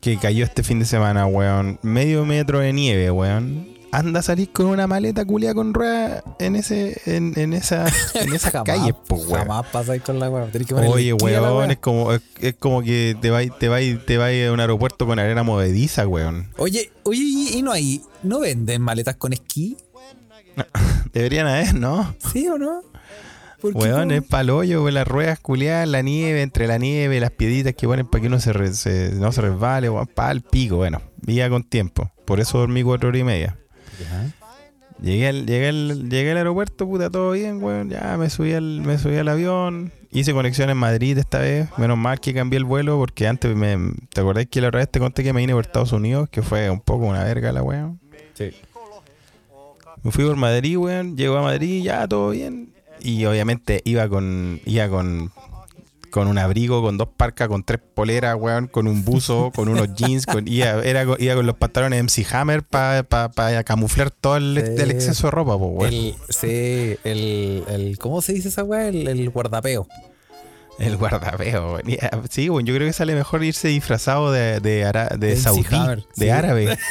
que 0.00 0.16
cayó 0.16 0.44
este 0.44 0.62
fin 0.62 0.78
de 0.78 0.84
semana, 0.84 1.26
weón, 1.26 1.78
medio 1.82 2.24
metro 2.24 2.60
de 2.60 2.72
nieve, 2.72 3.10
weón. 3.10 3.71
Anda 3.92 4.20
a 4.20 4.22
salir 4.22 4.50
con 4.52 4.66
una 4.66 4.86
maleta 4.86 5.24
culia 5.26 5.52
con 5.54 5.74
ruedas 5.74 6.22
en 6.38 6.56
ese, 6.56 6.98
en, 7.04 7.38
en 7.38 7.52
esa, 7.52 7.86
en 8.14 8.32
esas 8.32 8.50
jamás, 8.52 8.66
calles, 8.78 8.94
pues. 9.06 9.26
Jamás 9.26 9.66
pasáis 9.66 10.00
con 10.02 10.18
la 10.18 10.30
weá. 10.30 10.48
Oye, 10.88 11.12
weón, 11.12 11.70
es 11.70 11.76
como, 11.78 12.12
es, 12.14 12.22
es 12.40 12.54
como 12.54 12.82
que 12.82 13.14
te 13.20 13.30
vas 13.30 13.44
te 13.58 13.68
vai, 13.68 13.98
te 14.04 14.16
vai 14.16 14.44
a 14.46 14.52
un 14.52 14.60
aeropuerto 14.60 15.06
con 15.06 15.18
arena 15.18 15.42
movediza, 15.42 16.08
weón. 16.08 16.48
Oye, 16.56 16.90
oye, 17.02 17.20
y 17.22 17.58
y 17.58 17.62
no 17.62 17.70
hay. 17.72 18.00
¿No 18.22 18.40
venden 18.40 18.80
maletas 18.80 19.16
con 19.16 19.32
esquí? 19.34 19.76
Deberían 21.12 21.46
haber, 21.46 21.74
¿no? 21.74 22.14
¿Sí 22.32 22.48
o 22.48 22.56
no? 22.58 22.82
¿Por 23.60 23.72
qué 23.74 23.78
Weón, 23.78 24.10
es 24.10 24.22
palollo, 24.24 24.90
las 24.90 25.06
ruedas 25.06 25.38
culiadas, 25.38 25.86
la 25.88 26.02
nieve, 26.02 26.42
entre 26.42 26.66
la 26.66 26.78
nieve, 26.78 27.20
las 27.20 27.30
piedritas 27.30 27.74
que 27.74 27.86
ponen 27.86 28.06
para 28.08 28.20
que 28.22 28.26
uno 28.26 28.40
se, 28.40 28.52
re- 28.52 28.72
se- 28.74 29.12
no 29.12 29.30
se 29.32 29.40
resbale, 29.40 29.88
weón, 29.88 30.06
pa' 30.08 30.30
el 30.32 30.40
pico, 30.40 30.76
bueno, 30.76 31.00
vía 31.20 31.48
con 31.48 31.62
tiempo. 31.62 32.10
Por 32.24 32.40
eso 32.40 32.58
dormí 32.58 32.82
cuatro 32.82 33.10
horas 33.10 33.20
y 33.20 33.24
media. 33.24 33.58
Llegué 35.00 35.28
al, 35.28 35.46
llegué 35.46 35.68
al, 35.68 36.08
llegué 36.08 36.30
al 36.30 36.36
aeropuerto, 36.36 36.86
puta, 36.86 37.10
todo 37.10 37.32
bien, 37.32 37.62
weón. 37.62 37.90
Ya 37.90 38.16
me 38.16 38.30
subí 38.30 38.52
al, 38.52 38.82
me 38.82 38.98
subí 38.98 39.16
al 39.16 39.28
avión. 39.28 39.92
Hice 40.12 40.32
conexión 40.32 40.70
en 40.70 40.76
Madrid 40.76 41.18
esta 41.18 41.38
vez. 41.38 41.68
Menos 41.76 41.98
mal 41.98 42.20
que 42.20 42.34
cambié 42.34 42.58
el 42.58 42.64
vuelo 42.64 42.98
porque 42.98 43.26
antes 43.26 43.56
me. 43.56 43.94
¿Te 44.10 44.20
acordás 44.20 44.46
que 44.46 44.60
la 44.60 44.68
otra 44.68 44.80
vez 44.80 44.90
te 44.90 45.00
conté 45.00 45.24
que 45.24 45.32
me 45.32 45.40
vine 45.40 45.54
por 45.54 45.64
Estados 45.64 45.92
Unidos? 45.92 46.28
Que 46.28 46.42
fue 46.42 46.70
un 46.70 46.80
poco 46.80 47.06
una 47.06 47.24
verga 47.24 47.50
la 47.50 47.62
weón. 47.62 47.98
Sí. 48.34 48.50
Me 50.02 50.10
fui 50.10 50.24
por 50.24 50.36
Madrid, 50.36 50.76
weón. 50.76 51.16
Llego 51.16 51.36
a 51.36 51.42
Madrid, 51.42 51.82
ya 51.82 52.06
todo 52.06 52.30
bien. 52.30 52.72
Y 53.00 53.24
obviamente 53.24 53.80
iba 53.84 54.08
con. 54.08 54.60
iba 54.64 54.88
con. 54.88 55.32
Con 56.12 56.28
un 56.28 56.38
abrigo, 56.38 56.82
con 56.82 56.98
dos 56.98 57.08
parcas, 57.16 57.48
con 57.48 57.64
tres 57.64 57.80
poleras, 57.94 58.36
weón, 58.38 58.68
con 58.68 58.86
un 58.86 59.04
buzo, 59.04 59.50
con 59.54 59.68
unos 59.68 59.92
jeans, 59.94 60.24
con, 60.26 60.46
iba, 60.46 60.82
era, 60.84 61.04
con- 61.04 61.16
iba 61.20 61.34
con 61.34 61.46
los 61.46 61.56
pantalones 61.56 62.00
MC 62.04 62.24
Hammer 62.32 62.62
para 62.62 63.64
camuflar 63.64 64.10
todo 64.12 64.36
el, 64.36 64.62
Sí. 64.64 64.82
el 64.82 64.90
exceso 64.92 65.26
de 65.26 65.30
ropa, 65.32 65.58
pues, 65.58 65.70
weón. 65.74 65.92
El, 65.94 66.14
sí, 66.28 66.96
el, 67.02 67.64
el. 67.68 67.98
¿Cómo 67.98 68.22
se 68.22 68.34
dice 68.34 68.48
esa 68.48 68.62
weá? 68.62 68.86
El, 68.88 69.08
el 69.08 69.30
guardapeo. 69.30 69.88
El 70.78 70.96
guardapeo, 70.96 71.74
weón. 71.74 71.82
Ah, 72.02 72.20
Sí, 72.30 72.48
weón, 72.48 72.64
yo 72.66 72.74
creo 72.74 72.86
que 72.86 72.92
sale 72.92 73.14
mejor 73.14 73.42
irse 73.42 73.68
disfrazado 73.68 74.30
de, 74.32 74.60
de, 74.60 74.84
ara- 74.84 75.16
de 75.18 75.36
saudí, 75.36 75.64
Hammer, 75.74 76.04
de 76.16 76.24
sí. 76.26 76.30
árabe. 76.30 76.78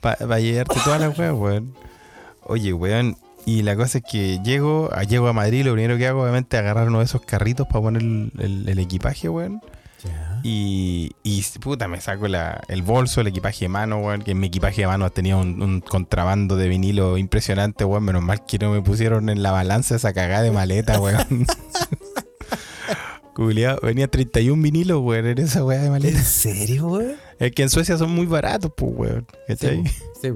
Para 0.00 0.38
llevarte 0.38 0.76
todas 0.84 1.00
las 1.00 1.18
weas, 1.18 1.32
weón. 1.34 1.74
Oye, 2.44 2.72
weón. 2.72 3.16
Y 3.46 3.62
la 3.62 3.76
cosa 3.76 3.98
es 3.98 4.04
que 4.04 4.40
llego, 4.44 4.90
a- 4.92 5.04
llego 5.04 5.28
a 5.28 5.32
Madrid, 5.32 5.64
lo 5.64 5.72
primero 5.72 5.96
que 5.96 6.06
hago, 6.06 6.22
obviamente, 6.22 6.56
es 6.56 6.60
agarrar 6.62 6.88
uno 6.88 6.98
de 6.98 7.04
esos 7.06 7.22
carritos 7.22 7.66
para 7.68 7.80
poner 7.80 8.02
el, 8.02 8.32
el- 8.38 8.68
el 8.68 8.78
equipaje, 8.80 9.28
weón. 9.28 9.60
Ya. 10.04 10.40
Y, 10.42 11.12
y 11.22 11.42
puta, 11.60 11.88
me 11.88 12.00
saco 12.00 12.28
la- 12.28 12.60
el 12.68 12.82
bolso, 12.82 13.20
el 13.20 13.28
equipaje 13.28 13.64
de 13.64 13.68
mano, 13.68 13.98
weón. 13.98 14.22
Que 14.22 14.32
en 14.32 14.40
mi 14.40 14.48
equipaje 14.48 14.82
de 14.82 14.88
mano 14.88 15.08
tenía 15.10 15.36
un, 15.36 15.62
un 15.62 15.80
contrabando 15.80 16.56
de 16.56 16.68
vinilo 16.68 17.16
impresionante, 17.18 17.84
weón. 17.84 18.02
Menos 18.04 18.22
mal 18.22 18.44
que 18.44 18.58
no 18.58 18.70
me 18.72 18.82
pusieron 18.82 19.28
en 19.28 19.42
la 19.42 19.52
balanza 19.52 19.94
esa 19.96 20.12
cagada 20.12 20.42
de 20.42 20.50
maleta, 20.50 21.00
weón. 21.00 21.46
Culeado, 23.34 23.78
venía 23.82 24.08
31 24.08 24.62
vinilos, 24.62 25.00
weón, 25.02 25.26
en 25.26 25.38
esa 25.38 25.62
weá 25.64 25.80
de 25.82 25.90
maleta. 25.90 26.16
¿En 26.18 26.24
serio, 26.24 26.88
weón? 26.88 27.14
Es 27.38 27.52
que 27.52 27.62
en 27.62 27.70
Suecia 27.70 27.98
son 27.98 28.10
muy 28.10 28.26
baratos, 28.26 28.72
pues, 28.76 28.92
weón. 28.94 29.26
¿Cachai? 29.46 29.84
Sí. 29.86 29.92
Sí. 30.22 30.28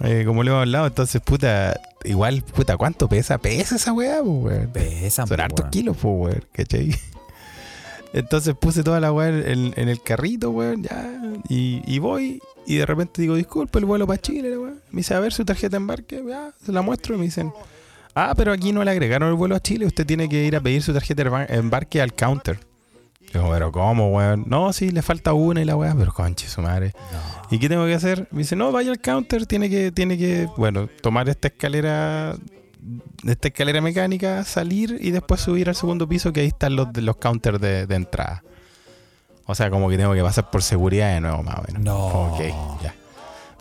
Eh, 0.00 0.22
como 0.26 0.42
le 0.44 0.50
hemos 0.50 0.60
hablado, 0.62 0.86
entonces, 0.86 1.20
puta, 1.20 1.78
igual, 2.04 2.42
puta, 2.42 2.76
¿cuánto 2.76 3.08
pesa? 3.08 3.38
Pesa 3.38 3.76
esa 3.76 3.92
weá, 3.92 4.22
weón. 4.22 4.70
Pesan, 4.72 5.26
Son 5.26 5.40
hartos 5.40 5.60
weón. 5.64 5.70
kilos, 5.70 5.96
weón, 6.02 6.44
¿cachai? 6.52 6.94
Entonces 8.12 8.54
puse 8.54 8.82
toda 8.82 9.00
la 9.00 9.12
weá 9.12 9.28
en, 9.28 9.74
en 9.76 9.88
el 9.88 10.00
carrito, 10.02 10.50
weón, 10.50 10.82
ya, 10.82 11.20
y, 11.48 11.82
y 11.84 11.98
voy, 11.98 12.40
y 12.66 12.76
de 12.76 12.86
repente 12.86 13.20
digo, 13.20 13.34
disculpe, 13.34 13.78
el 13.80 13.84
vuelo 13.84 14.06
para 14.06 14.20
Chile, 14.20 14.56
weá. 14.56 14.72
Me 14.90 15.00
dice, 15.00 15.14
a 15.14 15.20
ver 15.20 15.32
su 15.32 15.44
tarjeta 15.44 15.72
de 15.72 15.76
embarque, 15.78 16.22
ya, 16.26 16.52
se 16.64 16.72
la 16.72 16.80
muestro, 16.80 17.14
y 17.14 17.18
me 17.18 17.24
dicen, 17.24 17.52
ah, 18.14 18.32
pero 18.36 18.52
aquí 18.52 18.72
no 18.72 18.82
le 18.84 18.90
agregaron 18.92 19.28
el 19.28 19.34
vuelo 19.34 19.56
a 19.56 19.60
Chile, 19.60 19.84
usted 19.84 20.06
tiene 20.06 20.28
que 20.28 20.44
ir 20.44 20.56
a 20.56 20.60
pedir 20.60 20.80
su 20.82 20.92
tarjeta 20.94 21.22
de 21.22 21.30
embar- 21.30 21.50
embarque 21.50 22.00
al 22.00 22.14
counter. 22.14 22.58
Digo, 23.32 23.50
pero 23.50 23.70
¿cómo, 23.70 24.08
weón? 24.08 24.44
No, 24.46 24.72
sí, 24.72 24.90
le 24.90 25.02
falta 25.02 25.34
una 25.34 25.60
y 25.60 25.64
la 25.64 25.76
weá, 25.76 25.94
pero 25.94 26.14
conche 26.14 26.48
su 26.48 26.62
madre. 26.62 26.92
No. 27.12 27.18
¿Y 27.50 27.58
qué 27.58 27.68
tengo 27.68 27.84
que 27.84 27.94
hacer? 27.94 28.26
Me 28.30 28.38
dice, 28.38 28.56
no, 28.56 28.72
vaya 28.72 28.90
al 28.90 29.00
counter, 29.00 29.44
tiene 29.44 29.68
que, 29.68 29.92
tiene 29.92 30.16
que, 30.16 30.48
bueno, 30.56 30.88
tomar 31.02 31.28
esta 31.28 31.48
escalera, 31.48 32.36
esta 33.26 33.48
escalera 33.48 33.82
mecánica, 33.82 34.44
salir 34.44 34.96
y 35.00 35.10
después 35.10 35.42
subir 35.42 35.68
al 35.68 35.74
segundo 35.74 36.08
piso, 36.08 36.32
que 36.32 36.40
ahí 36.40 36.46
están 36.46 36.74
los, 36.74 36.96
los 36.96 37.16
counters 37.16 37.60
de, 37.60 37.86
de 37.86 37.94
entrada. 37.96 38.42
O 39.44 39.54
sea, 39.54 39.70
como 39.70 39.88
que 39.88 39.96
tengo 39.96 40.14
que 40.14 40.22
pasar 40.22 40.50
por 40.50 40.62
seguridad 40.62 41.14
de 41.14 41.20
nuevo, 41.20 41.42
más 41.42 41.58
o 41.58 41.62
menos. 41.66 41.82
No. 41.82 42.06
Ok, 42.32 42.40
ya. 42.82 42.94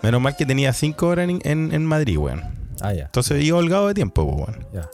Menos 0.04 0.22
mal 0.22 0.36
que 0.36 0.46
tenía 0.46 0.72
cinco 0.74 1.08
horas 1.08 1.30
en, 1.30 1.40
en, 1.44 1.74
en 1.74 1.86
Madrid, 1.86 2.18
weón. 2.18 2.42
Ah, 2.82 2.94
ya. 2.94 3.06
Entonces 3.06 3.44
iba 3.44 3.58
holgado 3.58 3.88
de 3.88 3.94
tiempo, 3.94 4.26
pues, 4.26 4.50
weón. 4.50 4.68
Ya. 4.74 4.90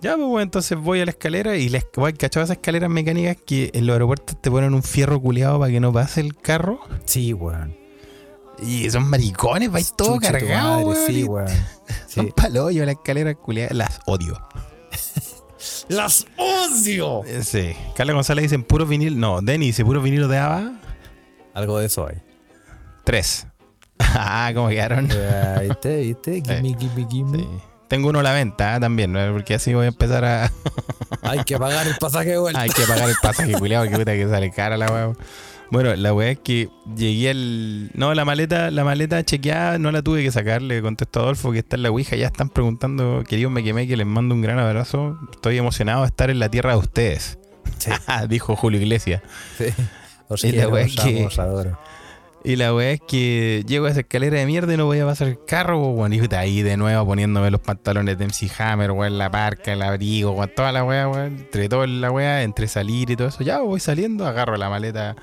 Ya, 0.00 0.14
pues, 0.16 0.26
weón, 0.28 0.42
entonces 0.42 0.78
voy 0.78 1.00
a 1.00 1.04
la 1.04 1.10
escalera 1.10 1.56
y 1.56 1.68
les 1.68 1.84
voy 1.96 2.12
cachado 2.12 2.44
esas 2.44 2.56
escaleras 2.58 2.88
mecánicas 2.88 3.36
que 3.44 3.70
en 3.74 3.86
los 3.86 3.94
aeropuertos 3.94 4.40
te 4.40 4.50
ponen 4.50 4.72
un 4.74 4.82
fierro 4.82 5.20
culeado 5.20 5.58
para 5.58 5.72
que 5.72 5.80
no 5.80 5.92
pase 5.92 6.20
el 6.20 6.36
carro. 6.36 6.80
Sí, 7.04 7.32
weón. 7.32 7.76
Y 8.62 8.88
son 8.90 9.08
maricones, 9.08 9.70
vais 9.70 9.94
todo 9.96 10.18
cargado, 10.18 10.86
madre, 10.88 11.00
weón. 11.00 11.06
Sí, 11.06 11.24
weón. 11.24 11.48
Son 12.08 12.26
Sí. 12.26 12.32
palollos 12.34 12.86
las 12.86 12.96
escaleras 12.96 13.36
culiadas, 13.36 13.74
las 13.76 14.00
odio. 14.06 14.40
¡Las 15.88 16.26
odio! 16.36 17.24
Eh, 17.24 17.42
Sí. 17.42 17.72
Carla 17.96 18.12
González 18.12 18.42
dicen 18.44 18.62
puro 18.62 18.84
vinil. 18.86 19.18
No, 19.18 19.40
Denny 19.40 19.66
dice 19.66 19.84
puro 19.84 20.00
vinilo 20.02 20.28
de 20.28 20.38
ABBA. 20.38 20.72
Algo 21.54 21.78
de 21.78 21.86
eso 21.86 22.06
hay. 22.08 22.16
Tres. 23.04 23.46
ah, 23.98 24.50
¿cómo 24.54 24.68
quedaron? 24.68 25.08
Eh, 25.12 25.66
¿Viste? 25.68 25.96
¿Viste? 26.02 26.42
Gimme, 26.42 26.76
gimme, 26.78 27.06
gimme. 27.10 27.48
Tengo 27.88 28.10
uno 28.10 28.20
a 28.20 28.22
la 28.22 28.32
venta 28.32 28.78
también, 28.80 29.12
¿no? 29.12 29.32
porque 29.32 29.54
así 29.54 29.72
voy 29.74 29.86
a 29.86 29.88
empezar 29.88 30.24
a. 30.24 30.52
Hay 31.22 31.42
que 31.44 31.58
pagar 31.58 31.86
el 31.86 31.96
pasaje 31.96 32.30
de 32.30 32.38
vuelta. 32.38 32.60
Hay 32.60 32.70
que 32.70 32.82
pagar 32.82 33.08
el 33.08 33.16
pasaje, 33.22 33.52
culiado, 33.58 33.84
porque 33.84 33.98
puta 33.98 34.12
que 34.12 34.28
sale 34.28 34.50
cara 34.50 34.76
la 34.76 34.86
weá. 34.92 35.12
Bueno, 35.70 35.94
la 35.96 36.14
weá 36.14 36.30
es 36.30 36.38
que 36.38 36.68
llegué 36.96 37.30
al. 37.30 37.90
No, 37.94 38.14
la 38.14 38.24
maleta, 38.24 38.70
la 38.70 38.84
maleta 38.84 39.22
chequeada 39.24 39.78
no 39.78 39.90
la 39.92 40.00
tuve 40.02 40.22
que 40.22 40.30
sacar. 40.30 40.62
Le 40.62 40.80
contestó 40.80 41.20
a 41.20 41.22
Adolfo 41.24 41.52
que 41.52 41.58
está 41.58 41.76
en 41.76 41.82
la 41.82 41.90
Ouija. 41.90 42.16
Ya 42.16 42.26
están 42.26 42.48
preguntando, 42.50 43.22
queridos 43.28 43.52
me 43.52 43.62
quemé, 43.64 43.86
que 43.86 43.96
les 43.96 44.06
mando 44.06 44.34
un 44.34 44.40
gran 44.42 44.58
abrazo. 44.58 45.18
Estoy 45.32 45.58
emocionado 45.58 46.02
de 46.02 46.06
estar 46.08 46.30
en 46.30 46.38
la 46.38 46.48
tierra 46.50 46.72
de 46.72 46.78
ustedes. 46.78 47.38
Sí. 47.78 47.90
Dijo 48.28 48.56
Julio 48.56 48.80
Iglesias. 48.80 49.22
Sí. 49.58 49.66
Os 50.28 50.42
Y 50.44 50.48
la 50.48 50.52
quiero, 50.52 50.68
wea 50.70 50.84
os 50.86 50.90
es 50.96 51.02
que- 51.34 51.40
adoro. 51.40 51.78
Y 52.48 52.56
la 52.56 52.74
weá 52.74 52.92
es 52.92 53.00
que 53.06 53.62
llego 53.66 53.84
a 53.84 53.90
esa 53.90 54.00
escalera 54.00 54.38
de 54.38 54.46
mierda 54.46 54.72
y 54.72 54.78
no 54.78 54.86
voy 54.86 54.98
a 55.00 55.04
pasar 55.04 55.28
el 55.28 55.44
carro, 55.44 55.86
weón. 55.90 56.14
Y 56.14 56.18
puta, 56.20 56.38
ahí 56.38 56.62
de 56.62 56.78
nuevo 56.78 57.04
poniéndome 57.04 57.50
los 57.50 57.60
pantalones 57.60 58.16
de 58.16 58.24
MC 58.26 58.50
Hammer, 58.58 58.92
weón, 58.92 59.18
la 59.18 59.30
parca, 59.30 59.74
el 59.74 59.82
abrigo, 59.82 60.30
weón, 60.32 60.50
toda 60.56 60.72
la 60.72 60.82
weá, 60.82 61.06
weón. 61.08 61.36
Entre 61.36 61.68
todo 61.68 61.86
la 61.86 62.10
weá, 62.10 62.42
entre 62.42 62.66
salir 62.66 63.10
y 63.10 63.16
todo 63.16 63.28
eso. 63.28 63.42
Ya 63.44 63.60
voy 63.60 63.80
saliendo, 63.80 64.26
agarro 64.26 64.56
la 64.56 64.70
maleta, 64.70 65.14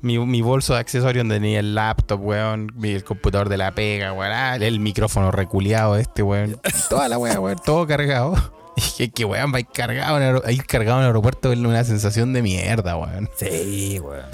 mi, 0.00 0.18
mi 0.18 0.40
bolso 0.40 0.72
de 0.72 0.80
accesorios 0.80 1.20
donde 1.24 1.34
tenía 1.36 1.60
el 1.60 1.74
laptop, 1.74 2.20
weón, 2.24 2.72
mi- 2.76 2.92
el 2.92 3.04
computador 3.04 3.50
de 3.50 3.58
la 3.58 3.74
pega, 3.74 4.14
weón, 4.14 4.32
ah, 4.32 4.56
el 4.56 4.80
micrófono 4.80 5.30
reculeado 5.30 5.98
este, 5.98 6.22
weón. 6.22 6.58
Toda 6.88 7.10
la 7.10 7.18
weá, 7.18 7.38
weón, 7.40 7.58
todo 7.62 7.86
cargado. 7.86 8.34
Y 8.76 8.80
dije, 8.80 9.10
que 9.10 9.24
weón, 9.24 9.52
va 9.52 9.58
a 9.58 9.60
ir 9.60 9.66
cargado 9.68 10.16
en 10.16 11.02
el 11.02 11.06
aeropuerto 11.06 11.52
es 11.52 11.58
una 11.60 11.84
sensación 11.84 12.32
de 12.32 12.42
mierda, 12.42 12.96
weón. 12.96 13.28
Sí, 13.36 14.00
weón. 14.02 14.24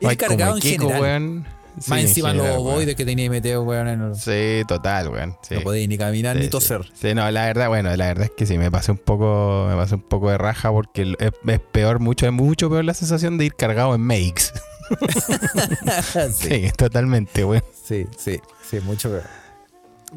Como 0.00 0.16
cargado 0.16 0.56
en 0.56 0.62
Keiko, 0.62 0.88
general. 0.88 1.02
weón. 1.02 1.46
Sí, 1.78 1.90
Más 1.90 2.00
en 2.00 2.06
encima 2.06 2.30
general, 2.30 2.52
los 2.54 2.60
ovoides 2.60 2.94
que 2.96 3.04
tenía 3.04 3.28
metido, 3.28 3.62
weón. 3.62 3.88
En 3.88 4.00
el... 4.00 4.14
Sí, 4.14 4.62
total, 4.66 5.08
weón. 5.08 5.36
Sí. 5.42 5.56
No 5.56 5.60
podéis 5.60 5.88
ni 5.88 5.98
caminar 5.98 6.36
Sí, 6.36 6.42
ni 6.44 6.48
toser. 6.48 6.90
Sí, 6.94 7.12
no, 7.14 7.30
la 7.30 7.44
verdad, 7.46 7.68
bueno, 7.68 7.94
la 7.96 8.06
verdad 8.06 8.24
es 8.24 8.30
que 8.30 8.46
sí, 8.46 8.56
me 8.56 8.70
pasé 8.70 8.92
un 8.92 8.98
poco, 8.98 9.66
me 9.68 9.76
pasé 9.76 9.96
un 9.96 10.00
poco 10.02 10.30
de 10.30 10.38
raja 10.38 10.70
porque 10.70 11.14
es, 11.18 11.32
es 11.46 11.60
peor, 11.60 11.98
mucho, 12.00 12.26
es 12.26 12.32
mucho 12.32 12.70
peor 12.70 12.84
la 12.84 12.94
sensación 12.94 13.36
de 13.36 13.44
ir 13.46 13.54
cargado 13.54 13.94
en 13.94 14.00
makes. 14.00 14.44
sí. 16.32 16.48
Sí, 16.48 16.70
totalmente, 16.76 17.44
weón. 17.44 17.62
sí, 17.84 18.06
sí, 18.16 18.40
sí, 18.68 18.80
mucho 18.80 19.10
peor. 19.10 19.24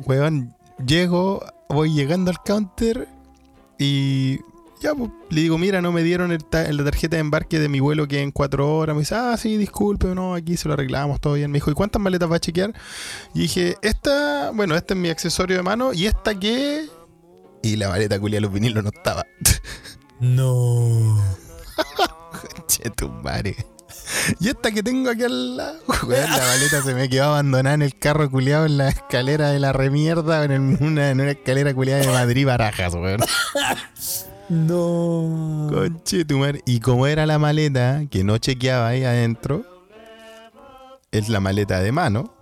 Weón, 0.05 0.55
llego, 0.85 1.43
voy 1.67 1.93
llegando 1.93 2.31
al 2.31 2.37
counter 2.43 3.07
y 3.77 4.39
ya, 4.81 4.95
pues, 4.95 5.11
le 5.29 5.41
digo, 5.41 5.57
mira, 5.57 5.81
no 5.81 5.91
me 5.91 6.03
dieron 6.03 6.31
el 6.31 6.43
ta- 6.45 6.71
la 6.71 6.83
tarjeta 6.83 7.15
de 7.17 7.21
embarque 7.21 7.59
de 7.59 7.67
mi 7.69 7.79
vuelo 7.79 8.07
que 8.07 8.21
en 8.21 8.31
cuatro 8.31 8.77
horas. 8.77 8.95
Me 8.95 9.01
dice, 9.01 9.15
ah, 9.15 9.35
sí, 9.37 9.57
disculpe, 9.57 10.07
no, 10.15 10.33
aquí 10.35 10.55
se 10.57 10.67
lo 10.67 10.73
arreglamos, 10.73 11.19
todo 11.19 11.33
bien. 11.33 11.51
Me 11.51 11.57
dijo, 11.57 11.69
¿y 11.71 11.73
cuántas 11.73 12.01
maletas 12.01 12.31
va 12.31 12.37
a 12.37 12.39
chequear? 12.39 12.73
Y 13.33 13.39
dije, 13.41 13.75
esta, 13.81 14.51
bueno, 14.53 14.75
este 14.75 14.93
es 14.93 14.99
mi 14.99 15.09
accesorio 15.09 15.57
de 15.57 15.63
mano, 15.63 15.93
¿y 15.93 16.05
esta 16.07 16.33
qué? 16.39 16.87
Y 17.61 17.75
la 17.75 17.89
maleta 17.89 18.19
culia 18.19 18.37
de 18.37 18.41
los 18.41 18.53
vinilos 18.53 18.83
no 18.83 18.89
estaba. 18.93 19.25
No. 20.21 21.17
Che, 22.67 22.89
tu 22.89 23.07
madre. 23.07 23.55
Y 24.41 24.49
esta 24.49 24.69
que 24.71 24.83
tengo 24.83 25.09
aquí 25.09 25.23
al 25.23 25.55
lado, 25.55 25.79
weón, 26.07 26.29
la 26.29 26.37
maleta 26.45 26.81
se 26.83 26.93
me 26.93 27.07
quedó 27.07 27.25
abandonada 27.25 27.75
en 27.75 27.81
el 27.83 27.97
carro 27.97 28.29
culiado 28.29 28.65
en 28.65 28.77
la 28.77 28.89
escalera 28.89 29.49
de 29.51 29.59
la 29.59 29.71
remierda, 29.71 30.43
en 30.43 30.77
una, 30.83 31.11
en 31.11 31.21
una 31.21 31.31
escalera 31.31 31.73
culiada 31.73 32.01
de 32.01 32.07
Madrid 32.09 32.45
Barajas, 32.45 32.93
weón. 32.95 33.21
No. 34.49 35.67
Conche 35.71 36.25
tu 36.25 36.39
madre. 36.39 36.61
Y 36.65 36.79
como 36.79 37.05
era 37.07 37.25
la 37.25 37.37
maleta 37.37 38.03
que 38.09 38.23
no 38.23 38.37
chequeaba 38.37 38.87
ahí 38.87 39.03
adentro, 39.03 39.63
es 41.11 41.29
la 41.29 41.39
maleta 41.39 41.79
de 41.79 41.91
mano, 41.91 42.33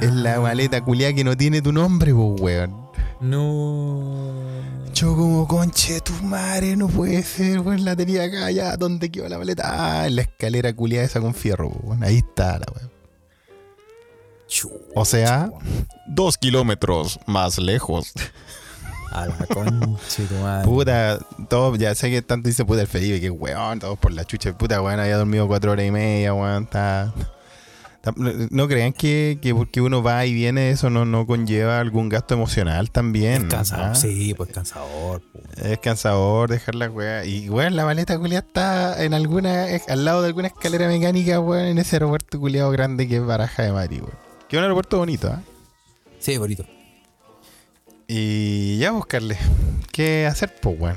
es 0.00 0.12
la 0.12 0.40
maleta 0.40 0.82
culiada 0.82 1.12
que 1.12 1.24
no 1.24 1.36
tiene 1.36 1.60
tu 1.60 1.72
nombre, 1.72 2.14
pues, 2.14 2.40
weón. 2.40 2.86
No. 3.20 4.34
Yo 4.94 5.14
como, 5.14 5.46
conche 5.46 6.00
tu 6.00 6.12
madre, 6.22 6.74
no 6.76 6.88
puede 6.88 7.22
ser, 7.22 7.60
weón, 7.60 7.84
la 7.84 7.94
tenía 7.94 8.24
acá, 8.24 8.50
ya, 8.50 8.76
¿dónde 8.76 9.10
quedó 9.10 9.28
la 9.28 9.38
maleta? 9.38 9.64
Ah, 9.66 10.06
en 10.06 10.16
la 10.16 10.22
escalera 10.22 10.72
culiada 10.74 11.04
esa 11.04 11.20
con 11.20 11.34
fierro, 11.34 11.68
weón. 11.68 12.02
Ahí 12.02 12.18
está 12.18 12.58
la 12.58 12.66
weón. 12.74 12.96
O 14.94 15.04
sea, 15.04 15.50
dos 16.06 16.38
kilómetros 16.38 17.18
más 17.26 17.58
lejos. 17.58 18.12
A 19.16 19.24
la 19.24 19.46
concha 19.46 20.28
tu 20.28 20.34
madre. 20.42 20.66
Puta, 20.66 21.18
todo, 21.48 21.74
ya 21.76 21.94
sé 21.94 22.10
que 22.10 22.20
tanto 22.20 22.48
dice 22.48 22.66
puta 22.66 22.82
el 22.82 22.86
Felipe, 22.86 23.18
que 23.18 23.30
weón, 23.30 23.78
todos 23.78 23.98
por 23.98 24.12
la 24.12 24.26
chucha. 24.26 24.52
Puta, 24.56 24.82
weón, 24.82 25.00
había 25.00 25.16
dormido 25.16 25.48
cuatro 25.48 25.72
horas 25.72 25.86
y 25.86 25.90
media, 25.90 26.34
weón, 26.34 26.64
está. 26.64 27.14
no, 28.50 28.68
crean 28.68 28.92
que, 28.92 29.38
que 29.40 29.54
porque 29.54 29.80
uno 29.80 30.02
va 30.02 30.26
y 30.26 30.34
viene, 30.34 30.68
eso 30.68 30.90
no, 30.90 31.06
no 31.06 31.26
conlleva 31.26 31.80
algún 31.80 32.10
gasto 32.10 32.34
emocional 32.34 32.90
también. 32.90 33.44
Es 33.44 33.48
cansador. 33.48 33.86
¿ah? 33.86 33.94
Sí, 33.94 34.34
pues 34.34 34.50
cansador. 34.50 35.22
Es 35.64 35.78
cansador 35.78 36.50
dejar 36.50 36.74
la 36.74 36.90
weá. 36.90 37.24
Y 37.24 37.48
weón, 37.48 37.74
la 37.74 37.86
maleta 37.86 38.18
culiada 38.18 38.46
está 38.46 39.02
en 39.02 39.14
alguna, 39.14 39.64
al 39.88 40.04
lado 40.04 40.20
de 40.20 40.28
alguna 40.28 40.48
escalera 40.48 40.88
mecánica, 40.88 41.40
weón, 41.40 41.64
en 41.64 41.78
ese 41.78 41.96
aeropuerto 41.96 42.38
culiado 42.38 42.70
grande 42.70 43.08
que 43.08 43.16
es 43.16 43.24
Baraja 43.24 43.62
de 43.62 43.72
Madrid, 43.72 44.00
weón. 44.00 44.18
Que 44.46 44.56
es 44.56 44.58
un 44.58 44.64
aeropuerto 44.64 44.98
bonito, 44.98 45.28
¿ah? 45.28 45.40
Sí, 46.18 46.36
bonito. 46.36 46.66
Y 48.08 48.78
ya 48.78 48.92
buscarle. 48.92 49.36
¿Qué 49.92 50.26
hacer, 50.26 50.54
pues, 50.60 50.78
weón? 50.78 50.96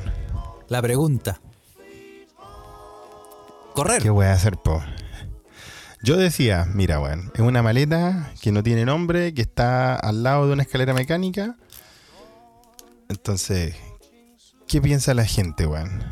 La 0.67 0.81
pregunta. 0.81 1.41
Correr. 3.73 4.01
¿Qué 4.01 4.09
voy 4.09 4.25
a 4.25 4.33
hacer, 4.33 4.57
po? 4.57 4.81
Yo 6.01 6.15
decía, 6.17 6.65
mira, 6.73 6.99
weón, 6.99 7.31
es 7.33 7.41
una 7.41 7.61
maleta 7.61 8.31
que 8.41 8.51
no 8.51 8.63
tiene 8.63 8.85
nombre, 8.85 9.33
que 9.33 9.41
está 9.41 9.95
al 9.95 10.23
lado 10.23 10.47
de 10.47 10.53
una 10.53 10.63
escalera 10.63 10.93
mecánica. 10.93 11.57
Entonces, 13.09 13.75
¿qué 14.67 14.81
piensa 14.81 15.13
la 15.13 15.25
gente, 15.25 15.65
weón? 15.65 16.03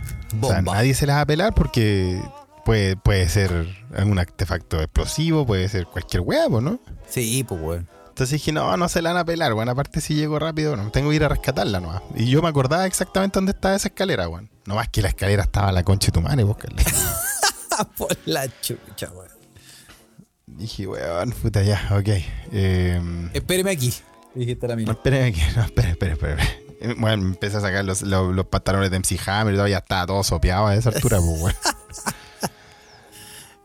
O 0.42 0.48
sea, 0.48 0.62
nadie 0.62 0.94
se 0.94 1.06
las 1.06 1.18
va 1.18 1.22
a 1.22 1.26
pelar 1.26 1.54
porque 1.54 2.22
puede, 2.66 2.98
puede 2.98 3.30
ser 3.30 3.52
un 4.04 4.20
artefacto 4.20 4.82
explosivo, 4.82 5.46
puede 5.46 5.70
ser 5.70 5.86
cualquier 5.86 6.22
huevo, 6.22 6.60
¿no? 6.60 6.80
Sí, 7.08 7.46
pues, 7.48 7.62
weón. 7.62 7.88
Entonces 8.18 8.40
dije, 8.40 8.52
no, 8.52 8.76
no 8.78 8.90
se 8.90 9.04
la 9.04 9.12
van 9.14 9.22
a 9.22 9.26
pelar, 9.26 9.54
weón. 9.54 9.70
Aparte, 9.70 10.02
si 10.02 10.16
llego 10.16 10.40
rápido, 10.40 10.76
no, 10.76 10.90
tengo 10.90 11.12
que 11.12 11.18
ir 11.18 11.24
a 11.24 11.30
rescatarla 11.30 11.80
nomás. 11.80 12.02
Y 12.16 12.26
yo 12.26 12.42
me 12.42 12.50
acordaba 12.50 12.88
exactamente 12.88 13.38
dónde 13.38 13.52
estaba 13.52 13.76
esa 13.76 13.90
escalera, 13.90 14.28
weón. 14.28 14.50
No 14.66 14.74
más 14.74 14.88
que 14.90 15.04
la 15.04 15.10
escalera 15.10 15.44
estaba 15.44 15.68
a 15.70 15.72
la 15.72 15.84
concha 15.84 16.08
de 16.08 16.14
tu 16.14 16.22
madre, 16.22 16.44
vos. 16.44 16.58
Por 17.96 18.18
la 18.26 18.48
chucha, 18.60 19.12
weón. 19.14 19.30
Dije, 20.48 20.88
weón, 20.88 21.30
puta, 21.30 21.62
ya, 21.62 21.80
ok. 21.92 22.08
Eh, 22.54 23.30
Espéreme 23.34 23.70
aquí. 23.70 23.94
Dijiste 24.34 24.68
la 24.68 24.74
no, 24.74 24.80
mina. 24.80 24.92
espérame 24.94 25.28
aquí, 25.30 25.42
no, 25.56 25.62
espere, 25.62 25.92
espere, 25.92 26.12
espere. 26.14 26.96
Bueno, 26.98 27.22
me 27.22 27.30
empecé 27.30 27.58
a 27.58 27.62
sacar 27.62 27.86
los, 27.86 28.02
los, 28.02 28.34
los 28.34 28.48
pantalones 28.48 28.90
de 28.90 28.98
MC 28.98 29.20
Hammer 29.28 29.54
y 29.54 29.58
todo, 29.58 29.68
ya 29.68 29.78
estaba 29.78 30.08
todo 30.08 30.24
sopeado 30.24 30.66
a 30.66 30.76
esa 30.76 30.90
altura, 30.90 31.20
pues, 31.20 31.40
weón. 31.40 31.56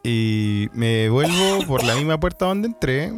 Y 0.05 0.69
me 0.73 1.09
vuelvo 1.09 1.65
por 1.67 1.85
la 1.85 1.95
misma 1.95 2.19
puerta 2.19 2.47
donde 2.47 2.67
entré 2.67 3.13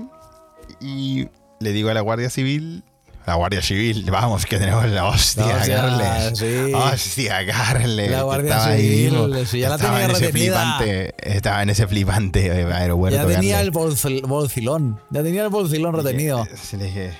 y 0.85 1.29
le 1.61 1.73
digo 1.73 1.89
a 1.91 1.95
la 1.95 2.01
Guardia 2.01 2.31
Civil, 2.31 2.83
la 3.27 3.37
Guardia 3.37 3.63
Civil, 3.63 4.05
vamos, 4.11 4.45
que 4.45 4.59
tenemos 4.59 4.87
la 4.89 5.07
hostia, 5.07 5.47
No, 5.59 5.65
sea, 5.65 5.77
Carles. 5.77 6.39
sí. 6.39 6.73
Hostia, 6.75 7.47
Carles. 7.47 8.11
La 8.11 8.23
Guardia 8.23 8.65
ahí, 8.67 8.83
Civil, 8.83 9.15
¿no? 9.31 9.45
sí, 9.47 9.61
ya 9.61 9.71
la 9.71 9.75
estaba 9.77 9.93
tenía 9.95 10.05
en 10.05 10.11
ese 10.11 10.27
retenida. 10.27 10.77
flipante, 10.77 11.15
estaba 11.37 11.63
en 11.63 11.71
ese 11.71 11.87
flipante 11.87 12.51
aeropuerto. 12.75 13.17
Ya 13.17 13.27
tenía 13.27 13.57
Carles. 13.57 13.67
el 13.67 13.73
bolsil- 13.73 14.27
bolsilón. 14.27 15.01
Ya 15.11 15.23
tenía 15.23 15.43
el 15.45 15.49
bolsilón 15.49 15.95
retenido. 15.95 16.47
Sí, 16.63 16.77
le 16.77 16.85
dije, 16.85 17.13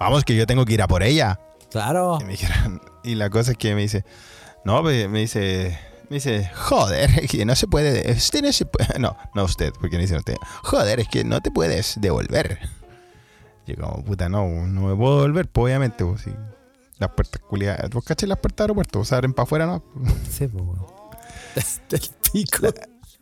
vamos, 0.00 0.24
que 0.24 0.34
yo 0.34 0.44
tengo 0.46 0.64
que 0.64 0.74
ir 0.74 0.82
a 0.82 0.88
por 0.88 1.02
ella. 1.04 1.38
Claro. 1.70 2.18
Y 2.20 2.24
me 2.24 2.30
dijeron, 2.32 2.82
y 3.04 3.14
la 3.14 3.30
cosa 3.30 3.52
es 3.52 3.56
que 3.58 3.74
me 3.76 3.82
dice, 3.82 4.04
no, 4.64 4.82
me 4.82 5.06
dice, 5.06 5.78
me 6.10 6.16
dice, 6.16 6.50
joder, 6.54 7.10
es 7.22 7.30
que 7.30 7.44
no 7.44 7.54
se 7.54 7.68
puede, 7.68 8.10
usted 8.12 8.42
no 8.42 8.52
se 8.52 8.66
puede, 8.66 8.98
no, 8.98 9.16
no 9.34 9.44
usted, 9.44 9.72
porque 9.80 9.96
me 9.96 10.02
dicen 10.02 10.18
usted, 10.18 10.34
joder, 10.64 10.98
es 11.00 11.06
que 11.08 11.22
no 11.22 11.40
te 11.40 11.52
puedes 11.52 11.94
devolver. 12.00 12.58
Yo 13.66 13.76
como, 13.76 14.04
puta, 14.04 14.28
no, 14.28 14.46
no 14.66 14.82
me 14.82 14.94
puedo 14.96 15.16
devolver, 15.16 15.48
pues 15.48 15.64
obviamente, 15.64 16.04
pues, 16.04 16.22
si 16.22 16.30
las 16.98 17.10
puertas 17.10 17.40
culiadas, 17.42 17.90
vos 17.90 18.04
caché 18.04 18.26
las 18.26 18.38
puertas 18.38 18.58
de 18.58 18.64
aeropuerto, 18.64 19.04
se 19.04 19.14
abren 19.14 19.32
para 19.32 19.44
afuera, 19.44 19.66
¿no? 19.66 19.82
Sí, 20.30 20.46
pues. 20.48 21.80
Del 21.88 22.00
pico. 22.32 22.68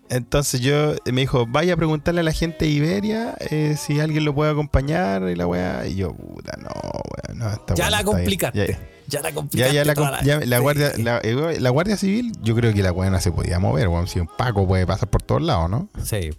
Entonces 0.09 0.61
yo 0.61 0.95
me 1.07 1.23
dijo, 1.23 1.47
vaya 1.47 1.73
a 1.73 1.77
preguntarle 1.77 2.21
a 2.21 2.25
la 2.25 2.33
gente 2.33 2.67
de 2.67 2.71
Iberia 2.71 3.35
eh, 3.41 3.77
si 3.79 3.99
alguien 3.99 4.25
lo 4.27 4.35
puede 4.35 4.51
acompañar 4.51 5.23
y 5.31 5.37
la 5.37 5.47
weá. 5.47 5.87
Y 5.87 5.95
yo, 5.97 6.13
puta, 6.15 6.57
no, 6.61 6.69
weá, 6.69 7.35
no, 7.35 7.51
esta 7.51 7.75
Ya 7.75 7.85
weá 7.85 7.91
la 7.91 8.05
complicaste. 8.05 8.67
Ya- 8.73 8.79
Ya 9.09 9.21
la 9.23 9.33
complicaste. 9.33 9.75
ya 9.75 9.85
la, 9.85 9.95
ya 10.23 10.41
la 10.47 10.57
sí. 10.57 10.63
guardia, 10.63 10.93
la, 10.99 11.19
eh, 11.19 11.61
la 11.61 11.71
guardia 11.71 11.97
civil, 11.97 12.33
yo 12.43 12.55
creo 12.55 12.73
que 12.75 12.83
la 12.83 12.93
weá 12.93 13.09
no 13.11 13.21
se 13.21 13.33
podía 13.33 13.59
mover, 13.59 13.89
weón. 13.89 14.07
Si 14.07 14.21
un 14.21 14.27
Paco 14.29 14.67
puede 14.67 14.87
pasar 14.87 15.09
por 15.09 15.23
todos 15.23 15.41
lados, 15.43 15.71
¿no? 15.71 15.89
Sí. 16.05 16.31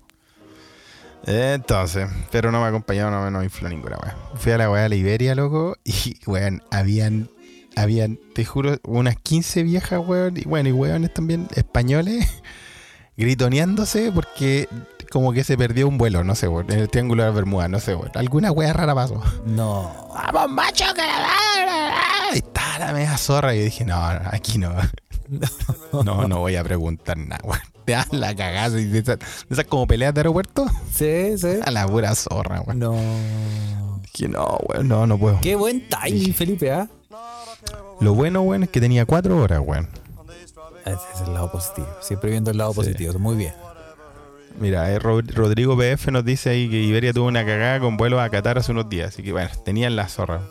Entonces, 1.25 2.09
pero 2.31 2.51
no 2.51 2.61
me 2.61 2.67
acompañó, 2.67 3.09
no, 3.09 3.29
no 3.31 3.39
me 3.39 3.45
infló 3.45 3.69
ninguna 3.69 3.97
weá. 3.97 4.15
Fui 4.35 4.51
a 4.51 4.57
la 4.57 4.69
weá 4.69 4.83
de 4.83 4.89
la 4.89 4.95
Iberia, 4.95 5.35
loco, 5.35 5.77
y 5.83 6.17
weón, 6.25 6.61
habían, 6.71 7.29
habían, 7.75 8.19
te 8.35 8.43
juro, 8.45 8.77
unas 8.83 9.15
15 9.17 9.63
viejas, 9.63 10.01
weón, 10.05 10.37
y 10.37 10.43
bueno, 10.43 10.69
y 10.69 10.73
weones 10.73 11.13
también 11.13 11.47
españoles, 11.55 12.27
gritoneándose 13.17 14.11
porque 14.11 14.67
como 15.11 15.31
que 15.31 15.43
se 15.43 15.57
perdió 15.57 15.87
un 15.87 15.97
vuelo, 15.97 16.23
no 16.23 16.33
sé, 16.35 16.47
weón, 16.47 16.71
en 16.71 16.79
el 16.79 16.89
Triángulo 16.89 17.23
de 17.23 17.29
las 17.29 17.35
Bermudas, 17.35 17.69
no 17.69 17.79
sé, 17.79 17.95
weón. 17.95 18.11
Alguna 18.15 18.51
weá 18.51 18.73
rara 18.73 18.95
pasó. 18.95 19.21
No. 19.45 20.11
¡Vamos, 20.33 20.51
macho! 20.51 20.85
Que 20.93 21.01
la... 21.01 22.33
Y 22.33 22.37
estaba 22.39 22.79
la 22.79 22.93
media 22.93 23.15
zorra. 23.17 23.53
Y 23.53 23.59
yo 23.59 23.65
dije, 23.65 23.85
no, 23.85 23.95
no, 23.95 24.29
aquí 24.31 24.57
no. 24.57 24.73
No, 26.03 26.27
no 26.27 26.39
voy 26.39 26.55
a 26.55 26.63
preguntar 26.63 27.15
nada, 27.17 27.39
weón. 27.43 27.72
Te 27.85 27.91
dan 27.93 28.07
la 28.11 28.35
cagada. 28.35 28.79
y 28.79 28.85
De 28.85 28.99
esas, 28.99 29.17
como 29.67 29.85
peleas 29.87 30.13
de 30.13 30.19
aeropuerto. 30.21 30.65
Sí, 30.91 31.37
sí. 31.37 31.59
A 31.65 31.71
la 31.71 31.85
pura 31.87 32.13
zorra, 32.15 32.61
weón. 32.61 32.79
No. 32.79 32.93
Dije, 34.01 34.27
no, 34.29 34.59
weón, 34.69 34.87
no, 34.87 35.07
no 35.07 35.17
puedo. 35.17 35.39
Qué 35.41 35.55
buen 35.55 35.87
timing, 35.89 36.33
Felipe, 36.33 36.71
¿ah? 36.71 36.87
Lo 37.99 38.13
bueno, 38.13 38.41
weón, 38.41 38.63
es 38.63 38.69
que 38.69 38.79
tenía 38.81 39.05
cuatro 39.05 39.37
horas, 39.37 39.61
weón. 39.63 39.89
Ese 40.85 40.97
es 41.15 41.21
el 41.27 41.33
lado 41.33 41.51
positivo. 41.51 41.87
Siempre 42.01 42.29
viendo 42.31 42.51
el 42.51 42.57
lado 42.57 42.73
positivo. 42.73 43.17
Muy 43.19 43.35
bien. 43.37 43.53
Mira, 44.59 44.91
eh, 44.91 44.99
Ro- 44.99 45.21
Rodrigo 45.21 45.75
PF 45.77 46.11
nos 46.11 46.25
dice 46.25 46.49
ahí 46.51 46.69
que 46.69 46.75
Iberia 46.81 47.11
tuvo 47.13 47.25
una 47.27 47.45
cagada 47.45 47.79
con 47.79 47.95
vuelos 47.97 48.19
a 48.19 48.29
Qatar 48.29 48.57
hace 48.57 48.71
unos 48.71 48.89
días. 48.89 49.09
Así 49.09 49.23
que 49.23 49.31
bueno, 49.31 49.49
tenían 49.65 49.95
la 49.95 50.07
zorra. 50.09 50.41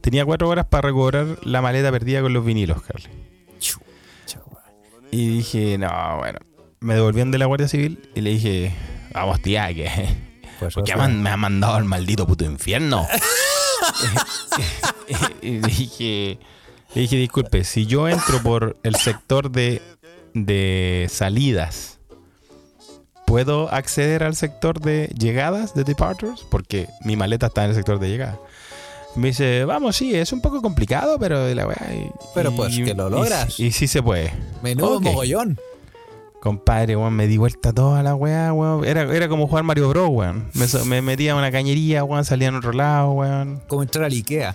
Tenía 0.00 0.24
cuatro 0.24 0.48
horas 0.48 0.66
para 0.66 0.88
recobrar 0.88 1.38
la 1.44 1.62
maleta 1.62 1.90
perdida 1.90 2.20
con 2.20 2.32
los 2.32 2.44
vinilos, 2.44 2.82
Carly. 2.82 3.08
Y 5.10 5.28
dije, 5.38 5.78
no, 5.78 5.88
bueno. 6.18 6.38
Me 6.80 6.94
devolvieron 6.94 7.30
de 7.30 7.38
la 7.38 7.46
Guardia 7.46 7.68
Civil 7.68 8.08
y 8.14 8.20
le 8.20 8.30
dije, 8.30 8.72
vamos, 9.12 9.40
tía, 9.42 9.72
que. 9.74 9.90
Pues, 10.58 10.74
¿Por 10.74 10.84
qué 10.84 10.92
sea, 10.92 10.96
man- 10.96 11.22
me 11.22 11.30
ha 11.30 11.36
mandado 11.36 11.74
al 11.74 11.84
maldito 11.84 12.26
puto 12.26 12.44
infierno? 12.44 13.06
y 15.42 15.58
le 15.60 15.68
dije, 15.68 16.38
le 16.94 17.00
dije, 17.02 17.16
disculpe, 17.16 17.64
si 17.64 17.86
yo 17.86 18.08
entro 18.08 18.42
por 18.42 18.76
el 18.82 18.96
sector 18.96 19.50
de, 19.50 19.82
de 20.34 21.06
salidas, 21.10 21.98
¿puedo 23.26 23.72
acceder 23.72 24.22
al 24.22 24.36
sector 24.36 24.80
de 24.80 25.08
llegadas, 25.18 25.74
de 25.74 25.84
departures? 25.84 26.40
Porque 26.50 26.88
mi 27.04 27.16
maleta 27.16 27.46
está 27.46 27.64
en 27.64 27.70
el 27.70 27.76
sector 27.76 27.98
de 27.98 28.08
llegada. 28.08 28.38
Me 29.16 29.28
dice, 29.28 29.64
vamos, 29.64 29.96
sí, 29.96 30.14
es 30.14 30.32
un 30.32 30.40
poco 30.40 30.60
complicado, 30.62 31.18
pero 31.18 31.52
la 31.54 31.66
weá. 31.66 31.94
y- 31.94 32.10
Pero 32.34 32.52
y- 32.52 32.56
pues 32.56 32.76
que 32.76 32.94
lo 32.94 33.10
logras. 33.10 33.58
Y, 33.58 33.72
sí 33.72 33.88
se 33.88 34.02
puede. 34.02 34.32
Menudo 34.62 34.96
Ok. 34.98 35.02
mogollón. 35.02 35.58
Compadre, 36.40 36.96
weón, 36.96 37.14
me 37.14 37.26
di 37.26 37.36
vuelta 37.36 37.72
toda 37.72 38.02
la 38.02 38.14
weá, 38.14 38.52
weón. 38.52 38.84
Era, 38.84 39.02
era 39.02 39.28
como 39.28 39.48
jugar 39.48 39.64
Mario 39.64 39.88
Bros, 39.88 40.08
weón. 40.10 40.50
Me, 40.86 41.02
metía 41.02 41.32
en 41.32 41.36
una 41.38 41.50
cañería, 41.50 42.04
weón, 42.04 42.24
salía 42.24 42.48
en 42.48 42.56
otro 42.56 42.72
lado, 42.72 43.10
weón. 43.12 43.60
Como 43.66 43.82
entrar 43.82 44.04
al 44.04 44.12
Ikea. 44.12 44.54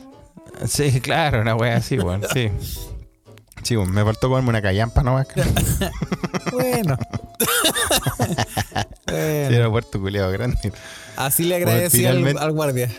Sí, 0.65 1.01
claro, 1.01 1.41
una 1.41 1.55
weá 1.55 1.77
así, 1.77 1.99
weón, 1.99 2.21
sí. 2.33 2.49
Sí, 3.63 3.75
weón, 3.75 3.91
me 3.91 4.03
faltó 4.03 4.29
comerme 4.29 4.49
una 4.49 4.61
callampa 4.61 5.03
nomás. 5.03 5.27
Sí, 5.35 6.49
Bueno. 6.51 6.97
Bueno. 9.07 9.55
era 9.55 9.69
puerto 9.69 9.99
culiado 9.99 10.31
grande. 10.31 10.71
Así 11.15 11.43
le 11.43 11.55
agradecí 11.55 12.05
al 12.05 12.51
guardia. 12.51 12.89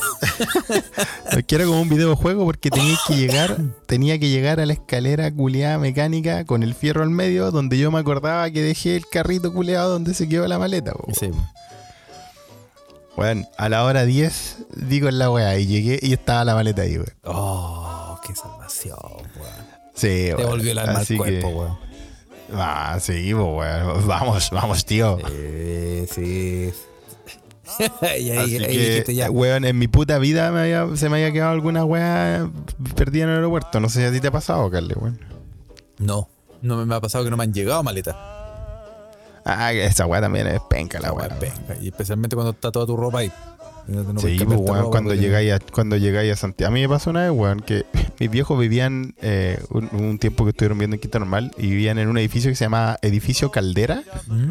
Que 1.46 1.54
era 1.54 1.64
como 1.64 1.80
un 1.80 1.88
videojuego 1.88 2.44
porque 2.44 2.70
tenía 2.70 2.96
que 3.06 3.16
llegar, 3.16 3.56
tenía 3.86 4.18
que 4.18 4.28
llegar 4.28 4.60
a 4.60 4.66
la 4.66 4.72
escalera 4.74 5.32
culiada 5.32 5.78
mecánica 5.78 6.44
con 6.44 6.62
el 6.62 6.74
fierro 6.74 7.02
al 7.02 7.10
medio, 7.10 7.50
donde 7.50 7.78
yo 7.78 7.90
me 7.90 7.98
acordaba 7.98 8.50
que 8.50 8.62
dejé 8.62 8.96
el 8.96 9.06
carrito 9.06 9.52
culiado 9.52 9.90
donde 9.90 10.14
se 10.14 10.28
quedó 10.28 10.46
la 10.46 10.58
maleta. 10.58 10.92
Sí. 11.18 11.30
Weón, 13.16 13.46
a 13.58 13.68
la 13.68 13.84
hora 13.84 14.04
10 14.04 14.56
digo 14.88 15.08
en 15.08 15.18
la 15.18 15.30
weá 15.30 15.58
y 15.58 15.66
llegué 15.66 15.98
y 16.00 16.12
estaba 16.14 16.44
la 16.44 16.54
maleta 16.54 16.82
ahí, 16.82 16.94
weón. 16.96 17.12
Oh, 17.24 18.18
qué 18.26 18.34
salvación, 18.34 18.96
weón. 19.36 19.72
Sí, 19.94 20.30
Te 20.36 20.44
volvió 20.44 20.72
el 20.72 20.78
alma 20.78 21.00
al 21.00 21.06
cuerpo, 21.06 21.24
que- 21.48 21.54
weón. 21.54 21.78
Ah, 22.54 22.98
sí, 23.00 23.32
weón. 23.34 24.06
Vamos, 24.06 24.50
vamos, 24.50 24.84
tío. 24.84 25.18
Sí, 25.28 26.06
sí. 26.14 26.72
y 28.02 28.30
ahí, 28.30 28.30
Así 28.38 28.56
ahí 28.56 28.60
que, 28.60 28.68
dijiste 28.90 29.14
ya. 29.14 29.30
weón, 29.30 29.64
en 29.64 29.78
mi 29.78 29.88
puta 29.88 30.18
vida 30.18 30.50
me 30.52 30.60
había- 30.60 30.96
se 30.96 31.08
me 31.08 31.16
había 31.16 31.32
quedado 31.32 31.52
alguna 31.52 31.84
weá 31.84 32.48
perdida 32.96 33.24
en 33.24 33.30
el 33.30 33.36
aeropuerto. 33.36 33.80
No 33.80 33.88
sé 33.88 34.00
si 34.00 34.06
a 34.06 34.12
ti 34.12 34.20
te 34.20 34.28
ha 34.28 34.32
pasado, 34.32 34.70
Carly, 34.70 34.94
weón. 34.94 35.18
No, 35.98 36.28
no 36.62 36.84
me, 36.86 36.94
ha 36.94 37.00
pasado 37.00 37.24
que 37.24 37.30
no 37.30 37.36
me 37.36 37.44
han 37.44 37.52
llegado 37.54 37.82
maletas. 37.82 38.14
Ah, 39.44 39.72
esa 39.72 40.06
weá 40.06 40.20
también 40.20 40.46
es 40.46 40.60
penca 40.70 41.00
la 41.00 41.12
weá. 41.12 41.28
penca. 41.38 41.76
Y 41.80 41.88
especialmente 41.88 42.36
cuando 42.36 42.52
está 42.52 42.70
toda 42.70 42.86
tu 42.86 42.96
ropa 42.96 43.18
ahí. 43.20 43.32
No- 43.88 44.20
Sí, 44.20 44.38
pues, 44.44 44.60
weón, 44.60 44.90
cuando 44.90 45.12
llegáis 45.12 45.52
a, 45.54 45.58
cuando 45.58 45.96
llegáis 45.96 46.32
a 46.32 46.36
Santiago. 46.36 46.70
A 46.70 46.74
mí 46.74 46.80
me 46.82 46.88
pasó 46.88 47.10
una 47.10 47.22
vez, 47.22 47.32
weón, 47.32 47.58
que 47.60 47.84
mis 48.20 48.30
viejos 48.30 48.56
vivían 48.58 49.14
eh, 49.20 49.60
un, 49.70 49.88
un 49.92 50.18
tiempo 50.20 50.44
que 50.44 50.50
estuvieron 50.50 50.78
viendo 50.78 50.94
en 50.94 51.00
Quinta 51.00 51.18
Normal 51.18 51.50
y 51.58 51.62
vivían 51.70 51.98
en 51.98 52.06
un 52.08 52.16
edificio 52.18 52.48
que 52.50 52.54
se 52.54 52.64
llama 52.64 52.96
Edificio 53.02 53.50
Caldera. 53.50 54.02
¿Mm? 54.28 54.50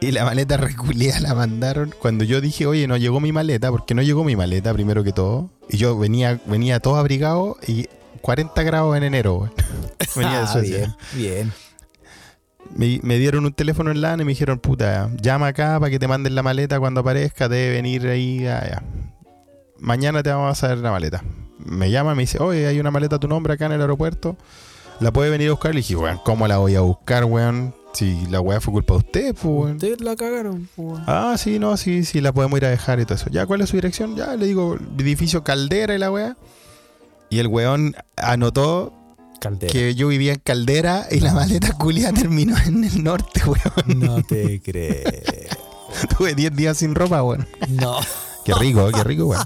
Y 0.00 0.12
la 0.12 0.24
maleta 0.24 0.56
reculía 0.56 1.18
la 1.20 1.34
mandaron 1.34 1.92
cuando 2.00 2.22
yo 2.24 2.40
dije, 2.40 2.66
oye, 2.66 2.86
no 2.86 2.96
llegó 2.96 3.18
mi 3.20 3.32
maleta, 3.32 3.70
porque 3.70 3.94
no 3.94 4.02
llegó 4.02 4.22
mi 4.24 4.36
maleta 4.36 4.72
primero 4.72 5.02
que 5.02 5.12
todo. 5.12 5.50
Y 5.68 5.76
yo 5.76 5.98
venía, 5.98 6.40
venía 6.46 6.78
todo 6.80 6.96
abrigado 6.96 7.56
y 7.66 7.88
40 8.20 8.62
grados 8.62 8.96
en 8.96 9.02
enero, 9.04 9.34
weón. 9.36 9.52
Venía 10.16 10.38
de 10.38 10.44
Ah, 10.44 10.46
Suecia. 10.46 10.76
bien, 10.78 10.94
bien. 11.14 11.52
Me, 12.74 13.00
me 13.02 13.18
dieron 13.18 13.44
un 13.44 13.52
teléfono 13.52 13.90
en 13.90 14.00
LAN 14.00 14.20
y 14.20 14.24
me 14.24 14.30
dijeron, 14.32 14.58
puta, 14.58 15.10
llama 15.20 15.48
acá 15.48 15.78
para 15.80 15.90
que 15.90 15.98
te 15.98 16.06
manden 16.08 16.34
la 16.34 16.42
maleta 16.42 16.78
cuando 16.78 17.00
aparezca, 17.00 17.48
debe 17.48 17.74
venir 17.74 18.06
ahí. 18.06 18.46
allá. 18.46 18.82
Mañana 19.78 20.22
te 20.22 20.30
vamos 20.30 20.46
a 20.48 20.50
hacer 20.50 20.78
la 20.78 20.90
maleta. 20.90 21.22
Me 21.58 21.90
llama 21.90 22.12
y 22.12 22.16
me 22.16 22.22
dice, 22.22 22.38
oye, 22.42 22.66
hay 22.66 22.78
una 22.80 22.90
maleta 22.90 23.16
a 23.16 23.18
tu 23.18 23.26
nombre 23.28 23.54
acá 23.54 23.66
en 23.66 23.72
el 23.72 23.80
aeropuerto. 23.80 24.36
¿La 25.00 25.12
puede 25.12 25.30
venir 25.30 25.48
a 25.48 25.52
buscar? 25.52 25.72
Le 25.74 25.78
dije, 25.80 25.96
weón, 25.96 26.20
¿cómo 26.24 26.46
la 26.48 26.58
voy 26.58 26.74
a 26.76 26.80
buscar, 26.80 27.24
weón? 27.24 27.74
Si 27.94 28.26
la 28.26 28.40
weá 28.40 28.60
fue 28.60 28.72
culpa 28.72 28.94
de 28.94 28.98
usted, 28.98 29.34
pues, 29.34 29.44
weón. 29.44 29.72
Ustedes 29.76 30.00
la 30.00 30.14
cagaron, 30.14 30.68
weón. 30.76 31.02
Ah, 31.06 31.34
sí, 31.38 31.58
no, 31.58 31.76
sí, 31.76 32.04
sí, 32.04 32.20
la 32.20 32.32
podemos 32.32 32.56
ir 32.58 32.66
a 32.66 32.68
dejar 32.70 33.00
y 33.00 33.04
todo 33.04 33.14
eso. 33.14 33.28
¿Ya 33.30 33.46
cuál 33.46 33.60
es 33.62 33.70
su 33.70 33.76
dirección? 33.76 34.14
Ya 34.14 34.36
le 34.36 34.46
digo, 34.46 34.76
edificio 34.98 35.42
Caldera 35.42 35.94
y 35.94 35.98
la 35.98 36.10
weá. 36.10 36.36
Y 37.30 37.38
el 37.40 37.48
weón 37.48 37.94
anotó 38.16 38.92
Caldera. 39.40 39.72
que 39.72 39.94
yo 39.94 40.08
vivía 40.08 40.34
en 40.34 40.40
Caldera 40.40 41.06
y 41.10 41.20
la 41.20 41.32
maleta 41.34 41.72
culia 41.72 42.12
terminó 42.12 42.56
en 42.66 42.84
el 42.84 43.02
norte, 43.02 43.42
weón. 43.44 43.98
No 44.00 44.22
te 44.22 44.60
crees. 44.60 45.24
Tuve 46.16 46.34
10 46.34 46.54
días 46.54 46.76
sin 46.76 46.94
ropa, 46.94 47.22
weón. 47.22 47.48
No. 47.68 47.96
Qué 48.44 48.54
rico, 48.54 48.88
qué 48.94 49.02
rico, 49.02 49.26
weón. 49.26 49.42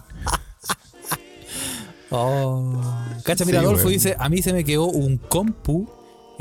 Oh. 2.10 2.80
Cacha, 3.24 3.44
mira, 3.44 3.60
Sí, 3.60 3.64
Adolfo 3.64 3.84
weón. 3.84 3.92
dice, 3.94 4.16
a 4.18 4.28
mí 4.28 4.42
se 4.42 4.52
me 4.52 4.64
quedó 4.64 4.84
un 4.86 5.16
compu 5.16 5.88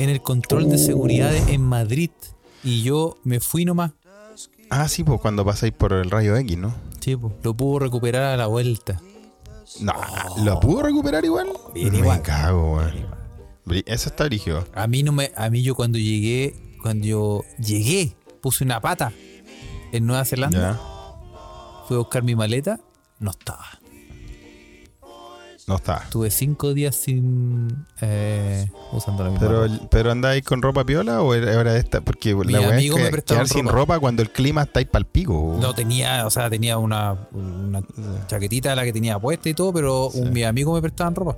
en 0.01 0.09
el 0.09 0.21
control 0.21 0.69
de 0.69 0.77
seguridad 0.77 1.33
en 1.49 1.61
Madrid 1.61 2.09
y 2.63 2.83
yo 2.83 3.17
me 3.23 3.39
fui 3.39 3.65
nomás. 3.65 3.91
Ah, 4.69 4.87
sí, 4.87 5.03
pues 5.03 5.19
cuando 5.21 5.43
pasáis 5.45 5.73
por 5.73 5.93
el 5.93 6.09
rayo 6.09 6.35
X, 6.37 6.57
¿no? 6.57 6.73
Sí, 7.01 7.15
po, 7.15 7.33
lo 7.43 7.53
pudo 7.53 7.79
recuperar 7.79 8.23
a 8.23 8.37
la 8.37 8.47
vuelta. 8.47 9.01
No, 9.79 9.93
¿lo 10.43 10.59
pudo 10.59 10.83
recuperar 10.83 11.23
igual? 11.25 11.47
Bien 11.73 11.91
me 11.91 11.99
igual. 11.99 12.21
cago. 12.21 12.79
Bri- 13.65 13.83
Eso 13.85 14.09
está 14.09 14.25
brígido. 14.25 14.65
A 14.73 14.87
mí 14.87 15.03
no 15.03 15.11
me, 15.11 15.31
a 15.35 15.49
mí 15.49 15.61
yo 15.61 15.75
cuando 15.75 15.97
llegué, 15.97 16.77
cuando 16.81 17.05
yo 17.05 17.43
llegué, 17.59 18.15
puse 18.41 18.63
una 18.63 18.79
pata 18.81 19.11
en 19.91 20.05
Nueva 20.05 20.25
Zelanda, 20.25 20.73
Ya. 20.73 21.85
fui 21.87 21.95
a 21.95 21.99
buscar 21.99 22.23
mi 22.23 22.35
maleta, 22.35 22.79
no 23.19 23.31
estaba. 23.31 23.65
No 25.67 25.75
está. 25.75 26.03
Tuve 26.09 26.31
cinco 26.31 26.73
días 26.73 26.95
sin 26.95 27.85
eh, 28.01 28.67
usando 28.91 29.23
la 29.23 29.29
misma 29.29 29.47
Pero, 29.47 29.67
ropa. 29.67 29.87
pero 29.89 30.11
andáis 30.11 30.43
con 30.43 30.61
ropa 30.61 30.83
piola 30.85 31.21
o 31.21 31.33
era 31.35 31.77
esta? 31.77 32.01
Porque 32.01 32.33
Mi 32.35 32.51
la 32.51 32.59
weá 32.61 32.77
es 32.79 32.93
me 32.95 33.11
que 33.11 33.21
quedar 33.21 33.47
sin 33.47 33.67
ropa. 33.67 33.99
cuando 33.99 34.21
el 34.21 34.31
clima 34.31 34.63
está 34.63 34.79
ahí 34.79 34.85
pa'l 34.85 35.05
pico. 35.05 35.57
No 35.61 35.73
tenía, 35.75 36.25
o 36.25 36.29
sea, 36.29 36.49
tenía 36.49 36.77
una, 36.77 37.15
una 37.31 37.81
chaquetita 38.27 38.75
la 38.75 38.83
que 38.83 38.91
tenía 38.91 39.19
puesta 39.19 39.49
y 39.49 39.53
todo, 39.53 39.71
pero 39.71 40.07
un, 40.09 40.33
mis 40.33 40.45
amigos 40.45 40.73
me 40.75 40.81
prestaban 40.81 41.15
ropa. 41.15 41.37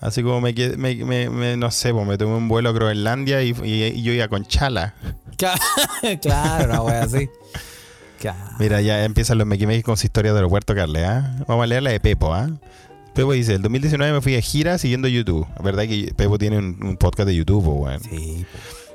Así 0.00 0.22
como 0.22 0.40
me, 0.40 0.52
me, 0.76 0.96
me- 1.04 1.30
me- 1.30 1.56
no 1.56 1.70
sé, 1.70 1.92
pues 1.92 2.06
me 2.06 2.18
tomé 2.18 2.34
un 2.36 2.48
vuelo 2.48 2.70
a 2.70 2.72
Groenlandia 2.72 3.42
y, 3.42 3.50
y- 3.62 3.84
y 3.84 4.02
yo 4.02 4.12
iba 4.12 4.26
con 4.28 4.44
chala. 4.46 4.94
claro, 6.20 6.64
una 6.70 6.82
wea 6.82 7.02
así. 7.02 7.28
Claro. 8.20 8.56
Mira, 8.58 8.80
ya 8.80 9.04
empiezan 9.04 9.38
los 9.38 9.46
mequimequis 9.46 9.84
con 9.84 9.96
su 9.96 10.06
historia 10.06 10.32
de 10.32 10.38
aeropuerto, 10.38 10.74
Carle, 10.74 11.04
¿ah? 11.04 11.36
Vamos 11.46 11.62
a 11.64 11.66
leer 11.66 11.82
la 11.82 11.90
de 11.90 12.00
Pepo, 12.00 12.32
¿ah? 12.34 12.48
Pepo 13.14 13.32
dice, 13.32 13.54
el 13.54 13.62
2019 13.62 14.12
me 14.12 14.20
fui 14.20 14.32
de 14.32 14.42
gira 14.42 14.76
siguiendo 14.78 15.06
YouTube. 15.08 15.46
La 15.56 15.62
verdad 15.62 15.84
que 15.84 16.12
Pepo 16.16 16.36
tiene 16.38 16.58
un, 16.58 16.78
un 16.82 16.96
podcast 16.96 17.28
de 17.28 17.36
YouTube, 17.36 17.66
weón. 17.66 18.00
Sí, 18.00 18.44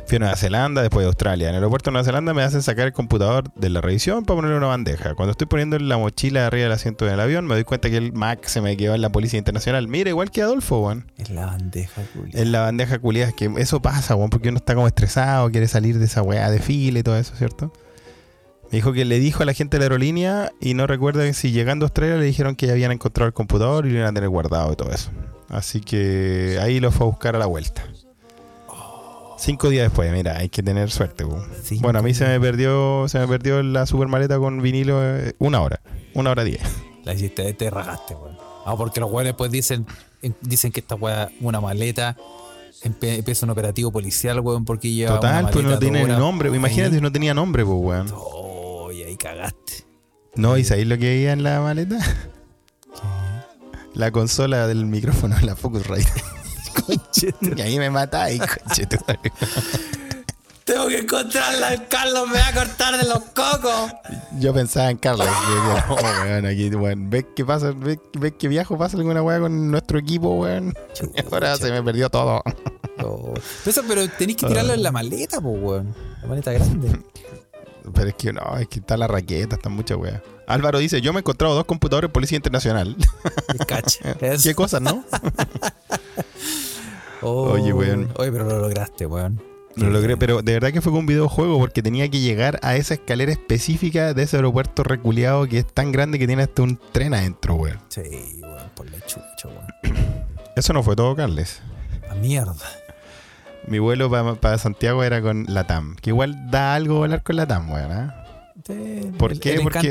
Fui 0.10 0.16
a 0.16 0.20
Nueva 0.20 0.36
Zelanda, 0.36 0.82
después 0.82 1.04
de 1.04 1.08
Australia. 1.08 1.50
En 1.50 1.56
el 1.56 1.58
aeropuerto 1.58 1.92
de 1.92 1.94
Nueva 1.94 2.04
Zelanda 2.04 2.34
me 2.34 2.42
hacen 2.42 2.64
sacar 2.64 2.88
el 2.88 2.94
computador 2.94 3.54
de 3.54 3.70
la 3.70 3.80
revisión 3.80 4.26
para 4.26 4.38
ponerle 4.38 4.58
una 4.58 4.66
bandeja. 4.66 5.14
Cuando 5.14 5.32
estoy 5.32 5.46
poniendo 5.46 5.78
la 5.78 6.00
mochila 6.00 6.48
arriba 6.48 6.64
del 6.64 6.72
asiento 6.72 7.06
del 7.06 7.20
avión, 7.20 7.46
me 7.46 7.54
doy 7.54 7.64
cuenta 7.64 7.92
que 7.92 7.98
el 7.98 8.12
Mac 8.12 8.44
se 8.48 8.60
me 8.60 8.76
quedó 8.76 8.96
en 8.96 9.02
la 9.02 9.12
Policía 9.12 9.38
Internacional. 9.38 9.88
Mira, 9.88 10.10
igual 10.10 10.32
que 10.32 10.42
Adolfo, 10.42 10.80
weón. 10.80 11.06
es 11.18 11.30
la 11.30 11.46
bandeja, 11.46 12.02
culia. 12.14 12.42
En 12.42 12.52
la 12.52 12.62
bandeja 12.62 12.98
culiada, 12.98 13.30
es 13.30 13.36
que 13.36 13.52
eso 13.58 13.84
pasa, 13.84 14.16
weón, 14.16 14.32
porque 14.32 14.50
uno 14.50 14.58
está 14.58 14.74
como 14.74 14.88
estresado, 14.88 15.52
quiere 15.52 15.68
salir 15.68 16.00
de 16.00 16.06
esa 16.06 16.24
weá 16.24 16.50
de 16.50 16.60
fila 16.60 16.98
y 16.98 17.04
todo 17.04 17.16
eso, 17.16 17.36
¿cierto? 17.36 17.72
Me 18.72 18.78
dijo 18.78 18.94
que 18.94 19.04
le 19.06 19.20
dijo 19.20 19.42
a 19.44 19.46
la 19.46 19.54
gente 19.54 19.78
de 19.78 19.80
la 19.80 19.86
aerolínea 19.86 20.52
y 20.62 20.74
no 20.76 20.86
recuerda 20.86 21.32
si 21.34 21.52
llegando 21.52 21.86
a 21.86 21.88
Australia 21.88 22.18
le 22.18 22.26
dijeron 22.26 22.56
que 22.56 22.68
ya 22.68 22.74
habían 22.74 22.92
encontrado 22.92 23.28
el 23.28 23.34
computador 23.34 23.86
y 23.88 23.90
lo 23.92 23.98
iban 23.98 24.10
a 24.10 24.14
tener 24.14 24.30
guardado 24.30 24.72
y 24.74 24.76
todo 24.76 24.92
eso. 24.92 25.10
Así 25.50 25.82
que 25.82 26.60
ahí 26.62 26.80
lo 26.80 26.92
fue 26.92 27.08
a 27.08 27.10
buscar 27.10 27.36
a 27.36 27.40
la 27.40 27.48
vuelta. 27.48 27.84
Cinco 29.38 29.70
días 29.70 29.86
después, 29.86 30.12
mira, 30.12 30.38
hay 30.38 30.50
que 30.50 30.62
tener 30.62 30.92
suerte. 30.92 31.26
Bueno, 31.80 32.00
a 32.00 32.02
mí 32.02 32.14
se 32.14 32.28
me 32.28 32.40
perdió, 32.42 33.08
se 33.08 33.20
me 33.20 33.28
perdió 33.28 33.64
la 33.64 33.86
super 33.86 34.08
maleta 34.10 34.38
con 34.38 34.62
vinilo 34.62 35.00
eh, 35.04 35.34
una 35.40 35.62
hora, 35.62 35.80
una 36.14 36.32
hora 36.32 36.44
diez. 36.44 36.62
La 37.06 37.14
hiciste, 37.14 37.52
te 37.54 37.70
ragaste, 37.70 38.16
weón. 38.16 38.38
Ah, 38.66 38.76
porque 38.78 39.00
los 39.00 39.10
weones 39.10 39.30
después 39.32 39.50
dicen, 39.50 39.86
en- 40.22 40.36
dicen 40.42 40.72
que 40.74 40.82
esta 40.82 40.96
weá 40.96 41.30
una 41.40 41.62
maleta, 41.62 42.18
empieza 42.84 43.46
un 43.46 43.52
operativo 43.52 43.92
policial, 43.94 44.42
weón, 44.42 44.66
porque 44.66 44.92
lleva 44.92 45.14
una 45.14 45.20
Total, 45.22 45.44
pues 45.44 45.56
maleta 45.56 45.70
no 45.74 45.80
tiene 45.80 46.06
nombre. 46.06 46.50
Imagínate 46.54 46.96
si 46.96 47.02
no 47.02 47.12
tenía 47.12 47.34
nombre, 47.34 47.64
pues, 47.66 47.78
weón. 47.80 48.08
Cagaste. 49.20 49.86
No, 50.36 50.58
¿y 50.58 50.64
sabéis 50.64 50.88
lo 50.88 50.98
que 50.98 51.12
había 51.12 51.34
en 51.34 51.44
la 51.44 51.62
maleta? 51.62 52.00
La 53.94 54.12
consola 54.12 54.68
del 54.68 54.86
micrófono, 54.86 55.36
la 55.42 55.56
Focusrite. 55.56 56.10
y 57.58 57.62
ahí 57.62 57.78
me 57.78 57.90
matáis, 57.90 58.40
conchetumare. 58.40 59.32
Tengo 60.64 60.88
que 60.88 61.00
encontrarla, 61.00 61.88
Carlos 61.90 62.30
me 62.30 62.38
va 62.38 62.48
a 62.48 62.54
cortar 62.54 62.96
de 62.96 63.10
los 63.10 63.20
cocos. 63.32 63.92
Yo 64.40 64.54
pensaba 64.54 64.92
en 64.92 64.98
Carlos. 64.98 65.26
decía, 65.26 65.86
no, 65.88 65.96
weón, 65.96 66.46
aquí, 66.46 66.70
weón, 66.70 67.10
¿ves 67.10 67.26
que 67.36 67.44
pasa? 67.44 67.72
¿Ves, 67.76 67.98
ves 68.18 68.34
que 68.38 68.48
viajo? 68.48 68.78
¿Pasa 68.78 68.96
alguna 68.96 69.24
weá 69.24 69.40
con 69.40 69.72
nuestro 69.72 69.98
equipo, 69.98 70.36
weón? 70.36 70.74
Ahora 71.32 71.58
se 71.58 71.72
me 71.72 71.82
perdió 71.82 72.10
todo. 72.10 72.44
Oh. 73.04 73.34
Eso, 73.66 73.82
pero 73.88 74.08
tenéis 74.10 74.38
que 74.38 74.46
tirarlo 74.46 74.74
en 74.74 74.84
la 74.84 74.92
maleta, 74.92 75.42
pues, 75.42 75.58
weón. 75.60 75.96
La 76.22 76.28
maleta 76.28 76.52
grande. 76.52 76.92
Pero 77.94 78.10
es 78.10 78.16
que 78.16 78.34
no, 78.34 78.58
es 78.58 78.68
que 78.68 78.80
está 78.80 78.98
la 78.98 79.08
raqueta, 79.08 79.56
está 79.56 79.70
mucha 79.70 79.96
weá. 79.96 80.22
Álvaro 80.48 80.80
dice, 80.80 81.02
yo 81.02 81.14
me 81.14 81.20
he 81.20 81.22
encontrado 81.22 81.56
dos 81.56 81.66
computadores 81.66 82.10
de 82.10 82.14
Policía 82.14 82.36
Internacional. 82.38 82.96
¿Qué 84.44 84.56
cosas, 84.56 84.82
no? 84.82 85.04
Oh. 87.22 87.52
Oye, 87.52 87.74
weón. 87.74 88.10
Oye, 88.16 88.32
pero 88.32 88.46
lo 88.46 88.60
lograste, 88.60 89.06
weón. 89.06 89.42
Lo 89.76 89.90
logré, 89.90 90.16
pero 90.16 90.42
de 90.42 90.54
verdad 90.54 90.72
que 90.72 90.82
fue 90.82 90.92
con 90.92 91.02
un 91.02 91.06
videojuego 91.06 91.58
porque 91.60 91.84
tenía 91.84 92.10
que 92.10 92.20
llegar 92.20 92.60
a 92.64 92.76
esa 92.76 92.94
escalera 92.94 93.32
específica 93.32 94.14
de 94.14 94.24
ese 94.24 94.38
aeropuerto 94.38 94.84
reculeado 94.84 95.46
que 95.48 95.60
es 95.60 95.68
tan 95.68 95.92
grande 95.92 96.18
que 96.18 96.28
tiene 96.28 96.44
hasta 96.44 96.62
un 96.62 96.80
tren 96.94 97.14
adentro, 97.14 97.56
weón. 97.56 97.80
Sí, 97.90 98.02
weón, 98.42 98.70
por 98.76 98.90
la 98.90 99.00
chucha, 99.02 99.48
weón. 99.48 99.68
Eso 100.56 100.74
no 100.74 100.82
fue 100.82 100.96
todo, 100.96 101.16
Carles. 101.16 101.62
La 102.08 102.16
mierda. 102.16 102.56
Mi 103.68 103.80
vuelo 103.80 104.10
para 104.40 104.58
Santiago 104.58 105.04
era 105.04 105.22
con 105.22 105.46
la 105.48 105.66
TAM, 105.68 105.96
que 105.98 106.10
igual 106.10 106.50
da 106.50 106.74
algo 106.76 106.96
volar 106.98 107.22
con 107.24 107.36
la 107.36 107.46
TAM, 107.48 107.72
weón. 107.72 108.12
Sí, 108.66 109.12
¿Por 109.18 109.32
el- 109.34 109.40
qué? 109.40 109.54
el 109.56 109.62
porque, 109.62 109.90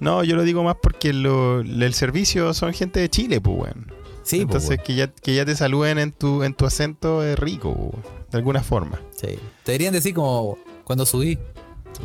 no, 0.00 0.24
yo 0.24 0.36
lo 0.36 0.42
digo 0.42 0.62
más 0.62 0.76
porque 0.82 1.12
lo- 1.12 1.60
el 1.60 1.94
servicio 1.94 2.52
son 2.54 2.72
gente 2.72 3.00
de 3.00 3.08
Chile, 3.08 3.40
pues, 3.40 3.56
weón. 3.56 3.92
Sí, 4.22 4.44
pues, 4.46 4.64
Entonces 4.64 4.80
que 4.82 4.94
ya, 4.94 5.08
que 5.08 5.34
ya 5.34 5.44
te 5.44 5.54
saluden 5.54 5.98
en 5.98 6.12
tu, 6.12 6.42
en 6.42 6.54
tu 6.54 6.64
acento 6.66 7.22
es 7.24 7.38
rico, 7.38 7.70
weón, 7.70 8.02
de 8.30 8.38
alguna 8.38 8.62
forma. 8.62 9.00
Sí. 9.12 9.38
Te 9.62 9.72
deberían 9.72 9.92
decir 9.92 10.14
como 10.14 10.58
cuando 10.84 11.06
subí. 11.06 11.38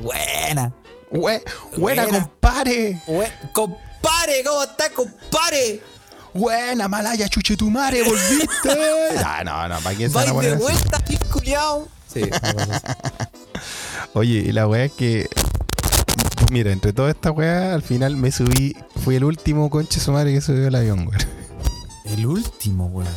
Buena. 0.02 0.74
Bue- 1.12 1.42
buena, 1.78 2.04
Buena. 2.04 2.20
compadre. 2.30 3.02
Bue- 3.08 3.32
Compare, 3.54 4.44
¿cómo 4.46 4.64
estás, 4.64 4.90
compare? 4.90 5.82
Buena, 6.34 6.88
Malaya, 6.88 7.28
chuche 7.28 7.58
tu 7.58 7.70
madre, 7.70 8.04
volviste. 8.04 8.70
ah, 9.26 9.42
no, 9.44 9.68
no, 9.68 9.80
¿para 9.82 9.96
qué 9.98 10.08
se 10.10 10.16
van 10.16 10.30
a 10.30 10.34
poner 10.34 10.52
de 10.52 10.58
vuelta, 10.58 11.04
culiao. 11.32 11.88
Sí. 12.14 12.22
Oye, 14.14 14.40
y 14.40 14.52
la 14.52 14.68
weá 14.68 14.86
es 14.86 14.92
que. 14.94 15.28
Pues 16.38 16.52
mira, 16.52 16.72
entre 16.72 16.94
toda 16.94 17.12
esta 17.12 17.32
weá, 17.32 17.74
al 17.74 17.82
final 17.84 18.16
me 18.16 18.32
subí. 18.32 18.76
Fui 19.04 19.16
el 19.16 19.24
último 19.24 19.70
conche 19.70 20.00
su 20.00 20.12
madre 20.12 20.34
que 20.34 20.42
subió 20.42 20.68
al 20.68 20.76
avión, 20.76 21.00
weón. 21.08 21.18
El 22.06 22.26
último, 22.26 22.88
weón. 22.88 23.12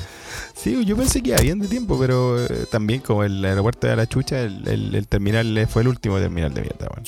Sí, 0.54 0.84
yo 0.84 0.96
pensé 0.96 1.22
que 1.22 1.30
iba 1.30 1.38
bien 1.38 1.58
de 1.58 1.68
tiempo, 1.68 1.98
pero 1.98 2.44
eh, 2.44 2.66
también 2.70 3.00
como 3.00 3.24
el 3.24 3.44
aeropuerto 3.44 3.86
de 3.86 3.96
la 3.96 4.06
chucha, 4.06 4.40
el, 4.40 4.66
el- 4.68 4.94
el 4.94 5.08
terminal 5.08 5.66
fue 5.68 5.82
el 5.82 5.88
último 5.88 6.18
terminal 6.18 6.52
de 6.54 6.60
mierda, 6.62 6.86
weón. 6.90 7.04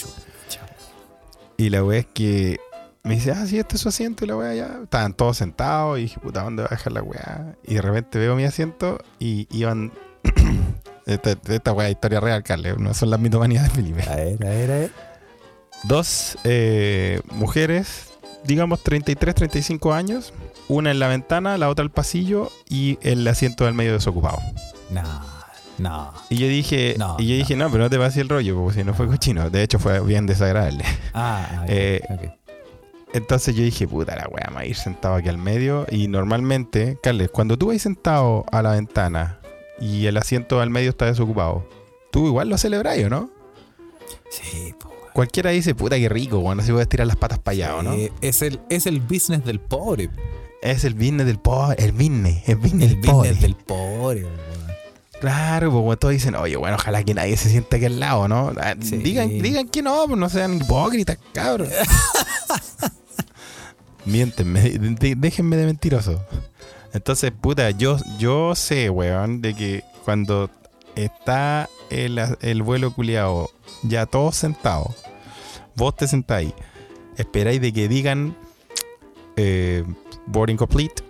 Y 1.56 1.70
la 1.70 1.84
weá 1.84 2.00
es 2.00 2.06
que 2.12 2.58
me 3.04 3.14
dice, 3.14 3.32
ah, 3.32 3.44
sí, 3.46 3.58
este 3.58 3.76
es 3.76 3.82
su 3.82 3.88
asiento 3.90 4.24
y 4.24 4.28
la 4.28 4.36
weá 4.36 4.54
ya. 4.54 4.78
Estaban 4.82 5.12
todos 5.12 5.36
sentados 5.36 5.98
y 5.98 6.02
dije, 6.02 6.18
puta, 6.20 6.42
¿dónde 6.42 6.62
va 6.62 6.68
a 6.68 6.74
dejar 6.74 6.92
la 6.92 7.02
weá? 7.02 7.54
Y 7.62 7.74
de 7.74 7.82
repente 7.82 8.18
veo 8.18 8.34
mi 8.34 8.44
asiento 8.44 8.98
y 9.18 9.46
iban. 9.50 9.92
esta, 11.06 11.36
esta 11.48 11.72
weá 11.72 11.88
es 11.88 11.92
historia 11.92 12.20
real, 12.20 12.42
Carle, 12.42 12.74
no 12.78 12.94
son 12.94 13.10
las 13.10 13.20
mitomanías 13.20 13.64
de 13.64 13.70
Felipe. 13.70 14.02
A 14.08 14.16
ver, 14.16 14.46
a 14.46 14.50
ver, 14.50 14.70
a 14.70 14.74
ver. 14.78 14.90
Dos 15.82 16.38
eh, 16.44 17.20
mujeres, 17.32 18.08
digamos 18.44 18.82
33, 18.82 19.34
35 19.34 19.92
años, 19.92 20.32
una 20.68 20.90
en 20.90 20.98
la 20.98 21.08
ventana, 21.08 21.58
la 21.58 21.68
otra 21.68 21.82
al 21.82 21.90
pasillo 21.90 22.50
y 22.70 22.98
el 23.02 23.26
asiento 23.28 23.66
del 23.66 23.74
medio 23.74 23.92
desocupado. 23.92 24.38
No, 24.90 25.02
no. 25.76 26.14
Y 26.30 26.36
yo 26.38 26.48
dije, 26.48 26.94
No, 26.98 27.16
y 27.18 27.26
yo 27.26 27.34
no. 27.34 27.38
dije, 27.38 27.56
no, 27.56 27.70
pero 27.70 27.84
no 27.84 27.90
te 27.90 27.98
decir 27.98 28.22
el 28.22 28.28
rollo, 28.30 28.56
porque 28.56 28.78
si 28.78 28.84
no 28.84 28.94
fue 28.94 29.06
cochino. 29.06 29.50
De 29.50 29.62
hecho, 29.62 29.78
fue 29.78 30.00
bien 30.00 30.24
desagradable. 30.24 30.84
Ah, 31.12 31.46
ah, 31.50 31.64
Eh, 31.68 32.00
ok. 32.08 32.43
Entonces 33.14 33.55
yo 33.55 33.62
dije, 33.62 33.87
puta 33.88 34.14
la 34.16 34.29
weá, 34.29 34.48
me 34.48 34.57
voy 34.57 34.64
a 34.64 34.66
ir 34.66 34.77
sentado 34.77 35.14
aquí 35.14 35.29
al 35.29 35.38
medio. 35.38 35.87
Y 35.90 36.09
normalmente, 36.09 36.98
Carles, 37.03 37.31
cuando 37.31 37.57
tú 37.57 37.68
vas 37.68 37.81
sentado 37.81 38.44
a 38.53 38.61
la 38.61 38.72
ventana 38.72 39.38
y 39.81 40.07
el 40.07 40.16
asiento 40.16 40.61
al 40.61 40.68
medio 40.70 40.90
está 40.90 41.07
desocupado, 41.07 41.66
tú 42.11 42.27
igual 42.27 42.48
lo 42.48 42.59
celebras, 42.59 42.98
¿o 42.98 43.09
no? 43.09 43.31
Sí, 44.31 44.74
po. 44.79 44.92
Cualquiera 45.12 45.50
dice, 45.50 45.77
puta, 45.77 45.96
qué 45.96 46.09
rico, 46.09 46.40
bueno, 46.40 46.61
si 46.62 46.72
voy 46.72 46.81
a 46.81 46.83
estirar 46.83 47.07
las 47.07 47.16
patas 47.16 47.38
para 47.38 47.53
allá, 47.53 47.77
¿o 47.77 47.83
no? 47.85 47.94
Sí, 47.94 48.11
es, 48.20 48.42
el, 48.42 48.59
es 48.68 48.87
el 48.87 49.00
business 49.00 49.44
del 49.44 49.61
pobre. 49.61 50.11
Es 50.61 50.83
el 50.85 50.94
business 50.94 51.27
del 51.27 51.38
pobre, 51.38 51.77
el 51.85 51.92
business, 51.92 52.48
el 52.48 52.57
business 52.57 52.90
El 52.92 53.00
del 53.00 53.11
pobre. 53.12 53.31
business 53.31 53.40
del 53.42 53.55
pobre, 53.55 54.24
weón. 54.24 54.44
Claro, 55.20 55.70
pues 55.85 55.98
todos 56.00 56.12
dicen, 56.12 56.35
oye, 56.35 56.57
bueno, 56.57 56.77
ojalá 56.77 57.05
que 57.05 57.14
nadie 57.14 57.37
se 57.37 57.48
siente 57.48 57.77
aquí 57.77 57.85
al 57.85 58.00
lado, 58.00 58.27
¿no? 58.27 58.53
Ah, 58.61 58.74
Sí. 58.81 58.96
Digan, 58.96 59.29
digan 59.40 59.68
que 59.68 59.83
no, 59.83 60.05
pues 60.09 60.18
no 60.18 60.29
sean 60.29 60.55
hipócritas, 60.57 61.16
cabros. 61.33 61.68
Miéntenme, 64.04 64.60
déjenme 65.16 65.56
de 65.56 65.66
mentiroso. 65.66 66.24
Entonces, 66.92 67.32
puta, 67.32 67.70
yo, 67.70 67.96
yo 68.18 68.54
sé, 68.54 68.90
weón, 68.90 69.40
de 69.40 69.54
que 69.54 69.84
cuando 70.04 70.50
está 70.94 71.68
el, 71.90 72.20
el 72.40 72.62
vuelo 72.62 72.92
culiado 72.94 73.50
ya 73.82 74.06
todos 74.06 74.36
sentados, 74.36 74.94
vos 75.74 75.96
te 75.96 76.06
sentáis, 76.06 76.52
esperáis 77.16 77.60
de 77.60 77.72
que 77.72 77.88
digan 77.88 78.36
eh, 79.36 79.84
boarding 80.26 80.56
complete. 80.56 81.02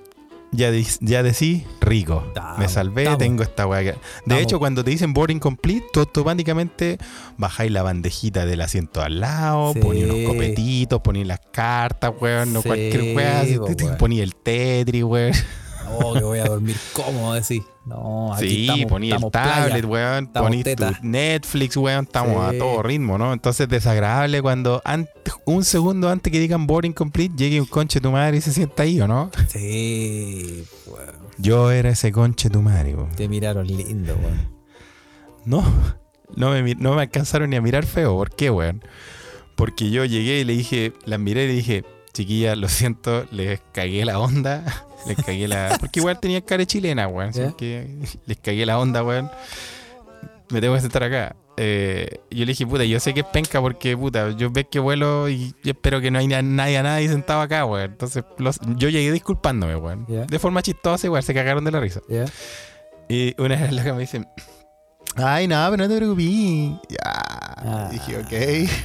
Ya, 0.57 0.71
de- 0.71 0.87
ya 1.01 1.23
decís, 1.25 1.65
rico, 1.81 2.25
me 2.59 2.69
salvé, 2.69 3.09
tengo 3.19 3.43
esta 3.43 3.67
weá. 3.67 3.95
De 4.25 4.41
hecho, 4.41 4.59
cuando 4.61 4.85
te 4.85 4.91
dicen 4.91 5.13
boarding 5.13 5.41
complete, 5.41 5.85
tú 5.93 6.01
automáticamente 6.01 6.99
bajáis 7.37 7.73
la 7.73 7.83
bandejita 7.83 8.47
del 8.47 8.61
asiento 8.61 9.03
al 9.03 9.21
lado, 9.21 9.73
Sí. 9.73 9.81
poní 9.81 10.05
unos 10.05 10.31
copetitos, 10.31 11.01
poní 11.01 11.25
las 11.25 11.41
cartas, 11.51 12.13
weón, 12.21 12.53
no 12.53 12.63
Sí, 12.63 12.69
cualquier 12.69 13.17
weá, 13.17 13.43
poní 13.99 14.21
el 14.21 14.35
Tetris, 14.37 15.03
weón. 15.03 15.33
Oh, 15.91 16.15
que 16.15 16.23
voy 16.23 16.39
a 16.39 16.45
dormir 16.45 16.77
cómodo, 16.93 17.35
decís. 17.35 17.63
No, 17.87 18.33
aquí 18.33 18.49
Sí, 18.49 18.61
estamos, 18.63 18.87
poní 18.87 19.09
el 19.09 19.15
estamos 19.15 19.33
tablet, 19.33 19.71
playa. 19.85 19.87
weón, 19.87 20.27
poní 20.29 20.65
tu. 20.65 20.85
Netflix, 21.03 21.77
weón, 21.77 22.05
estamos 22.05 22.51
Sí. 22.51 22.57
a 22.57 22.59
todo 22.59 22.83
ritmo, 22.83 23.19
¿no? 23.19 23.33
Entonces 23.33 23.69
desagradable 23.69 24.41
cuando 24.41 24.83
un 25.45 25.65
segundo 25.65 26.09
antes 26.09 26.33
que 26.33 26.41
digan 26.41 26.67
boarding 26.67 26.93
complete 26.93 27.35
llegue 27.37 27.61
un 27.61 27.67
conche 27.67 28.01
tu 28.01 28.11
madre 28.11 28.39
y 28.39 28.41
se 28.41 28.53
sienta 28.53 28.85
ahí, 28.85 29.01
¿o 29.03 29.07
no? 29.07 29.31
Sí, 29.49 30.65
weón. 30.87 31.15
Yo 31.37 31.71
era 31.71 31.91
ese 31.91 32.11
conche 32.13 32.49
tu 32.49 32.63
madre, 32.63 32.95
weón. 32.95 33.11
Te 33.17 33.29
miraron 33.29 33.67
lindo, 33.67 34.15
weón. 34.17 34.49
No, 35.45 35.63
no 36.37 36.51
me, 36.53 36.75
no 36.77 36.95
me 36.95 37.03
alcanzaron 37.03 37.51
ni 37.51 37.57
a 37.57 37.61
mirar 37.61 37.85
feo. 37.85 38.15
¿Por 38.17 38.31
qué, 38.35 38.49
weón? 38.51 38.83
Porque 39.57 39.91
yo 39.91 40.05
llegué 40.07 40.41
y 40.41 40.45
le 40.45 40.55
dije, 40.55 40.93
las 41.05 41.21
miré 41.21 41.45
y 41.45 41.49
le 41.49 41.53
dije, 41.53 41.85
chiquilla, 42.15 42.57
lo 42.57 42.69
siento, 42.69 43.27
les 43.31 43.61
cagué 43.73 44.05
la 44.07 44.19
onda. 44.19 44.84
Les 45.07 45.17
cagué 45.17 45.47
la. 45.49 45.77
Porque 45.81 46.01
igual 46.01 46.19
tenía 46.21 46.41
cara 46.41 46.65
chilena, 46.67 47.07
weón. 47.09 47.33
que 47.57 47.99
les 48.27 48.39
cagué 48.39 48.65
la 48.67 48.79
onda, 48.79 49.03
weón. 49.05 49.31
Me 50.51 50.61
tengo 50.61 50.75
que 50.75 50.81
sentar 50.81 51.03
acá. 51.05 51.37
Eh, 51.57 52.19
yo 52.31 52.41
le 52.41 52.47
dije, 52.47 52.67
puta, 52.67 52.85
yo 52.85 52.99
sé 52.99 53.15
que 53.15 53.21
es 53.21 53.27
penca 53.27 53.61
porque, 53.61 53.97
puta, 53.97 54.31
yo 54.31 54.51
ves 54.51 54.67
que 54.71 54.81
vuelo 54.81 55.29
y 55.29 55.55
yo 55.63 55.71
espero 55.73 56.01
que 56.01 56.11
no 56.11 56.19
haya 56.19 56.43
nadie, 56.43 56.83
nadie 56.83 57.09
sentado 57.09 57.41
acá, 57.43 57.65
weón. 57.65 57.93
Entonces, 57.93 58.25
los- 58.39 58.59
yo 58.77 58.89
llegué 58.89 59.13
disculpándome, 59.13 59.77
weón. 59.77 60.05
De 60.07 60.39
forma 60.39 60.63
chistosa, 60.63 61.07
igual, 61.07 61.23
se 61.23 61.33
cagaron 61.35 61.65
de 61.65 61.71
la 61.71 61.81
risa. 61.81 62.01
Y 63.09 63.41
una 63.41 63.57
vez 63.57 63.73
la 63.73 63.85
que 63.85 63.93
me 63.93 64.01
dice, 64.01 64.25
ay, 65.17 65.47
no, 65.47 65.67
pero 65.71 65.85
no 65.85 65.89
te 65.89 65.97
preocupes. 65.97 66.81
Ya. 66.89 67.89
Y 67.91 67.93
dije, 67.95 68.19
ok. 68.19 68.71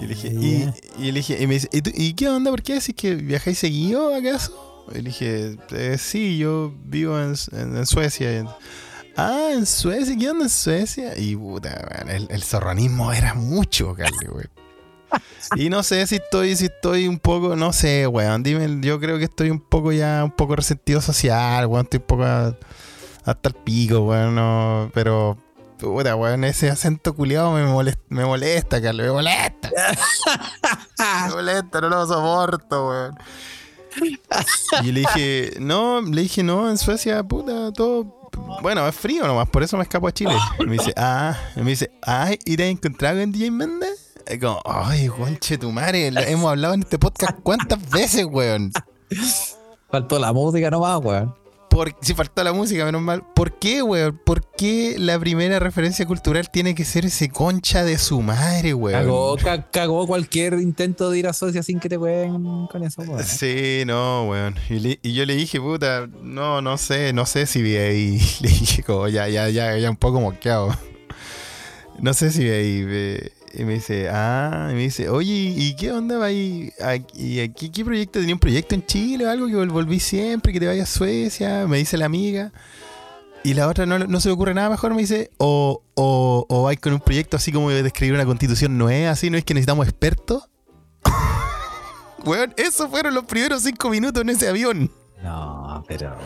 Y 0.00 0.06
le 0.06 0.14
dije, 0.14 0.28
y, 0.32 0.58
Ya. 0.64 0.74
y 0.98 1.04
le 1.04 1.12
dije, 1.12 1.42
y 1.42 1.46
me 1.46 1.54
dice, 1.54 1.68
¿y, 1.72 1.82
tú- 1.82 1.90
y 1.94 2.14
qué 2.14 2.26
onda? 2.28 2.50
¿Por 2.50 2.62
qué 2.62 2.72
decís 2.74 2.94
que 2.96 3.16
viajáis 3.16 3.58
seguido 3.58 4.14
acaso? 4.14 4.69
Y 4.94 5.02
dije, 5.02 5.56
"Eh, 5.70 5.96
sí, 5.98 6.38
yo 6.38 6.72
vivo 6.84 7.18
en, 7.20 7.34
en- 7.52 7.76
en 7.76 7.86
Suecia. 7.86 8.46
Ah, 9.16 9.50
en 9.52 9.66
Suecia, 9.66 10.16
¿qué 10.18 10.30
onda 10.30 10.44
en 10.44 10.50
Suecia? 10.50 11.16
Y 11.18 11.36
puta, 11.36 11.70
el, 12.08 12.26
el 12.30 12.42
zorronismo 12.42 13.12
era 13.12 13.34
mucho, 13.34 13.94
Carly, 13.94 14.26
güey. 14.28 14.46
Y 15.56 15.68
no 15.68 15.82
sé 15.82 16.06
si 16.06 16.16
estoy, 16.16 16.54
si 16.54 16.66
estoy 16.66 17.08
un 17.08 17.18
poco, 17.18 17.56
no 17.56 17.72
sé, 17.72 18.06
weón. 18.06 18.42
Dime, 18.44 18.78
yo 18.80 19.00
creo 19.00 19.18
que 19.18 19.24
estoy 19.24 19.50
un 19.50 19.60
poco 19.60 19.90
ya, 19.92 20.22
un 20.24 20.30
poco 20.30 20.54
resentido 20.56 21.00
social, 21.00 21.66
weón. 21.66 21.84
Estoy 21.84 21.98
un 21.98 22.06
poco 22.06 22.24
a- 22.24 22.56
hasta 23.24 23.48
el 23.48 23.54
pico, 23.56 24.00
weón. 24.00 24.34
no, 24.36 24.90
pero, 24.94 25.36
puta, 25.78 26.14
weón, 26.14 26.44
ese 26.44 26.70
acento 26.70 27.14
culiado 27.14 27.52
me 27.52 27.64
molesta, 27.64 28.02
me 28.08 28.24
molesta, 28.24 28.80
Carlos, 28.80 29.06
me 29.06 29.12
molesta. 29.12 29.70
me 31.26 31.34
molesta, 31.34 31.80
no 31.80 31.88
lo 31.88 32.06
soporto, 32.06 32.88
weón. 32.88 33.18
Y 34.82 34.92
le 34.92 35.00
dije, 35.00 35.54
no, 35.60 36.00
le 36.00 36.22
dije, 36.22 36.42
no, 36.42 36.70
en 36.70 36.78
Suecia, 36.78 37.22
puta, 37.22 37.72
todo. 37.72 38.30
Bueno, 38.62 38.86
es 38.86 38.94
frío 38.94 39.26
nomás, 39.26 39.48
por 39.48 39.62
eso 39.62 39.76
me 39.76 39.82
escapo 39.82 40.06
a 40.08 40.12
Chile. 40.12 40.34
Y 40.58 40.64
me 40.64 40.72
dice, 40.72 40.92
ah, 40.96 41.36
y 41.56 41.60
me 41.60 41.70
dice, 41.70 41.90
ay, 42.02 42.38
¿y 42.44 42.56
te 42.56 42.64
has 42.64 42.70
encontrado 42.70 43.20
con 43.20 43.32
DJ 43.32 43.50
Méndez? 43.50 44.14
Y 44.30 44.38
como, 44.38 44.60
ay, 44.64 45.08
conche 45.08 45.58
tu 45.58 45.72
madre, 45.72 46.08
hemos 46.30 46.50
hablado 46.50 46.74
en 46.74 46.80
este 46.80 46.98
podcast 46.98 47.38
cuántas 47.42 47.88
veces, 47.90 48.24
weón. 48.24 48.72
Faltó 49.90 50.18
la 50.18 50.32
música 50.32 50.70
nomás, 50.70 51.00
weón. 51.02 51.39
Por, 51.80 51.96
si 52.02 52.12
faltó 52.12 52.44
la 52.44 52.52
música, 52.52 52.84
menos 52.84 53.00
mal. 53.00 53.24
¿Por 53.34 53.58
qué, 53.58 53.82
weón? 53.82 54.20
¿Por 54.26 54.44
qué 54.52 54.96
la 54.98 55.18
primera 55.18 55.58
referencia 55.58 56.04
cultural 56.04 56.50
tiene 56.50 56.74
que 56.74 56.84
ser 56.84 57.06
ese 57.06 57.30
concha 57.30 57.84
de 57.84 57.96
su 57.96 58.20
madre, 58.20 58.74
weón? 58.74 59.00
Cagó, 59.00 59.36
ca- 59.38 59.70
cagó 59.70 60.06
cualquier 60.06 60.52
intento 60.60 61.10
de 61.10 61.20
ir 61.20 61.26
a 61.26 61.32
Suecia 61.32 61.62
sin 61.62 61.80
que 61.80 61.88
te 61.88 61.96
jueguen 61.96 62.66
con 62.66 62.82
eso, 62.82 63.00
weón. 63.00 63.24
Sí, 63.24 63.84
no, 63.86 64.28
weón. 64.28 64.56
Y, 64.68 65.14
yo 65.14 65.24
le 65.24 65.34
dije, 65.36 65.58
puta, 65.58 66.06
no, 66.22 66.60
no 66.60 66.76
sé, 66.76 67.14
no 67.14 67.24
sé 67.24 67.46
si 67.46 67.62
vi 67.62 67.76
ahí. 67.76 68.20
Le 68.42 68.48
dije, 68.50 68.82
como, 68.82 69.08
ya, 69.08 69.26
ya, 69.28 69.48
ya, 69.48 69.74
ya 69.78 69.88
un 69.88 69.96
poco 69.96 70.20
moqueado. 70.20 70.76
No 71.98 72.12
sé 72.12 72.30
si 72.30 72.44
vi 72.44 72.50
ahí. 72.50 73.30
Y 73.52 73.64
me 73.64 73.74
dice, 73.74 74.08
ah, 74.10 74.68
y 74.70 74.74
me 74.74 74.80
dice, 74.82 75.08
oye, 75.08 75.32
¿y 75.32 75.74
qué 75.74 75.90
onda 75.92 76.18
va 76.18 76.26
ahí? 76.26 76.72
¿Y 77.14 77.40
aquí 77.40 77.70
qué 77.70 77.84
proyecto? 77.84 78.20
¿Tenía 78.20 78.34
un 78.34 78.38
proyecto 78.40 78.74
en 78.76 78.86
Chile 78.86 79.26
o 79.26 79.30
algo 79.30 79.46
que 79.48 79.54
vol- 79.54 79.72
volví 79.72 79.98
siempre, 79.98 80.52
que 80.52 80.60
te 80.60 80.66
vayas 80.68 80.88
a 80.88 80.98
Suecia? 80.98 81.66
Me 81.66 81.78
dice 81.78 81.96
la 81.98 82.06
amiga. 82.06 82.52
Y 83.42 83.54
la 83.54 83.66
otra 83.68 83.86
no, 83.86 83.98
no 83.98 84.20
se 84.20 84.28
le 84.28 84.34
ocurre 84.34 84.54
nada 84.54 84.68
mejor, 84.70 84.94
me 84.94 85.00
dice, 85.00 85.30
o, 85.38 85.82
o, 85.94 86.46
o 86.48 86.62
vais 86.62 86.78
con 86.78 86.92
un 86.92 87.00
proyecto 87.00 87.38
así 87.38 87.50
como 87.50 87.70
de 87.70 87.80
escribir 87.80 88.14
una 88.14 88.26
constitución 88.26 88.76
nueva, 88.78 89.10
así, 89.12 89.30
¿no 89.30 89.38
es 89.38 89.44
que 89.44 89.54
necesitamos 89.54 89.88
expertos? 89.88 90.44
Weón, 92.24 92.52
esos 92.56 92.88
fueron 92.90 93.14
los 93.14 93.24
primeros 93.24 93.62
cinco 93.62 93.88
minutos 93.88 94.22
en 94.22 94.28
ese 94.30 94.48
avión. 94.48 94.90
No, 95.22 95.82
pero. 95.88 96.16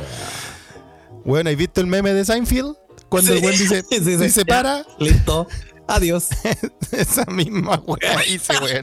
Weón, 1.25 1.47
¿has 1.47 1.57
visto 1.57 1.81
el 1.81 1.87
meme 1.87 2.13
de 2.13 2.25
Seinfeld? 2.25 2.75
Cuando 3.09 3.33
el 3.33 3.43
weón 3.45 3.57
dice, 3.57 3.83
Sí, 3.91 4.01
sí, 4.01 4.19
si 4.19 4.29
se 4.31 4.45
para, 4.45 4.85
Listo. 4.99 5.47
Adiós. 5.87 6.29
esa 6.93 7.25
misma 7.27 7.83
weá 7.87 8.25
hice, 8.27 8.55
weón. 8.63 8.81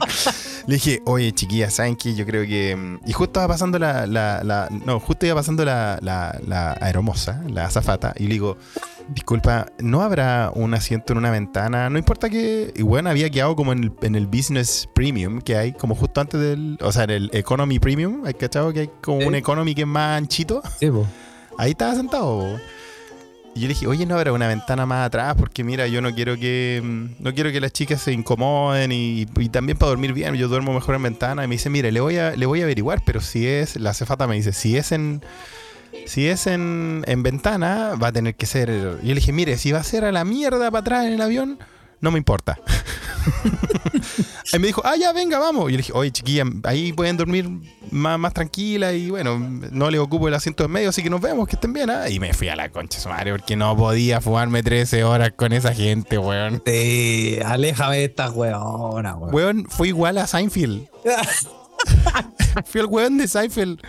Le 0.66 0.74
dije, 0.74 1.00
oye, 1.04 1.32
chiquilla, 1.32 1.70
¿saben 1.70 1.96
qué? 1.96 2.14
Yo 2.14 2.24
creo 2.24 2.46
que. 2.46 2.76
mm, 2.76 3.00
Y 3.06 3.12
justo 3.12 3.40
iba 3.40 3.48
pasando 3.48 3.78
la. 3.78 4.06
la- 4.06 4.42
la- 4.44 4.68
no, 4.86 5.00
justo 5.00 5.26
iba 5.26 5.34
pasando 5.34 5.64
la, 5.64 5.98
la, 6.00 6.38
la 6.46 6.78
aeromoza, 6.80 7.42
la 7.48 7.64
azafata. 7.66 8.12
Y 8.16 8.24
le 8.28 8.34
digo, 8.34 8.56
disculpa, 9.08 9.66
¿no 9.80 10.02
habrá 10.02 10.52
un 10.54 10.74
asiento 10.74 11.12
en 11.12 11.18
una 11.18 11.30
ventana? 11.30 11.90
No 11.90 11.98
importa 11.98 12.30
que. 12.30 12.72
Y 12.76 12.82
bueno, 12.82 13.10
había 13.10 13.28
quedado 13.30 13.56
como 13.56 13.72
en 13.72 13.84
el, 13.84 13.92
en 14.02 14.14
el 14.14 14.26
business 14.28 14.88
premium 14.94 15.40
que 15.40 15.56
hay, 15.56 15.72
como 15.72 15.94
justo 15.96 16.20
antes 16.20 16.40
del. 16.40 16.78
O 16.80 16.92
sea, 16.92 17.04
en 17.04 17.10
el 17.10 17.30
economy 17.32 17.78
premium. 17.80 18.24
¿Hay 18.24 18.34
cachado 18.34 18.72
que 18.72 18.80
hay 18.80 18.90
como 19.02 19.26
un 19.26 19.34
economy 19.34 19.74
que 19.74 19.82
es 19.82 19.88
más 19.88 20.18
anchito? 20.18 20.62
Sí, 20.78 20.88
po. 20.90 21.04
Ahí 21.58 21.72
estaba 21.72 21.94
sentado. 21.96 22.38
po. 22.40 22.58
Y 23.54 23.60
yo 23.60 23.68
le 23.68 23.74
dije, 23.74 23.86
oye, 23.86 24.06
no 24.06 24.16
habrá 24.16 24.32
una 24.32 24.48
ventana 24.48 24.86
más 24.86 25.06
atrás, 25.06 25.34
porque 25.38 25.62
mira, 25.62 25.86
yo 25.86 26.00
no 26.00 26.14
quiero 26.14 26.38
que 26.38 26.80
mm, 26.82 27.22
no 27.22 27.34
quiero 27.34 27.52
que 27.52 27.60
las 27.60 27.72
chicas 27.72 28.00
se 28.00 28.12
incomoden 28.12 28.92
y, 28.92 29.26
y 29.36 29.48
también 29.50 29.76
para 29.76 29.90
dormir 29.90 30.14
bien, 30.14 30.34
yo 30.34 30.48
duermo 30.48 30.72
mejor 30.72 30.94
en 30.94 31.02
ventana. 31.02 31.44
Y 31.44 31.48
me 31.48 31.56
dice, 31.56 31.68
mire, 31.68 31.92
le 31.92 32.00
voy 32.00 32.16
a, 32.16 32.34
le 32.34 32.46
voy 32.46 32.60
a 32.60 32.64
averiguar, 32.64 33.02
pero 33.04 33.20
si 33.20 33.46
es, 33.46 33.76
la 33.76 33.92
cefata 33.92 34.26
me 34.26 34.36
dice, 34.36 34.52
si 34.52 34.76
es 34.76 34.92
en 34.92 35.22
si 36.06 36.26
es 36.26 36.46
en, 36.46 37.04
en 37.06 37.22
ventana, 37.22 37.94
va 38.02 38.08
a 38.08 38.12
tener 38.12 38.34
que 38.34 38.46
ser. 38.46 38.70
Yo 38.70 39.08
le 39.08 39.14
dije, 39.14 39.32
mire, 39.32 39.56
si 39.58 39.72
va 39.72 39.80
a 39.80 39.84
ser 39.84 40.04
a 40.04 40.12
la 40.12 40.24
mierda 40.24 40.70
para 40.70 40.80
atrás 40.80 41.06
en 41.06 41.12
el 41.12 41.20
avión, 41.20 41.58
no 42.02 42.10
me 42.10 42.18
importa. 42.18 42.58
y 44.52 44.58
me 44.58 44.66
dijo, 44.66 44.82
ah, 44.84 44.96
ya, 44.96 45.12
venga, 45.12 45.38
vamos. 45.38 45.70
Y 45.70 45.72
yo 45.72 45.76
le 45.76 45.76
dije, 45.78 45.92
oye, 45.94 46.10
chiquilla, 46.10 46.44
ahí 46.64 46.92
pueden 46.92 47.16
dormir 47.16 47.48
más, 47.90 48.18
más 48.18 48.34
tranquila 48.34 48.92
y 48.92 49.08
bueno, 49.08 49.38
no 49.38 49.90
les 49.90 50.00
ocupo 50.00 50.28
el 50.28 50.34
asiento 50.34 50.64
en 50.64 50.72
medio, 50.72 50.88
así 50.88 51.02
que 51.02 51.08
nos 51.08 51.20
vemos, 51.20 51.48
que 51.48 51.54
estén 51.54 51.72
bien. 51.72 51.88
¿ah?". 51.88 52.10
Y 52.10 52.18
me 52.18 52.34
fui 52.34 52.48
a 52.48 52.56
la 52.56 52.70
concha 52.70 52.98
de 52.98 53.02
su 53.04 53.08
madre 53.08 53.30
porque 53.32 53.56
no 53.56 53.76
podía 53.76 54.20
fumarme 54.20 54.62
13 54.62 55.04
horas 55.04 55.32
con 55.36 55.52
esa 55.52 55.72
gente, 55.72 56.18
weón. 56.18 56.60
Sí, 56.66 57.38
aléjame 57.44 57.98
de 57.98 58.04
estas 58.04 58.32
weonas, 58.32 59.14
weón. 59.16 59.34
Weón, 59.34 59.66
fue 59.70 59.88
igual 59.88 60.18
a 60.18 60.26
Seinfeld. 60.26 60.88
Fui 62.66 62.80
el 62.80 62.86
weón 62.86 63.18
de 63.18 63.28
Seinfeld. 63.28 63.80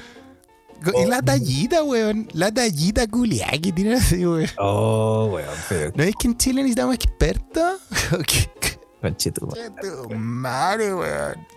Y 0.96 1.06
la 1.06 1.22
tallita, 1.22 1.84
weón. 1.84 2.28
La 2.34 2.52
tallita 2.52 3.08
culiá 3.08 3.50
que 3.62 3.72
tiene 3.72 3.96
así, 3.96 4.26
weón. 4.26 4.50
Oh, 4.58 5.30
weón, 5.34 5.56
pero 5.70 5.92
¿No 5.96 6.04
es 6.04 6.16
que 6.16 6.28
en 6.28 6.38
Chile 6.38 6.62
necesitamos 6.64 6.96
expertos? 6.96 7.80
conchito, 9.02 9.48
Qué 9.50 9.70
tu 9.82 10.10
madre, 10.16 10.94
weón. 10.94 11.48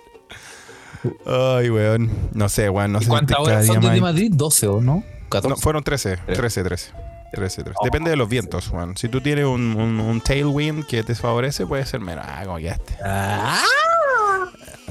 Ay, 1.26 1.70
weón. 1.70 2.10
No 2.32 2.48
sé, 2.48 2.68
weón. 2.68 2.92
No 2.92 3.00
sé. 3.00 3.08
¿Cuántas 3.08 3.38
horas 3.38 3.66
son 3.66 3.80
desde 3.80 4.00
Madrid? 4.00 4.32
12 4.34 4.66
o 4.68 4.80
no? 4.80 5.04
14. 5.28 5.48
No, 5.48 5.56
fueron 5.56 5.82
13. 5.82 6.18
13, 6.26 6.62
13. 6.64 6.90
13, 7.32 7.64
13. 7.64 7.78
Depende 7.84 8.10
de 8.10 8.16
los 8.16 8.28
vientos, 8.28 8.70
weón. 8.70 8.96
Si 8.96 9.08
tú 9.08 9.20
tienes 9.20 9.44
un, 9.44 9.76
un, 9.76 10.00
un 10.00 10.20
tailwind 10.20 10.86
que 10.86 11.02
te 11.02 11.14
favorece, 11.14 11.66
puede 11.66 11.84
ser 11.84 12.00
menos. 12.00 12.24
Ah, 12.26 12.42
como 12.44 12.58
quedaste. 12.58 12.96
Ah, 13.04 13.62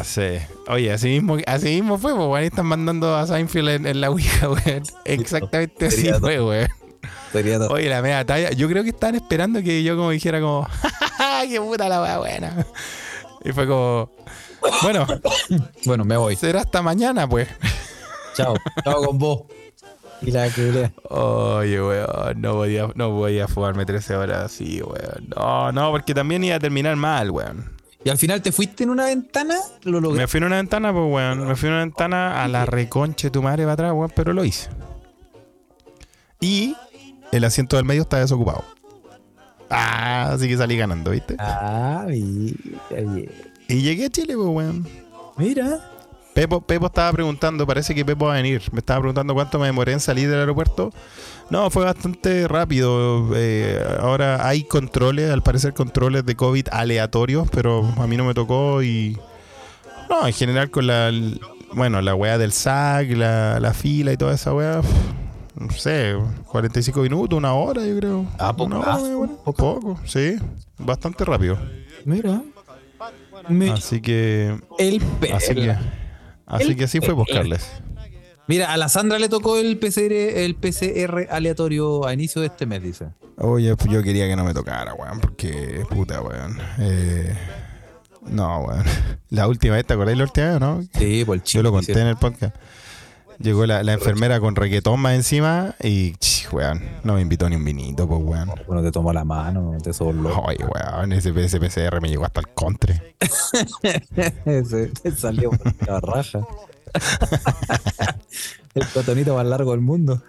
Sí. 0.04 0.38
Oye, 0.68 0.92
así 0.92 1.08
mismo, 1.08 1.38
así 1.48 1.70
mismo 1.70 1.98
fue, 1.98 2.14
pues, 2.14 2.28
weón. 2.28 2.40
Ahí 2.40 2.48
están 2.48 2.66
mandando 2.66 3.16
a 3.16 3.26
Seinfeld 3.26 3.70
en, 3.70 3.88
en 3.88 4.02
la 4.02 4.10
Ouija, 4.10 4.50
weón. 4.50 4.84
Exactamente 5.06 5.86
así 5.88 6.12
fue, 6.20 6.42
weón. 6.42 6.68
Oye, 7.70 7.90
la 7.90 8.02
media 8.02 8.26
talla. 8.26 8.52
Yo 8.52 8.68
creo 8.70 8.84
que 8.84 8.90
estaban 8.90 9.16
esperando 9.16 9.62
que 9.62 9.84
yo 9.84 9.96
como 9.98 10.12
dijera 10.12 10.40
como, 10.40 10.64
¡Ja, 11.18 11.42
qué 11.48 11.60
puta 11.60 11.90
la 11.90 12.02
weá 12.02 12.18
buena! 12.20 12.66
Y 13.44 13.52
fue 13.52 13.68
como, 13.68 14.10
bueno, 14.82 15.06
Bueno, 15.86 16.06
me 16.06 16.18
voy. 16.18 16.36
será 16.36 16.62
hasta 16.62 16.82
mañana, 16.82 17.28
pues. 17.28 17.48
Chao. 18.36 18.56
Chao 18.84 19.04
con 19.04 19.18
vos. 19.18 19.42
Y 20.22 20.32
la 20.32 20.50
que 20.50 20.92
Oye, 21.10 21.82
weón, 21.82 22.42
no 22.42 22.54
podía, 22.54 22.90
no 22.96 23.10
podía 23.12 23.48
fumarme 23.48 23.86
13 23.86 24.16
horas 24.16 24.46
así, 24.46 24.82
weón. 24.82 25.30
No, 25.36 25.72
no, 25.72 25.92
porque 25.92 26.14
también 26.14 26.44
iba 26.44 26.56
a 26.56 26.60
terminar 26.60 26.96
mal, 26.96 27.32
weón. 27.32 27.75
Y 28.06 28.10
al 28.12 28.20
final 28.20 28.40
te 28.44 28.52
fuiste 28.52 28.84
en 28.84 28.92
una 28.92 29.06
ventana, 29.06 29.56
lo 29.82 30.00
logré. 30.00 30.22
Me 30.22 30.28
fui 30.28 30.38
en 30.38 30.44
una 30.44 30.58
ventana, 30.58 30.94
pues, 30.94 31.06
weón. 31.12 31.48
Me 31.48 31.56
fui 31.56 31.70
en 31.70 31.74
una 31.74 31.84
ventana 31.84 32.44
a 32.44 32.48
la 32.48 32.68
reconche 32.68 33.32
tu 33.32 33.42
madre 33.42 33.64
para 33.64 33.74
atrás, 33.74 33.94
weón, 33.94 34.12
pero 34.16 34.32
lo 34.32 34.46
hice. 34.46 34.70
Y 36.40 36.76
el 37.32 37.44
asiento 37.44 37.78
del 37.78 37.86
medio 37.86 38.04
está 38.04 38.20
desocupado. 38.20 38.64
Ah, 39.72 40.30
así 40.34 40.48
que 40.48 40.56
salí 40.56 40.78
ganando, 40.78 41.10
¿viste? 41.10 41.36
Ah, 41.40 42.06
mira, 42.08 42.56
Y 43.68 43.82
llegué 43.82 44.06
a 44.06 44.10
Chile, 44.10 44.36
pues, 44.36 44.50
weón. 44.50 44.88
mira. 45.38 45.80
Pepo, 46.36 46.60
Pepo 46.62 46.88
estaba 46.88 47.12
preguntando, 47.14 47.66
parece 47.66 47.96
que 47.96 48.04
Pepo 48.06 48.26
va 48.26 48.34
a 48.34 48.36
venir. 48.38 48.62
Me 48.74 48.80
estaba 48.80 49.00
preguntando 49.00 49.34
cuánto 49.34 49.58
me 49.58 49.66
demoré 49.68 49.94
en 49.94 50.00
salir 50.02 50.30
del 50.30 50.40
aeropuerto. 50.42 50.92
No, 51.50 51.70
fue 51.70 51.86
bastante 51.86 52.48
rápido. 52.48 53.30
Eh, 53.36 53.82
ahora 54.02 54.46
hay 54.48 54.64
controles, 54.66 55.32
al 55.32 55.42
parecer 55.44 55.74
controles 55.74 56.26
de 56.26 56.36
COVID 56.36 56.68
aleatorios, 56.72 57.48
pero 57.52 57.86
a 57.98 58.06
mí 58.06 58.18
no 58.18 58.26
me 58.26 58.34
tocó 58.34 58.84
y... 58.84 59.18
No, 60.10 60.28
en 60.28 60.34
general 60.34 60.70
con 60.70 60.88
la... 60.88 61.10
Bueno, 61.74 62.02
la 62.02 62.14
weá 62.16 62.38
del 62.38 62.52
SAC, 62.52 63.12
la, 63.12 63.60
la 63.62 63.74
fila 63.74 64.12
y 64.14 64.18
toda 64.18 64.34
esa 64.36 64.54
weá. 64.54 64.82
No 65.58 65.72
sé, 65.72 66.16
45 66.48 67.00
minutos, 67.02 67.38
una 67.38 67.54
hora 67.54 67.86
yo 67.86 67.98
creo. 67.98 68.26
Ah, 68.38 68.52
poco, 68.54 68.66
Una 68.76 68.80
hora, 68.80 68.94
ah, 68.96 69.16
bueno, 69.16 69.38
poco, 69.44 70.00
sí. 70.06 70.36
Bastante 70.78 71.24
rápido. 71.24 71.58
Mira. 72.04 72.42
Me- 73.48 73.72
Así 73.72 74.02
que... 74.02 74.58
el 74.78 75.02
pe- 75.22 75.32
Así 75.34 75.56
que... 75.56 75.76
Así 76.46 76.64
el- 76.72 76.76
que 76.76 76.84
así 76.86 77.00
fue 77.00 77.10
el- 77.10 77.16
buscarles. 77.16 77.70
Mira, 78.48 78.72
a 78.72 78.78
la 78.78 78.90
Sandra 78.90 79.18
le 79.18 79.28
tocó 79.28 79.58
el 79.58 79.78
PCR, 79.80 80.46
el 80.46 80.56
PCR 80.56 81.28
aleatorio 81.32 82.06
a 82.06 82.14
inicio 82.14 82.42
de 82.42 82.48
este 82.48 82.68
mes, 82.68 82.84
dice. 82.84 83.08
Oye, 83.38 83.76
pues 83.76 83.90
yo 83.92 84.04
quería 84.04 84.28
que 84.28 84.36
no 84.36 84.44
me 84.44 84.54
tocara, 84.54 84.94
weón, 84.94 85.20
porque 85.20 85.84
puta, 85.90 86.22
weón. 86.22 86.58
Eh, 86.80 87.34
no, 88.28 88.60
weón. 88.66 88.84
La 89.32 89.48
última 89.48 89.76
vez, 89.76 89.86
¿te 89.86 89.94
acordáis 89.96 90.18
la 90.18 90.26
última 90.26 90.50
vez, 90.52 90.60
no? 90.60 90.84
Sí, 90.98 91.24
por 91.26 91.36
el 91.36 91.44
chico. 91.44 91.60
Yo 91.60 91.64
lo 91.64 91.72
conté 91.72 91.94
en 92.00 92.08
el 92.08 92.18
podcast. 92.18 92.56
Llegó 93.40 93.66
la, 93.66 93.84
la 93.84 93.94
enfermera 93.94 94.40
con 94.40 94.56
reguetón 94.56 95.00
más 95.00 95.14
encima 95.14 95.76
y, 95.82 96.14
ch, 96.14 96.52
weón, 96.52 96.82
no 97.04 97.16
me 97.16 97.22
invitó 97.22 97.50
ni 97.50 97.56
un 97.56 97.66
vinito, 97.66 98.08
pues, 98.08 98.22
weón. 98.24 98.52
Bueno, 98.68 98.82
te 98.82 98.92
tomó 98.92 99.12
la 99.12 99.26
mano, 99.26 99.78
te 99.84 99.94
sobló. 99.94 100.40
Oye, 100.40 100.64
weón, 100.64 101.12
ese, 101.12 101.34
ese 101.44 101.60
PCR 101.60 102.02
me 102.02 102.10
llegó 102.10 102.26
hasta 102.26 102.40
el 102.42 102.48
contre. 102.50 103.16
Se 104.66 104.88
te 104.88 105.12
salió 105.12 105.52
por 105.52 105.88
la 105.88 106.00
raja. 106.00 106.40
el 108.74 108.88
cotonito 108.88 109.36
más 109.36 109.46
largo 109.46 109.72
del 109.72 109.82
mundo. 109.82 110.22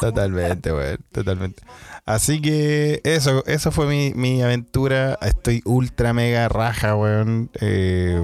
Totalmente, 0.00 0.72
weón, 0.72 0.98
totalmente. 1.12 1.62
Así 2.04 2.40
que 2.42 3.00
eso, 3.04 3.44
eso 3.46 3.70
fue 3.70 3.86
mi, 3.86 4.12
mi 4.14 4.42
aventura. 4.42 5.18
Estoy 5.22 5.62
ultra 5.64 6.12
mega 6.12 6.48
raja, 6.48 6.96
weón. 6.96 7.50
Eh, 7.60 8.20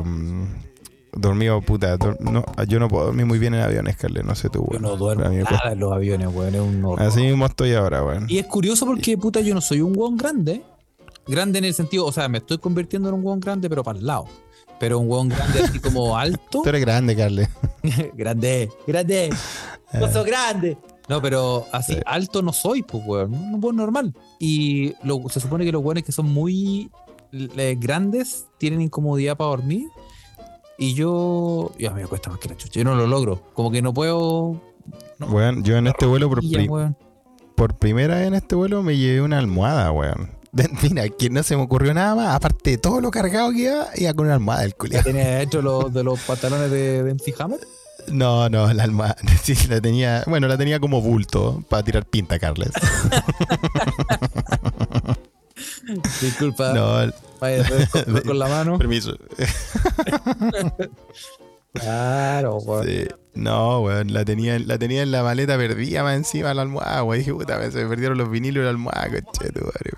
dormido, 1.21 1.61
puta. 1.61 1.97
dor- 1.99 2.19
no, 2.21 2.45
yo 2.67 2.79
no 2.81 2.89
puedo 2.89 3.07
dormir 3.07 3.27
muy 3.27 3.39
bien 3.39 3.55
en 3.55 3.61
aviones, 3.61 3.97
Carle. 3.97 4.23
No 4.23 4.35
sé 4.35 4.49
tú, 4.49 4.61
Yo 4.61 4.67
weón. 4.71 4.83
no 4.83 4.97
duermo 4.97 5.25
cuesta. 5.25 5.51
nada 5.57 5.73
en 5.73 5.81
los 5.81 5.93
aviones, 5.93 6.29
weón. 6.33 6.55
Es 6.55 6.61
un 6.61 6.85
horror. 6.85 7.03
Así 7.07 7.21
mismo 7.21 7.47
estoy 7.47 7.75
ahora, 7.75 8.05
weón. 8.05 8.27
Y 8.29 8.39
es 8.39 8.47
curioso 8.47 8.87
porque, 8.87 9.17
puta, 9.19 9.41
yo 9.41 9.55
no 9.55 9.61
soy 9.61 9.81
un 9.81 9.93
hueón 9.97 10.17
grande. 10.17 10.63
Grande 11.27 11.59
en 11.59 11.67
el 11.67 11.75
sentido, 11.75 12.07
o 12.07 12.13
sea, 12.13 12.29
me 12.29 12.39
estoy 12.39 12.59
convirtiendo 12.59 13.09
en 13.11 13.15
un 13.17 13.25
hueón 13.25 13.41
grande, 13.41 13.69
pero 13.69 13.85
para 13.85 13.99
el 13.99 14.07
lado. 14.07 14.25
Pero 14.81 14.99
un 14.99 15.11
hueón 15.11 15.29
grande 15.29 15.61
así 15.63 15.79
como 15.81 16.17
alto. 16.19 16.63
Tú 16.63 16.69
eres 16.69 16.81
grande, 16.81 17.15
Carle. 17.17 17.49
grande, 18.15 18.71
grande. 18.87 19.31
No 19.93 20.11
soy 20.13 20.25
grande. 20.27 20.79
No, 21.09 21.23
pero 21.23 21.67
así 21.73 21.95
Sí. 21.95 22.01
alto 22.07 22.43
no 22.43 22.53
soy, 22.53 22.83
pues, 22.83 23.03
weón. 23.07 23.33
Un 23.35 23.63
hueón 23.65 23.77
normal. 23.77 24.15
Y 24.39 24.93
lo- 25.03 25.29
se 25.29 25.41
supone 25.41 25.65
que 25.65 25.73
los 25.73 25.83
hueones 25.83 26.05
que 26.05 26.13
son 26.13 26.27
muy 26.27 26.91
eh, 27.33 27.77
grandes 27.79 28.47
tienen 28.59 28.81
incomodidad 28.81 29.37
para 29.37 29.51
dormir. 29.51 29.87
Y 30.79 30.95
yo. 30.95 31.73
Y 31.79 31.87
a 31.87 31.91
mí 31.91 32.01
me 32.03 32.07
cuesta 32.09 32.31
más 32.31 32.39
que 32.39 32.49
la 32.49 32.57
chucha. 32.57 32.79
Yo 32.81 32.85
no 32.85 32.95
lo 32.95 33.07
logro. 33.07 33.43
Como 33.55 33.71
que 33.71 33.83
no 33.83 33.93
puedo. 33.93 34.61
No. 35.19 35.27
Weón, 35.27 35.65
yo 35.65 35.77
en 35.77 35.89
este 35.89 36.07
vuelo, 36.07 36.29
por, 36.29 36.39
pri- 36.39 36.69
weón. 36.69 36.97
por 37.57 37.77
primera 37.77 38.15
vez 38.17 38.29
en 38.29 38.35
este 38.35 38.55
vuelo, 38.55 38.83
me 38.83 38.97
llevé 38.97 39.21
una 39.21 39.39
almohada, 39.39 39.91
weón. 39.93 40.31
Mira, 40.83 41.09
que 41.09 41.29
no 41.31 41.43
se 41.43 41.57
me 41.57 41.63
ocurrió 41.63 41.93
nada 41.93 42.15
más. 42.15 42.35
Aparte 42.35 42.71
de 42.71 42.79
todo 42.79 43.01
lo 43.01 43.11
cargado 43.11 43.51
que 43.51 43.63
iba, 43.65 43.87
iba 43.97 44.15
con 44.15 44.27
una 44.27 44.35
almohada 44.35 44.65
el 44.65 44.75
culiado. 44.77 45.05
¿Tiene 45.05 45.25
dentro 45.25 45.61
los, 45.63 45.93
de 45.93 46.05
los 46.05 46.21
pantalones 46.21 46.71
de, 46.71 47.03
de 47.03 47.15
MC 47.15 47.35
Hammer? 47.41 47.61
No, 48.13 48.49
no, 48.49 48.73
la 48.73 48.85
almohada. 48.85 49.17
Sí, 49.43 49.55
la 49.69 49.83
tenía. 49.83 50.23
Bueno, 50.27 50.49
la 50.49 50.57
tenía 50.57 50.81
como 50.81 51.03
bulto 51.03 51.63
para 51.69 51.83
tirar 51.83 52.07
pinta, 52.07 52.39
Carles. 52.39 52.71
Disculpa. 56.21 56.73
No, 56.73 57.13
Vaya, 57.41 57.65
con, 58.05 58.21
con 58.23 58.39
la 58.39 58.49
mano. 58.49 58.79
permiso. 58.79 59.17
Claro, 61.73 62.57
weón. 62.59 62.87
Sí. 62.87 63.07
No, 63.35 63.83
weón, 63.83 64.13
la 64.13 64.25
tenía, 64.25 64.59
la 64.59 64.79
tenía 64.79 65.03
en 65.03 65.13
la 65.13 65.23
maleta 65.23 65.57
perdida 65.57 66.03
más 66.03 66.17
encima 66.17 66.49
de 66.49 66.55
la 66.57 66.63
almohada, 66.63 67.05
weón. 67.05 67.19
Dije, 67.21 67.33
puta, 67.33 67.71
se 67.71 67.83
me 67.85 67.89
perdieron 67.89 68.19
los 68.19 68.31
vinilos 68.31 68.63
de 68.63 68.65
la 68.65 68.71
almohada, 68.71 69.09
coche, 69.09 69.53
tu 69.53 69.61
madre. 69.61 69.93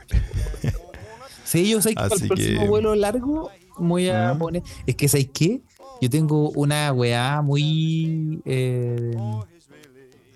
Sí, 1.45 1.71
yo 1.71 1.81
sé 1.81 1.91
que 1.91 1.95
para 1.97 2.07
Así 2.09 2.23
el 2.23 2.29
próximo 2.29 2.61
que- 2.63 2.69
vuelo 2.69 2.95
largo 2.95 3.51
voy 3.79 4.09
a 4.09 4.35
poner. 4.39 4.63
Es 4.87 4.95
que, 4.97 5.09
¿sabes 5.09 5.29
qué? 5.33 5.63
Yo 6.01 6.09
tengo 6.11 6.51
una 6.51 6.93
weá 6.93 7.43
muy. 7.43 8.41
eh, 8.45 9.13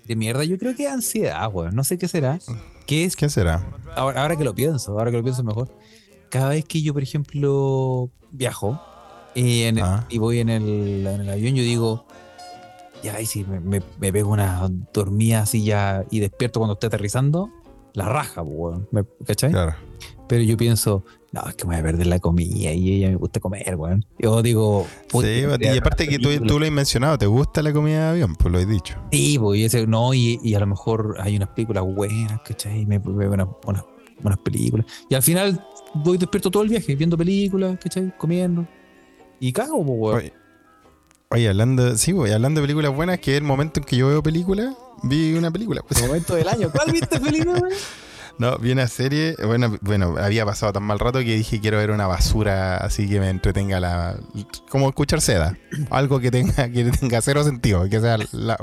de 0.07 0.15
mierda. 0.15 0.43
Yo 0.43 0.57
creo 0.57 0.75
que 0.75 0.87
ansiedad, 0.87 1.49
weón. 1.51 1.75
No 1.75 1.83
sé 1.83 1.97
qué 1.97 2.07
será. 2.07 2.39
Que 2.85 3.03
es. 3.05 3.15
¿Quién 3.15 3.29
será? 3.29 3.65
Ahora, 3.95 4.21
ahora 4.21 4.35
que 4.35 4.43
lo 4.43 4.53
pienso, 4.55 4.91
ahora 4.97 5.11
que 5.11 5.17
lo 5.17 5.23
pienso 5.23 5.43
mejor. 5.43 5.69
Cada 6.29 6.49
vez 6.49 6.65
que 6.65 6.81
yo, 6.81 6.93
por 6.93 7.03
ejemplo, 7.03 8.09
viajo 8.31 8.79
y, 9.33 9.63
en 9.63 9.77
el- 9.77 9.83
Ah. 9.83 10.05
y 10.09 10.17
voy 10.17 10.39
en 10.39 10.49
el, 10.49 11.05
en 11.07 11.21
el 11.21 11.29
avión, 11.29 11.55
yo 11.55 11.63
digo. 11.63 12.05
Ya, 13.03 13.21
y 13.21 13.25
si 13.25 13.43
me, 13.43 13.59
me- 13.59 13.83
me 13.99 14.11
pego 14.11 14.31
una 14.31 14.67
dormida 14.93 15.41
así 15.41 15.63
ya 15.63 16.03
y 16.09 16.19
despierto 16.21 16.59
cuando 16.59 16.73
esté 16.73 16.87
aterrizando, 16.87 17.49
la 17.93 18.09
raja, 18.09 18.41
weón. 18.41 18.87
¿Me- 18.91 19.03
¿Cachai? 19.25 19.51
Claro. 19.51 19.75
Pero 20.27 20.43
yo 20.43 20.57
pienso, 20.57 21.03
no, 21.35 21.49
es 21.49 21.55
que 21.55 21.65
me 21.65 21.75
voy 21.75 21.81
a 21.81 21.83
perder 21.83 22.07
la 22.07 22.19
comida 22.19 22.71
y 22.71 22.93
ella 22.93 23.09
me 23.09 23.17
gusta 23.17 23.41
comer, 23.41 23.75
weón. 23.75 24.05
Yo 24.19 24.41
digo, 24.41 24.87
puta, 25.09 25.27
Sí, 25.27 25.43
y 25.59 25.77
aparte 25.77 26.07
que 26.07 26.17
tú, 26.17 26.29
tú 26.47 26.59
lo 26.59 26.65
has 26.65 26.71
mencionado, 26.71 27.17
¿te 27.17 27.25
gusta 27.25 27.61
la 27.61 27.73
comida 27.73 28.05
de 28.05 28.09
avión? 28.11 28.35
Pues 28.35 28.53
lo 28.53 28.57
he 28.57 28.65
dicho. 28.65 28.95
Sí, 29.11 29.37
pues, 29.37 29.59
y 29.59 29.65
ese, 29.65 29.85
no, 29.85 30.13
y, 30.13 30.39
y 30.41 30.55
a 30.55 30.61
lo 30.61 30.67
mejor 30.67 31.17
hay 31.19 31.35
unas 31.35 31.49
películas 31.49 31.83
buenas, 31.83 32.39
¿cachai? 32.45 32.81
Y 32.81 32.85
me 32.85 32.99
veo 32.99 33.33
unas, 33.33 34.37
películas. 34.45 34.85
Y 35.09 35.15
al 35.15 35.23
final 35.23 35.61
voy 35.93 36.17
despierto 36.17 36.49
todo 36.49 36.63
el 36.63 36.69
viaje, 36.69 36.95
viendo 36.95 37.17
películas, 37.17 37.77
¿cachai? 37.83 38.13
Comiendo. 38.17 38.65
Y 39.41 39.51
cago, 39.51 39.85
pues, 39.85 39.99
weón. 39.99 40.17
Oye, 40.17 40.33
oye, 41.31 41.49
hablando, 41.49 41.97
sí, 41.97 42.13
voy 42.13 42.31
hablando 42.31 42.61
de 42.61 42.67
películas 42.67 42.95
buenas, 42.95 43.19
que 43.19 43.31
es 43.31 43.37
el 43.39 43.43
momento 43.43 43.81
en 43.81 43.85
que 43.85 43.97
yo 43.97 44.07
veo 44.07 44.23
películas, 44.23 44.73
vi 45.03 45.33
una 45.33 45.51
película. 45.51 45.81
pues. 45.85 46.01
El 46.01 46.07
momento 46.07 46.33
del 46.35 46.47
año. 46.47 46.71
¿Cuál 46.71 46.93
viste 46.93 47.19
película, 47.19 47.59
weón? 47.59 47.73
No, 48.37 48.57
vi 48.57 48.71
una 48.73 48.87
serie, 48.87 49.35
bueno, 49.45 49.77
bueno, 49.81 50.15
había 50.19 50.45
pasado 50.45 50.73
tan 50.73 50.83
mal 50.83 50.99
rato 50.99 51.19
que 51.19 51.35
dije 51.35 51.61
quiero 51.61 51.77
ver 51.77 51.91
una 51.91 52.05
basura 52.05 52.77
así 52.77 53.07
que 53.07 53.21
me 53.21 53.29
entretenga 53.29 53.79
la 53.79 54.17
como 54.69 54.89
escuchar 54.89 55.21
seda, 55.21 55.57
algo 55.89 56.19
que 56.19 56.31
tenga 56.31 56.69
que 56.69 56.83
tenga 56.91 57.21
cero 57.21 57.45
sentido, 57.45 57.87
que 57.89 58.01
sea 58.01 58.17
la 58.33 58.57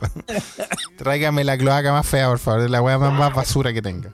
tráigame 0.99 1.45
la 1.45 1.57
cloaca 1.57 1.91
más 1.93 2.07
fea, 2.07 2.29
por 2.29 2.39
favor, 2.39 2.69
la 2.69 2.83
weá 2.83 2.99
más, 2.99 3.13
más 3.15 3.35
basura 3.35 3.73
que 3.73 3.81
tenga. 3.81 4.11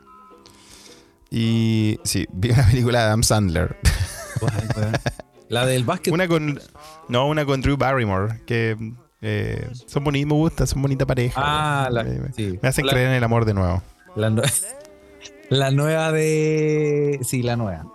Y 1.31 1.99
sí, 2.05 2.27
vi 2.33 2.51
una 2.51 2.65
película 2.67 3.01
de 3.01 3.05
Adam 3.07 3.23
Sandler. 3.23 3.77
La 5.49 5.65
del 5.65 5.85
básquet. 5.85 6.13
Una 6.13 6.29
con 6.29 6.61
no, 7.09 7.27
una 7.27 7.45
con 7.47 7.63
Drew 7.63 7.77
Barrymore, 7.77 8.41
que 8.47 8.77
eh, 9.23 9.67
son 9.87 10.05
bonitos, 10.05 10.29
me 10.29 10.35
gusta, 10.35 10.67
son 10.67 10.83
bonita 10.83 11.07
pareja. 11.07 11.41
Ah, 11.43 11.89
la, 11.91 12.05
me, 12.05 12.19
me- 12.19 12.33
sí. 12.35 12.59
me 12.63 12.69
hacen 12.69 12.85
la, 12.87 12.93
creer 12.93 13.09
en 13.09 13.15
el 13.15 13.25
amor 13.25 13.45
de 13.47 13.55
nuevo. 13.55 13.83
La, 14.15 14.31
la 15.51 15.71
nueva 15.71 16.13
de. 16.13 17.21
Sí, 17.23 17.43
la 17.43 17.57
nueva. 17.57 17.87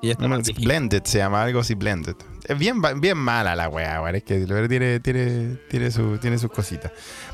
Y 0.00 0.12
No, 0.14 0.38
blended 0.56 1.02
se 1.04 1.18
llama, 1.18 1.42
algo 1.42 1.60
así 1.60 1.74
blended. 1.74 2.14
Es 2.46 2.56
bien, 2.56 2.80
bien 3.00 3.18
mala 3.18 3.56
la 3.56 3.68
weá, 3.68 4.00
weón. 4.00 4.14
Es 4.14 4.22
que 4.22 4.46
tiene, 4.68 5.00
tiene, 5.00 5.56
tiene, 5.68 5.90
su, 5.90 6.18
tiene 6.18 6.38
sus 6.38 6.50
cositas. 6.50 6.92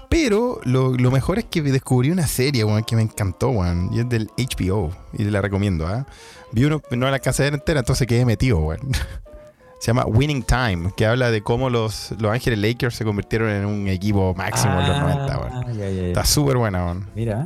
Pero 0.09 0.61
lo, 0.65 0.95
lo 0.95 1.11
mejor 1.11 1.39
es 1.39 1.45
que 1.45 1.61
descubrí 1.61 2.11
una 2.11 2.27
serie, 2.27 2.65
weón, 2.65 2.83
que 2.85 2.97
me 2.97 3.03
encantó, 3.03 3.51
weón. 3.51 3.91
Y 3.93 4.01
es 4.01 4.09
del 4.09 4.31
HBO. 4.39 4.91
Y 5.13 5.25
la 5.25 5.43
recomiendo, 5.43 5.87
¿ah? 5.87 6.07
Vi 6.53 6.65
uno, 6.65 6.81
no 6.91 7.11
la 7.11 7.19
casa 7.19 7.47
entera, 7.47 7.81
entonces 7.81 8.07
quedé 8.07 8.25
metido, 8.25 8.59
weón. 8.59 8.81
Se 9.81 9.89
llama 9.89 10.07
Winning 10.07 10.45
Time, 10.45 10.93
que 10.97 11.05
habla 11.05 11.31
de 11.31 11.43
cómo 11.43 11.69
los, 11.69 12.15
los 12.19 12.33
Ángeles 12.33 12.59
Lakers 12.59 12.95
se 12.95 13.05
convirtieron 13.05 13.51
en 13.51 13.67
un 13.67 13.87
equipo 13.89 14.35
máximo 14.35 14.81
en 14.81 14.89
los 14.89 14.99
90, 14.99 15.39
weón. 15.39 15.53
Ah, 15.53 15.73
ya. 15.73 15.87
Está 15.89 16.25
súper 16.25 16.57
buena, 16.57 16.87
weón. 16.87 17.11
Mira. 17.15 17.45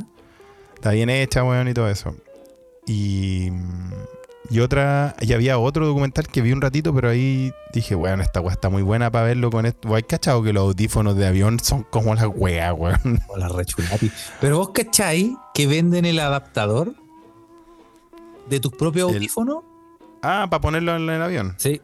Está 0.79 0.91
bien 0.91 1.09
hecha, 1.09 1.43
weón, 1.43 1.67
y 1.67 1.73
todo 1.73 1.89
eso. 1.89 2.15
Y 2.87 3.49
Y 4.51 4.61
otra, 4.61 5.15
y 5.21 5.33
había 5.33 5.59
otro 5.59 5.85
documental 5.85 6.27
que 6.27 6.41
vi 6.41 6.51
un 6.53 6.61
ratito, 6.61 6.91
pero 6.95 7.09
ahí 7.09 7.53
dije, 7.71 7.93
bueno, 7.93 8.23
esta 8.23 8.41
weá 8.41 8.53
está 8.53 8.69
muy 8.69 8.81
buena 8.81 9.11
para 9.11 9.25
verlo 9.25 9.51
con 9.51 9.65
esto. 9.67 9.93
¿Hay 9.93 10.01
cachado 10.03 10.41
que 10.41 10.53
los 10.53 10.63
audífonos 10.63 11.15
de 11.17 11.27
avión 11.27 11.59
son 11.59 11.83
como 11.83 12.15
las 12.15 12.25
weas, 12.33 12.73
weón? 12.75 13.19
O 13.27 13.37
la 13.37 13.47
rechulati. 13.49 14.09
Pero 14.41 14.57
vos 14.57 14.69
cachai 14.71 15.35
que 15.53 15.67
venden 15.67 16.05
el 16.05 16.17
adaptador 16.19 16.95
de 18.49 18.59
tus 18.59 18.71
propios 18.73 19.13
audífonos. 19.13 19.63
Ah, 20.23 20.47
para 20.49 20.61
ponerlo 20.61 20.95
en 20.95 21.09
el 21.09 21.21
avión. 21.21 21.53
Sí. 21.57 21.79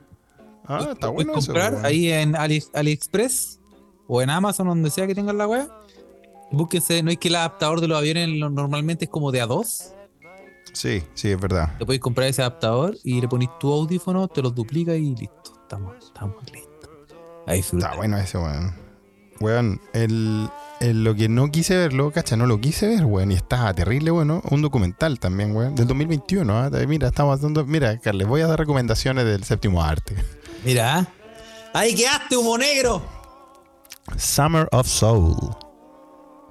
Ah, 0.65 0.79
está 0.93 1.11
puedes 1.11 1.13
bueno 1.13 1.33
eso. 1.37 1.47
comprar 1.47 1.73
weón. 1.73 1.85
ahí 1.85 2.11
en 2.11 2.35
Ali- 2.35 2.63
AliExpress 2.73 3.59
o 4.07 4.21
en 4.23 4.29
Amazon, 4.31 4.67
donde 4.67 4.89
sea 4.89 5.05
que 5.05 5.13
tengan 5.13 5.37
la 5.37 5.47
web. 5.47 5.69
Búsquense, 6.55 7.03
no 7.03 7.11
es 7.11 7.17
que 7.17 7.27
el 7.27 7.35
adaptador 7.35 7.81
de 7.81 7.87
los 7.87 7.97
aviones 7.97 8.29
normalmente 8.29 9.05
es 9.05 9.11
como 9.11 9.31
de 9.31 9.43
A2. 9.43 9.91
Sí, 10.73 11.03
sí, 11.13 11.29
es 11.29 11.39
verdad. 11.39 11.77
Te 11.77 11.85
podéis 11.85 12.01
comprar 12.01 12.27
ese 12.27 12.41
adaptador 12.41 12.97
y 13.03 13.21
le 13.21 13.27
ponéis 13.27 13.49
tu 13.59 13.71
audífono, 13.71 14.27
te 14.27 14.41
los 14.41 14.53
duplica 14.53 14.93
y 14.95 15.15
listo. 15.15 15.53
Estamos, 15.61 15.95
estamos 16.03 16.37
listos. 16.51 16.89
Ahí. 17.47 17.59
Está 17.59 17.95
bueno 17.95 18.17
ese, 18.17 18.37
weón. 18.37 18.73
Weón, 19.39 19.81
el, 19.93 20.49
el- 20.79 21.03
lo 21.03 21.13
que 21.15 21.27
no 21.29 21.49
quise 21.51 21.75
verlo, 21.77 22.11
cacha, 22.11 22.35
no 22.37 22.45
lo 22.45 22.59
quise 22.59 22.87
ver, 22.87 23.05
weón, 23.05 23.31
y 23.31 23.35
está 23.35 23.73
terrible, 23.73 24.11
bueno. 24.11 24.41
Un 24.49 24.61
documental 24.61 25.19
también, 25.19 25.55
weón, 25.55 25.75
del 25.75 25.87
2021. 25.87 26.57
¿ah? 26.57 26.69
Mira, 26.87 27.07
estamos 27.09 27.41
dando. 27.41 27.65
Mira, 27.65 27.97
Carles, 27.99 28.27
voy 28.27 28.41
a 28.41 28.47
dar 28.47 28.59
recomendaciones 28.59 29.25
del 29.25 29.43
séptimo 29.43 29.81
arte. 29.83 30.15
Mira. 30.63 31.07
¡Ahí 31.73 31.93
quedaste, 31.93 32.37
humo 32.37 32.57
negro! 32.57 33.01
Summer 34.17 34.67
of 34.71 34.87
Soul. 34.87 35.35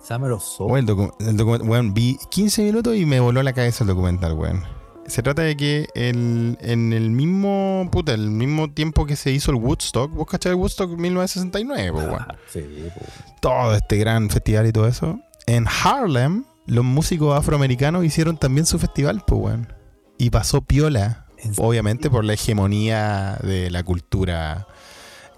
Summer 0.06 0.32
of 0.32 0.42
Soul. 0.44 0.70
Weón, 0.70 0.86
el, 0.88 1.36
docu- 1.36 1.60
el 1.62 1.68
weón, 1.68 1.94
vi 1.94 2.18
15 2.30 2.62
minutos 2.62 2.96
y 2.96 3.06
me 3.06 3.20
voló 3.20 3.42
la 3.42 3.52
cabeza 3.52 3.84
el 3.84 3.88
documental, 3.88 4.34
weón. 4.34 4.62
Se 5.06 5.22
trata 5.22 5.42
de 5.42 5.54
que 5.56 5.86
el, 5.94 6.56
en 6.62 6.92
el 6.94 7.10
mismo, 7.10 7.88
puta, 7.92 8.14
el 8.14 8.30
mismo 8.30 8.70
tiempo 8.72 9.04
que 9.04 9.16
se 9.16 9.30
hizo 9.32 9.50
el 9.50 9.58
Woodstock, 9.58 10.10
vos 10.12 10.26
cachai 10.26 10.52
el 10.52 10.56
Woodstock 10.56 10.90
1969, 10.90 11.92
po, 11.92 11.98
weón. 11.98 12.14
Ah, 12.20 12.34
sí, 12.50 12.60
po. 12.94 13.00
todo 13.40 13.74
este 13.74 13.96
gran 13.98 14.30
festival 14.30 14.66
y 14.66 14.72
todo 14.72 14.88
eso. 14.88 15.18
En 15.46 15.66
Harlem, 15.68 16.44
los 16.66 16.84
músicos 16.86 17.38
afroamericanos 17.38 18.02
hicieron 18.04 18.38
también 18.38 18.64
su 18.66 18.78
festival, 18.78 19.22
pues, 19.26 19.40
weón. 19.42 19.72
Y 20.16 20.30
pasó 20.30 20.62
piola, 20.62 21.26
obviamente 21.58 22.08
por 22.08 22.24
la 22.24 22.32
hegemonía 22.32 23.36
de 23.42 23.70
la 23.70 23.82
cultura 23.82 24.66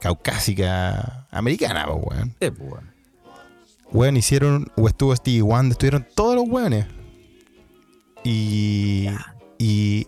caucásica 0.01 1.27
americana, 1.31 1.87
pues, 1.87 1.99
weón. 2.05 2.37
Sí, 2.41 2.51
po, 2.51 2.65
weón. 2.65 2.96
Weón, 3.97 4.17
hicieron, 4.19 4.71
o 4.77 4.89
estuvo 4.89 5.17
Stevie 5.17 5.41
Wonder, 5.43 5.73
estuvieron 5.73 6.07
todos 6.15 6.35
los 6.37 6.45
weones. 6.47 6.87
Y, 8.25 9.07
y 9.59 10.07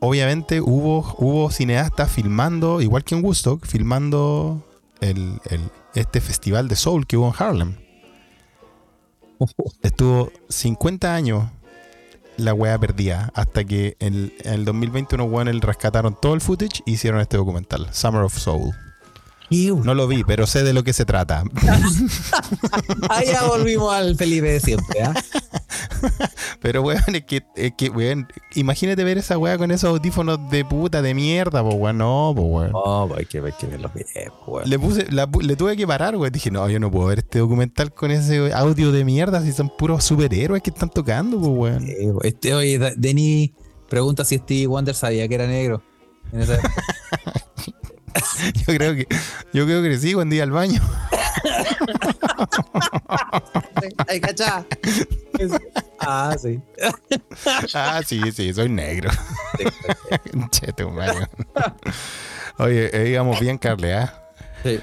obviamente 0.00 0.60
hubo, 0.60 0.98
hubo 1.18 1.50
cineastas 1.50 2.10
filmando, 2.10 2.80
igual 2.80 3.02
que 3.02 3.14
en 3.16 3.24
Woodstock, 3.24 3.66
filmando 3.66 4.62
el, 5.00 5.40
el- 5.50 5.70
este 5.94 6.20
festival 6.20 6.68
de 6.68 6.76
soul 6.76 7.06
que 7.06 7.16
hubo 7.16 7.28
en 7.28 7.34
Harlem. 7.36 7.76
Estuvo 9.82 10.30
50 10.48 11.12
años 11.14 11.50
la 12.36 12.54
weá 12.54 12.78
perdida 12.78 13.32
hasta 13.34 13.64
que 13.64 13.96
en, 13.98 14.32
en 14.44 14.52
el 14.54 14.64
2020 14.64 15.16
unos 15.16 15.32
weones 15.32 15.60
rescataron 15.60 16.16
todo 16.20 16.34
el 16.34 16.40
footage 16.40 16.82
y 16.86 16.92
hicieron 16.92 17.20
este 17.20 17.36
documental, 17.36 17.88
Summer 17.92 18.22
of 18.22 18.38
Soul. 18.38 18.72
No 19.50 19.94
lo 19.94 20.06
vi, 20.06 20.24
pero 20.24 20.46
sé 20.46 20.62
de 20.62 20.72
lo 20.72 20.84
que 20.84 20.92
se 20.92 21.04
trata. 21.04 21.44
Ah, 23.10 23.22
ya 23.24 23.44
volvimos 23.46 23.92
al 23.92 24.16
Felipe 24.16 24.48
de 24.52 24.60
siempre, 24.60 25.02
¿ah? 25.02 25.14
Pero, 26.60 26.82
weón, 26.82 27.02
es 27.14 27.24
que, 27.24 27.42
es 27.56 27.72
que, 27.76 27.88
weón, 27.88 28.28
imagínate 28.54 29.02
ver 29.04 29.18
esa 29.18 29.38
weá 29.38 29.56
con 29.58 29.70
esos 29.70 29.90
audífonos 29.90 30.38
de 30.50 30.64
puta, 30.64 31.02
de 31.02 31.14
mierda, 31.14 31.62
po, 31.62 31.70
weón. 31.74 31.98
No, 31.98 32.32
po, 32.36 32.42
weón. 32.42 32.72
No, 32.72 33.08
hay 33.16 33.24
que, 33.26 33.38
hay 33.38 33.52
que 33.58 33.66
bien, 33.66 33.82
po, 34.44 34.52
weón. 34.52 34.68
Le 34.68 34.78
puse, 34.78 35.06
la 35.10 35.26
pu- 35.28 35.42
le 35.42 35.56
tuve 35.56 35.76
que 35.76 35.86
parar, 35.86 36.16
weón. 36.16 36.32
Dije, 36.32 36.50
no, 36.50 36.68
yo 36.68 36.78
no 36.78 36.90
puedo 36.90 37.06
ver 37.08 37.18
este 37.20 37.38
documental 37.40 37.92
con 37.92 38.10
ese 38.10 38.52
audio 38.52 38.92
de 38.92 39.04
mierda 39.04 39.42
si 39.42 39.52
son 39.52 39.70
puros 39.76 40.04
superhéroes 40.04 40.62
que 40.62 40.70
están 40.70 40.90
tocando, 40.90 41.40
po, 41.40 41.48
weón. 41.48 41.86
Este, 42.22 42.54
oye, 42.54 42.78
Denny 42.96 43.52
pregunta 43.88 44.24
si 44.24 44.36
Stevie 44.38 44.66
Wonder 44.66 44.94
sabía 44.94 45.26
que 45.28 45.34
era 45.34 45.46
negro. 45.46 45.82
En 46.32 46.40
esa- 46.42 46.58
Yo 48.66 48.74
creo 48.74 48.94
que, 48.94 49.06
yo 49.52 49.64
creo 49.64 49.82
que 49.82 49.98
sí 49.98 50.14
cuando 50.14 50.34
iba 50.34 50.44
al 50.44 50.50
baño. 50.50 50.80
Ay, 54.08 54.20
cachá. 54.20 54.64
Ah, 56.00 56.34
sí. 56.40 56.60
Ah, 57.74 58.00
sí, 58.04 58.20
sí, 58.32 58.52
soy 58.52 58.68
negro. 58.68 59.10
che, 60.50 60.72
tu 60.72 60.90
madre. 60.90 61.26
Oye, 62.58 62.90
eh, 62.92 63.10
íbamos 63.10 63.38
bien, 63.40 63.58
Carle, 63.58 63.94
¿ah? 63.94 64.30
Sí. 64.62 64.80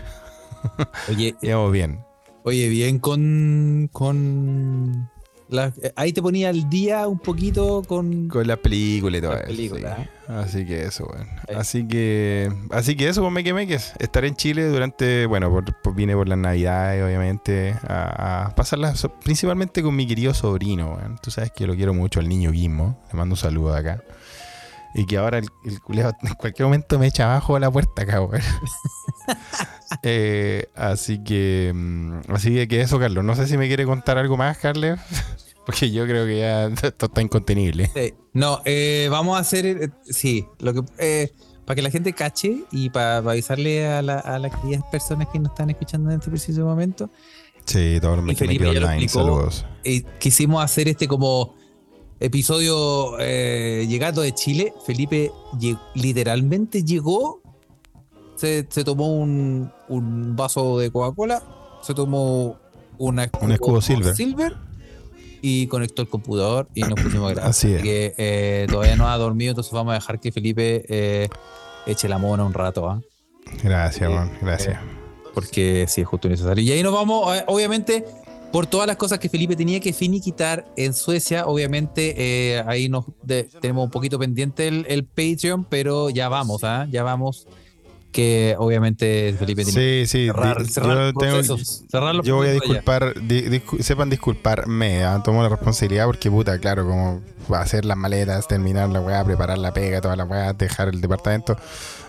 Oye, 1.09 1.35
Íbamos 1.41 1.71
bien. 1.71 2.03
oye, 2.43 2.69
bien 2.69 2.99
con. 2.99 3.89
con 3.91 5.09
la- 5.49 5.73
eh, 5.81 5.91
ahí 5.95 6.11
te 6.13 6.21
ponía 6.21 6.49
al 6.49 6.69
día 6.69 7.07
un 7.07 7.19
poquito 7.19 7.81
con. 7.87 8.27
Con 8.27 8.47
la 8.47 8.57
película 8.57 9.17
y 9.17 9.21
todo 9.21 9.33
eso, 9.33 9.45
película, 9.45 9.95
sí. 9.97 10.01
¿eh? 10.03 10.09
Así 10.27 10.65
que 10.65 10.83
eso. 10.85 11.07
Ahí. 11.15 11.55
Así 11.55 11.87
que, 11.87 12.51
así 12.71 12.95
que 12.95 13.07
eso, 13.09 13.21
pues 13.21 13.31
Meque 13.33 13.53
Meques. 13.53 13.93
Estaré 13.99 14.27
en 14.27 14.35
Chile 14.35 14.67
durante, 14.67 15.25
bueno, 15.27 15.51
por, 15.51 15.65
por- 15.81 15.93
vine 15.95 16.13
por 16.15 16.27
las 16.27 16.37
navidades, 16.39 17.03
obviamente, 17.03 17.75
a, 17.87 18.45
a 18.47 18.55
pasarlas 18.55 19.07
principalmente 19.23 19.83
con 19.83 19.95
mi 19.95 20.07
querido 20.07 20.33
sobrino, 20.33 20.95
weón. 20.95 21.17
Tú 21.21 21.29
sabes 21.31 21.51
que 21.51 21.67
lo 21.67 21.75
quiero 21.75 21.93
mucho, 21.93 22.19
al 22.19 22.27
niño 22.27 22.51
Guismo. 22.51 22.99
Le 23.11 23.17
mando 23.17 23.33
un 23.33 23.37
saludo 23.37 23.73
de 23.73 23.79
acá. 23.79 24.03
Y 24.95 25.05
que 25.05 25.17
ahora 25.17 25.39
el, 25.39 25.47
el 25.65 25.79
en 26.23 26.33
cualquier 26.39 26.65
momento 26.65 26.97
me 26.97 27.07
echa 27.07 27.25
abajo 27.25 27.55
a 27.55 27.59
la 27.59 27.69
puerta 27.69 28.03
weón. 28.21 28.41
Eh, 30.01 30.67
así 30.75 31.23
que, 31.23 31.71
mm, 31.73 32.19
así 32.29 32.67
que, 32.67 32.81
eso, 32.81 32.99
Carlos. 32.99 33.23
No 33.23 33.35
sé 33.35 33.47
si 33.47 33.57
me 33.57 33.67
quiere 33.67 33.85
contar 33.85 34.17
algo 34.17 34.35
más, 34.37 34.57
Carles. 34.57 34.99
Porque 35.65 35.91
yo 35.91 36.05
creo 36.05 36.25
que 36.25 36.39
ya 36.39 36.65
esto 36.65 37.05
está 37.07 37.21
incontenible. 37.21 37.89
Sí. 37.93 38.13
No, 38.33 38.61
eh, 38.65 39.07
vamos 39.11 39.37
a 39.37 39.41
hacer. 39.41 39.65
eh, 39.65 39.89
sí, 40.03 40.45
lo 40.59 40.73
que. 40.73 40.81
eh, 40.97 41.31
para 41.65 41.75
que 41.75 41.81
la 41.81 41.89
gente 41.89 42.13
cache 42.13 42.63
y 42.71 42.89
para, 42.91 43.17
avisarle 43.17 43.87
a, 43.87 44.01
la, 44.03 44.19
a 44.19 44.37
las 44.37 44.55
queridas 44.55 44.83
personas 44.91 45.27
que 45.29 45.39
nos 45.39 45.51
están 45.51 45.71
escuchando 45.71 46.11
en 46.11 46.19
este 46.19 46.29
preciso 46.29 46.63
momento, 46.63 47.09
Sí, 47.65 47.99
Meque 48.21 48.57
ya 48.59 48.63
lo 48.73 48.87
online. 48.87 49.09
Saludos. 49.09 49.65
quisimos 50.19 50.63
hacer 50.63 50.87
este 50.87 51.07
como 51.07 51.55
episodio 52.19 53.17
eh, 53.19 53.85
llegando 53.87 54.21
de 54.21 54.33
Chile. 54.33 54.73
Felipe 54.85 55.31
literalmente 55.95 56.83
llegó, 56.83 57.41
se, 58.35 58.65
se 58.69 58.83
tomó 58.83 59.13
un, 59.15 59.71
un 59.89 60.35
vaso 60.35 60.79
de 60.79 60.91
Coca-Cola, 60.91 61.43
se 61.81 61.93
tomó 61.93 62.57
una 62.97 63.29
Un 63.41 63.51
escudo 63.51 63.81
silver. 63.81 64.55
y 65.41 65.67
conectó 65.67 66.01
el 66.01 66.09
computador 66.09 66.67
y 66.73 66.81
nos 66.81 66.93
pusimos 67.01 67.29
a 67.31 67.33
grabar. 67.33 67.49
Así 67.49 67.73
es. 67.73 67.81
que 67.83 68.13
eh, 68.17 68.67
todavía 68.69 68.95
no 68.95 69.07
ha 69.09 69.17
dormido, 69.17 69.51
entonces 69.51 69.71
vamos 69.73 69.91
a 69.91 69.95
dejar 69.95 70.19
que 70.19 70.31
Felipe 70.31 70.85
eh, 70.87 71.29
eche 71.85 72.07
la 72.09 72.17
mona 72.17 72.43
un 72.45 72.53
rato, 72.53 72.89
¿ah? 72.89 73.01
Gracias, 73.63 74.07
Sí, 74.09 74.13
Juan. 74.13 74.31
Gracias. 74.41 74.79
porque 75.33 75.85
sí 75.87 76.01
es 76.01 76.07
justo 76.07 76.27
y 76.27 76.31
necesario. 76.31 76.63
Y 76.63 76.71
ahí 76.71 76.81
nos 76.81 76.93
vamos, 76.93 77.35
eh, 77.37 77.43
obviamente, 77.47 78.05
por 78.51 78.67
todas 78.67 78.87
las 78.87 78.95
cosas 78.97 79.19
que 79.19 79.27
Felipe 79.29 79.55
tenía 79.55 79.79
que 79.79 79.91
finiquitar 79.93 80.65
en 80.77 80.93
Suecia, 80.93 81.45
obviamente 81.45 82.13
eh, 82.17 82.63
ahí 82.67 82.87
nos 82.89 83.05
de- 83.23 83.43
tenemos 83.61 83.83
un 83.85 83.91
poquito 83.91 84.17
pendiente 84.17 84.67
el, 84.67 84.85
el 84.87 85.03
Patreon, 85.05 85.65
pero 85.65 86.09
ya 86.09 86.29
vamos, 86.29 86.63
¿ah? 86.63 86.87
Ya 86.89 87.03
vamos. 87.03 87.47
Que 88.13 88.55
obviamente 88.57 89.35
Felipe 89.37 89.65
tiene 89.65 89.77
que 89.77 90.05
Sí, 90.07 90.27
cerrar, 90.27 90.65
cerrar 90.67 90.95
yo, 90.95 91.03
los 91.11 91.13
tengo- 91.15 91.33
procesos, 91.33 91.83
cerrar 91.91 92.15
los 92.15 92.25
yo 92.25 92.37
voy 92.37 92.47
a 92.47 92.51
disculpar, 92.53 93.13
di- 93.21 93.41
discu- 93.49 93.81
sepan 93.81 94.09
disculparme, 94.09 95.03
ah, 95.03 95.21
tomo 95.21 95.43
la 95.43 95.49
responsabilidad 95.49 96.05
porque 96.05 96.31
puta, 96.31 96.57
claro, 96.59 96.85
como 96.87 97.21
hacer 97.57 97.83
las 97.83 97.97
maletas, 97.97 98.47
terminar 98.47 98.87
la 98.87 99.01
weá, 99.01 99.21
preparar 99.25 99.57
la 99.57 99.73
pega, 99.73 99.99
toda 99.99 100.15
la 100.15 100.23
weá, 100.23 100.53
dejar 100.53 100.87
el 100.87 101.01
departamento. 101.01 101.57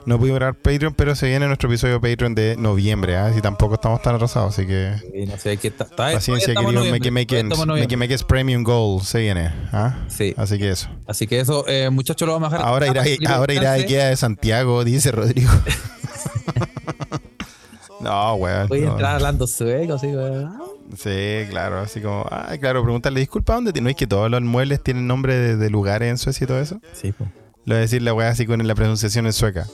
No 0.07 0.20
pude 0.20 0.32
grabar 0.32 0.54
Patreon, 0.54 0.94
pero 0.94 1.16
se 1.16 1.26
viene 1.26 1.48
nuestro 1.48 1.68
episodio 1.68 2.00
Patreon 2.00 2.36
de 2.36 2.57
noviembre, 2.57 3.16
¿ah? 3.16 3.32
Si 3.34 3.40
tampoco 3.42 3.74
estamos 3.74 4.00
tan 4.02 4.14
atrasados, 4.14 4.54
así 4.54 4.64
que 4.64 4.94
Sí, 5.00 5.26
no 5.26 5.36
sé, 5.36 5.57
que 5.57 5.72
ta- 5.72 5.84
ta- 5.84 6.12
paciencia, 6.12 6.54
todavía 6.54 6.70
estamos 6.70 6.92
querido 6.92 7.09
en 7.09 7.14
Make 7.14 7.38
en 7.40 7.48
noviembre. 7.48 7.96
Make 7.96 8.18
Premium 8.24 8.62
Goal, 8.62 9.02
se 9.02 9.18
viene, 9.20 9.50
¿ah? 9.72 10.04
Sí. 10.07 10.32
Así 10.36 10.59
que 10.59 10.70
eso. 10.70 10.88
Así 11.09 11.26
que 11.26 11.40
eso, 11.40 11.64
eh, 11.66 11.90
muchachos, 11.90 12.24
lo 12.24 12.34
vamos 12.34 12.52
a 12.52 12.57
dejar. 12.57 12.68
Ahora 12.68 12.86
irá, 12.86 13.02
ahora 13.34 13.52
irá. 13.52 13.72
Ikea 13.72 14.11
de 14.11 14.16
Santiago, 14.16 14.84
dice 14.84 15.11
Rodrigo. 15.11 15.50
no, 18.00 18.34
weón. 18.36 18.68
Voy 18.68 18.82
a 18.82 18.86
no. 18.86 18.92
entrar 18.92 19.14
hablando 19.16 19.48
sueco, 19.48 19.94
así, 19.94 20.07
weón. 20.07 20.57
Sí, 20.96 21.48
claro, 21.50 21.80
así 21.80 22.00
como, 22.00 22.24
ah, 22.30 22.54
claro, 22.61 22.80
preguntarle, 22.84 23.18
disculpa, 23.18 23.54
¿dónde? 23.54 23.72
¿No 23.80 23.90
es 23.90 23.96
que 23.96 24.07
todos 24.07 24.30
los 24.30 24.40
muebles 24.42 24.80
tienen 24.82 25.09
nombre 25.09 25.34
de, 25.34 25.57
de 25.57 25.68
lugares 25.68 26.11
en 26.11 26.16
Suecia 26.18 26.44
y 26.44 26.46
todo 26.46 26.61
eso? 26.61 26.80
Sí, 26.92 27.11
pues. 27.12 27.28
Lo 27.66 27.74
voy 27.74 27.78
a 27.78 27.80
decir 27.80 28.00
la 28.00 28.14
weá 28.14 28.30
así 28.30 28.46
con 28.46 28.66
la 28.66 28.74
pronunciación 28.74 29.26
en 29.26 29.32
sueca. 29.32 29.66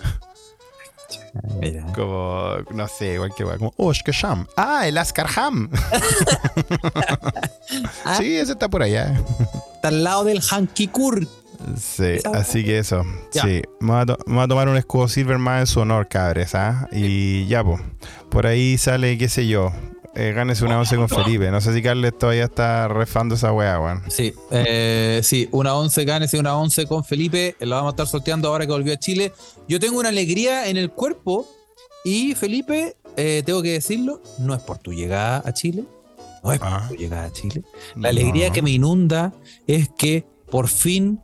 Mira. 1.61 1.84
Como, 1.95 2.57
no 2.74 2.88
sé, 2.88 3.16
cualquier 3.18 3.49
weá, 3.49 3.59
como, 3.59 3.74
Oshkasham. 3.76 4.47
Ah, 4.57 4.86
el 4.88 4.99
Askarham. 4.99 5.70
Ah. 8.05 8.16
Sí, 8.18 8.36
ese 8.36 8.53
está 8.53 8.68
por 8.68 8.82
allá. 8.82 9.14
Está 9.76 9.88
al 9.88 10.05
lado 10.05 10.24
del 10.24 10.43
Hankikur. 10.43 11.26
Sí, 11.78 12.18
así 12.34 12.64
que 12.64 12.78
eso. 12.78 13.03
Ya. 13.32 13.43
Sí, 13.43 13.62
vamos 13.80 14.11
a, 14.11 14.16
vamos 14.26 14.45
a 14.45 14.49
tomar 14.49 14.68
un 14.68 14.76
escudo 14.76 15.09
silver 15.09 15.38
más 15.38 15.61
en 15.61 15.66
su 15.66 15.80
honor, 15.80 16.09
cabres, 16.09 16.55
¿ah? 16.55 16.88
Y 16.93 17.47
ya, 17.47 17.64
pues. 17.64 17.80
Por 18.30 18.47
ahí 18.47 18.76
sale, 18.76 19.16
qué 19.16 19.28
sé 19.28 19.47
yo. 19.47 19.72
Eh, 20.15 20.33
gánese 20.35 20.65
una 20.67 20.79
once 20.79 20.95
con 20.97 21.09
Felipe. 21.09 21.51
No 21.51 21.61
sé 21.63 21.73
si 21.73 21.81
Carles 21.83 22.17
todavía 22.19 22.45
está 22.45 22.87
refando 22.89 23.35
esa 23.35 23.51
weá, 23.53 23.81
weón. 23.81 24.03
Sí, 24.11 24.35
eh, 24.51 25.21
sí, 25.23 25.49
una 25.53 25.75
11 25.75 26.05
ganes 26.05 26.35
y 26.35 26.37
una 26.37 26.55
11 26.57 26.87
con 26.87 27.03
Felipe. 27.03 27.57
La 27.61 27.77
vamos 27.77 27.91
a 27.91 27.93
estar 27.93 28.07
sorteando 28.07 28.49
ahora 28.49 28.67
que 28.67 28.73
volvió 28.73 28.93
a 28.93 28.99
Chile. 28.99 29.33
Yo 29.69 29.81
tengo 29.81 29.99
una 29.99 30.11
alegría 30.11 30.69
en 30.69 30.77
el 30.77 30.91
cuerpo. 30.91 31.49
Y 32.05 32.35
Felipe, 32.35 32.97
eh, 33.17 33.43
tengo 33.47 33.63
que 33.63 33.73
decirlo, 33.73 34.21
no 34.39 34.55
es 34.55 34.61
por 34.61 34.79
tu 34.79 34.93
llegada 34.93 35.41
a 35.47 35.53
Chile. 35.55 35.85
No 36.43 36.53
es 36.53 36.59
por 36.59 36.69
Ah. 36.69 36.87
tu 36.89 36.95
llegada 36.97 37.25
a 37.27 37.33
Chile. 37.33 37.63
La 37.97 38.09
alegría 38.11 38.49
No. 38.49 38.53
que 38.55 38.61
me 38.63 38.71
inunda 38.73 39.33
es 39.67 39.89
que 39.97 40.27
por 40.51 40.69
fin 40.69 41.21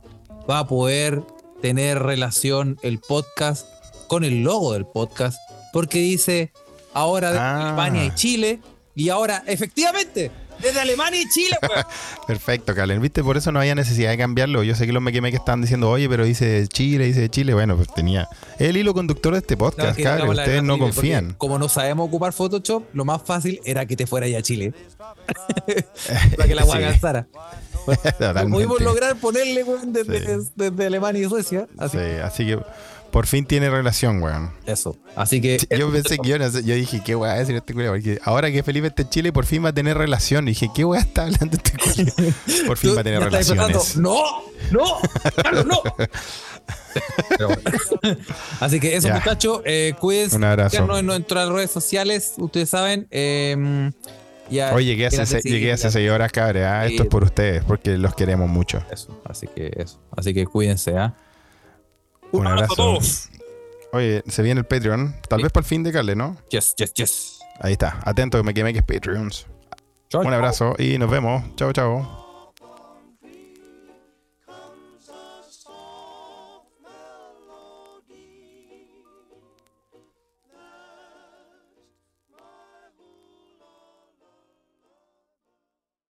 va 0.49 0.59
a 0.59 0.67
poder 0.67 1.21
tener 1.61 1.99
relación 1.99 2.79
el 2.81 2.99
podcast 2.99 3.67
con 4.07 4.23
el 4.23 4.41
logo 4.43 4.71
del 4.73 4.85
podcast. 4.87 5.37
Porque 5.73 5.99
dice 5.99 6.53
ahora 6.93 7.31
de 7.33 7.37
Ah. 7.39 7.67
Alemania 7.67 8.05
y 8.05 8.15
Chile. 8.15 8.61
Y 8.99 9.07
ahora, 9.09 9.43
efectivamente, 9.47 10.29
desde 10.61 10.81
Alemania 10.81 11.21
y 11.21 11.29
Chile, 11.29 11.57
weón. 11.61 11.85
Perfecto, 12.27 12.75
Carlen. 12.75 13.01
¿Viste? 13.01 13.23
Por 13.23 13.37
eso 13.37 13.51
no 13.53 13.59
había 13.61 13.75
necesidad 13.75 14.09
de 14.09 14.17
cambiarlo. 14.17 14.61
Yo 14.63 14.75
sé 14.75 14.85
que 14.85 14.91
los 14.91 15.01
me 15.01 15.11
que 15.13 15.19
están 15.37 15.61
diciendo, 15.61 15.89
oye, 15.89 16.09
pero 16.09 16.25
dice 16.25 16.67
Chile, 16.67 17.05
dice 17.05 17.29
Chile. 17.29 17.53
Bueno, 17.53 17.77
pues 17.77 17.87
tenía. 17.93 18.27
El 18.57 18.75
hilo 18.75 18.93
conductor 18.93 19.31
de 19.33 19.39
este 19.39 19.55
No, 19.55 19.59
podcast, 19.59 19.95
que 19.95 20.03
cabrón. 20.03 20.29
Ustedes 20.31 20.47
verdad, 20.47 20.63
no 20.63 20.77
confían. 20.77 21.33
Como 21.37 21.57
no 21.57 21.69
sabemos 21.69 22.07
ocupar 22.09 22.33
Photoshop, 22.33 22.83
lo 22.93 23.05
más 23.05 23.21
fácil 23.23 23.61
era 23.63 23.85
que 23.85 23.95
te 23.95 24.05
fuera 24.05 24.27
ya 24.27 24.39
a 24.39 24.41
Chile. 24.41 24.73
Para 26.35 26.47
que 26.47 26.55
la 26.55 26.63
Sí. 26.65 26.71
alcanzara. 26.71 27.27
Pudimos 28.51 28.81
lograr 28.81 29.15
ponerle 29.15 29.63
desde, 29.87 30.41
Sí. 30.43 30.51
desde 30.55 30.85
Alemania 30.85 31.25
y 31.25 31.29
Suecia. 31.29 31.67
Así 31.77 31.97
Sí, 31.97 32.03
así 32.21 32.45
que 32.45 32.59
por 33.11 33.25
fin 33.27 33.45
tiene 33.45 33.69
relación, 33.69 34.21
weón. 34.21 34.51
Eso. 34.65 34.97
Así 35.15 35.41
que. 35.41 35.57
Yo 35.77 35.91
pensé 35.91 36.17
que 36.17 36.29
yo, 36.29 36.37
no 36.39 36.49
sé, 36.49 36.63
yo 36.63 36.75
dije, 36.75 37.01
qué 37.03 37.15
weá 37.15 37.33
decir 37.35 37.55
este 37.55 37.73
culiao, 37.73 37.93
porque 37.93 38.19
ahora 38.23 38.51
que 38.51 38.63
Felipe 38.63 38.87
está 38.87 39.01
en 39.03 39.09
Chile, 39.09 39.31
por 39.33 39.45
fin 39.45 39.63
va 39.63 39.69
a 39.69 39.73
tener 39.73 39.97
relación. 39.97 40.47
Y 40.47 40.51
dije, 40.51 40.69
qué 40.73 40.85
weá 40.85 41.01
está 41.01 41.23
hablando 41.23 41.57
este 41.57 41.71
culiao? 41.77 42.33
Por 42.67 42.77
fin 42.77 42.95
va 42.95 43.01
a 43.01 43.03
tener 43.03 43.21
relaciones. 43.23 43.95
No, 43.97 44.21
no, 44.71 44.83
Carlos, 45.35 45.65
no. 45.65 45.81
Pero 47.29 47.47
bueno. 47.47 48.19
Así 48.59 48.79
que 48.79 48.95
eso, 48.95 49.07
Ya. 49.07 49.15
muchachos, 49.15 49.61
eh, 49.65 49.93
cuídense. 49.99 50.35
Un 50.35 50.43
abrazo. 50.43 50.71
síganos 50.71 50.99
en 50.99 51.05
nuestras 51.05 51.49
redes 51.49 51.71
sociales, 51.71 52.33
ustedes 52.37 52.69
saben. 52.69 53.07
eh, 53.11 53.91
ya, 54.49 54.73
Oye, 54.73 54.85
llegué 54.87 55.05
hace, 55.05 55.17
quédate 55.17 55.41
se- 55.43 55.49
llegué 55.49 55.71
hace 55.71 55.91
seis 55.91 56.09
horas, 56.09 56.31
cabrón. 56.31 56.63
ah, 56.63 56.83
Sí. 56.87 56.93
Esto 56.93 57.03
es 57.03 57.09
por 57.09 57.23
ustedes, 57.23 57.63
porque 57.63 57.97
los 57.97 58.15
queremos 58.15 58.49
mucho. 58.49 58.83
Eso, 58.91 59.21
así 59.25 59.45
que 59.47 59.71
eso. 59.75 59.99
Así 60.17 60.33
que 60.33 60.45
cuídense, 60.47 60.97
¿ah? 60.97 61.13
Un 62.31 62.47
abrazo. 62.47 62.73
a 62.73 62.75
todos. 62.75 63.29
Oye, 63.91 64.23
se 64.27 64.43
viene 64.43 64.59
el 64.59 64.65
Patreon. 64.67 65.15
Tal 65.27 65.39
Sí. 65.39 65.43
vez 65.43 65.51
para 65.51 65.63
el 65.63 65.67
fin 65.67 65.83
de 65.83 65.91
Carle, 65.91 66.15
¿no? 66.15 66.37
Yes, 66.49 66.75
yes, 66.77 66.93
yes. 66.93 67.39
Ahí 67.59 67.73
está. 67.73 67.99
Atento 68.05 68.37
que 68.37 68.43
me 68.43 68.53
queme 68.53 68.71
que 68.73 68.79
es 68.79 68.85
Patreons. 68.85 69.47
Un 70.13 70.33
abrazo 70.33 70.75
y 70.77 70.97
nos 70.97 71.09
vemos. 71.09 71.43
Chao, 71.55 71.71
chao. 71.73 72.18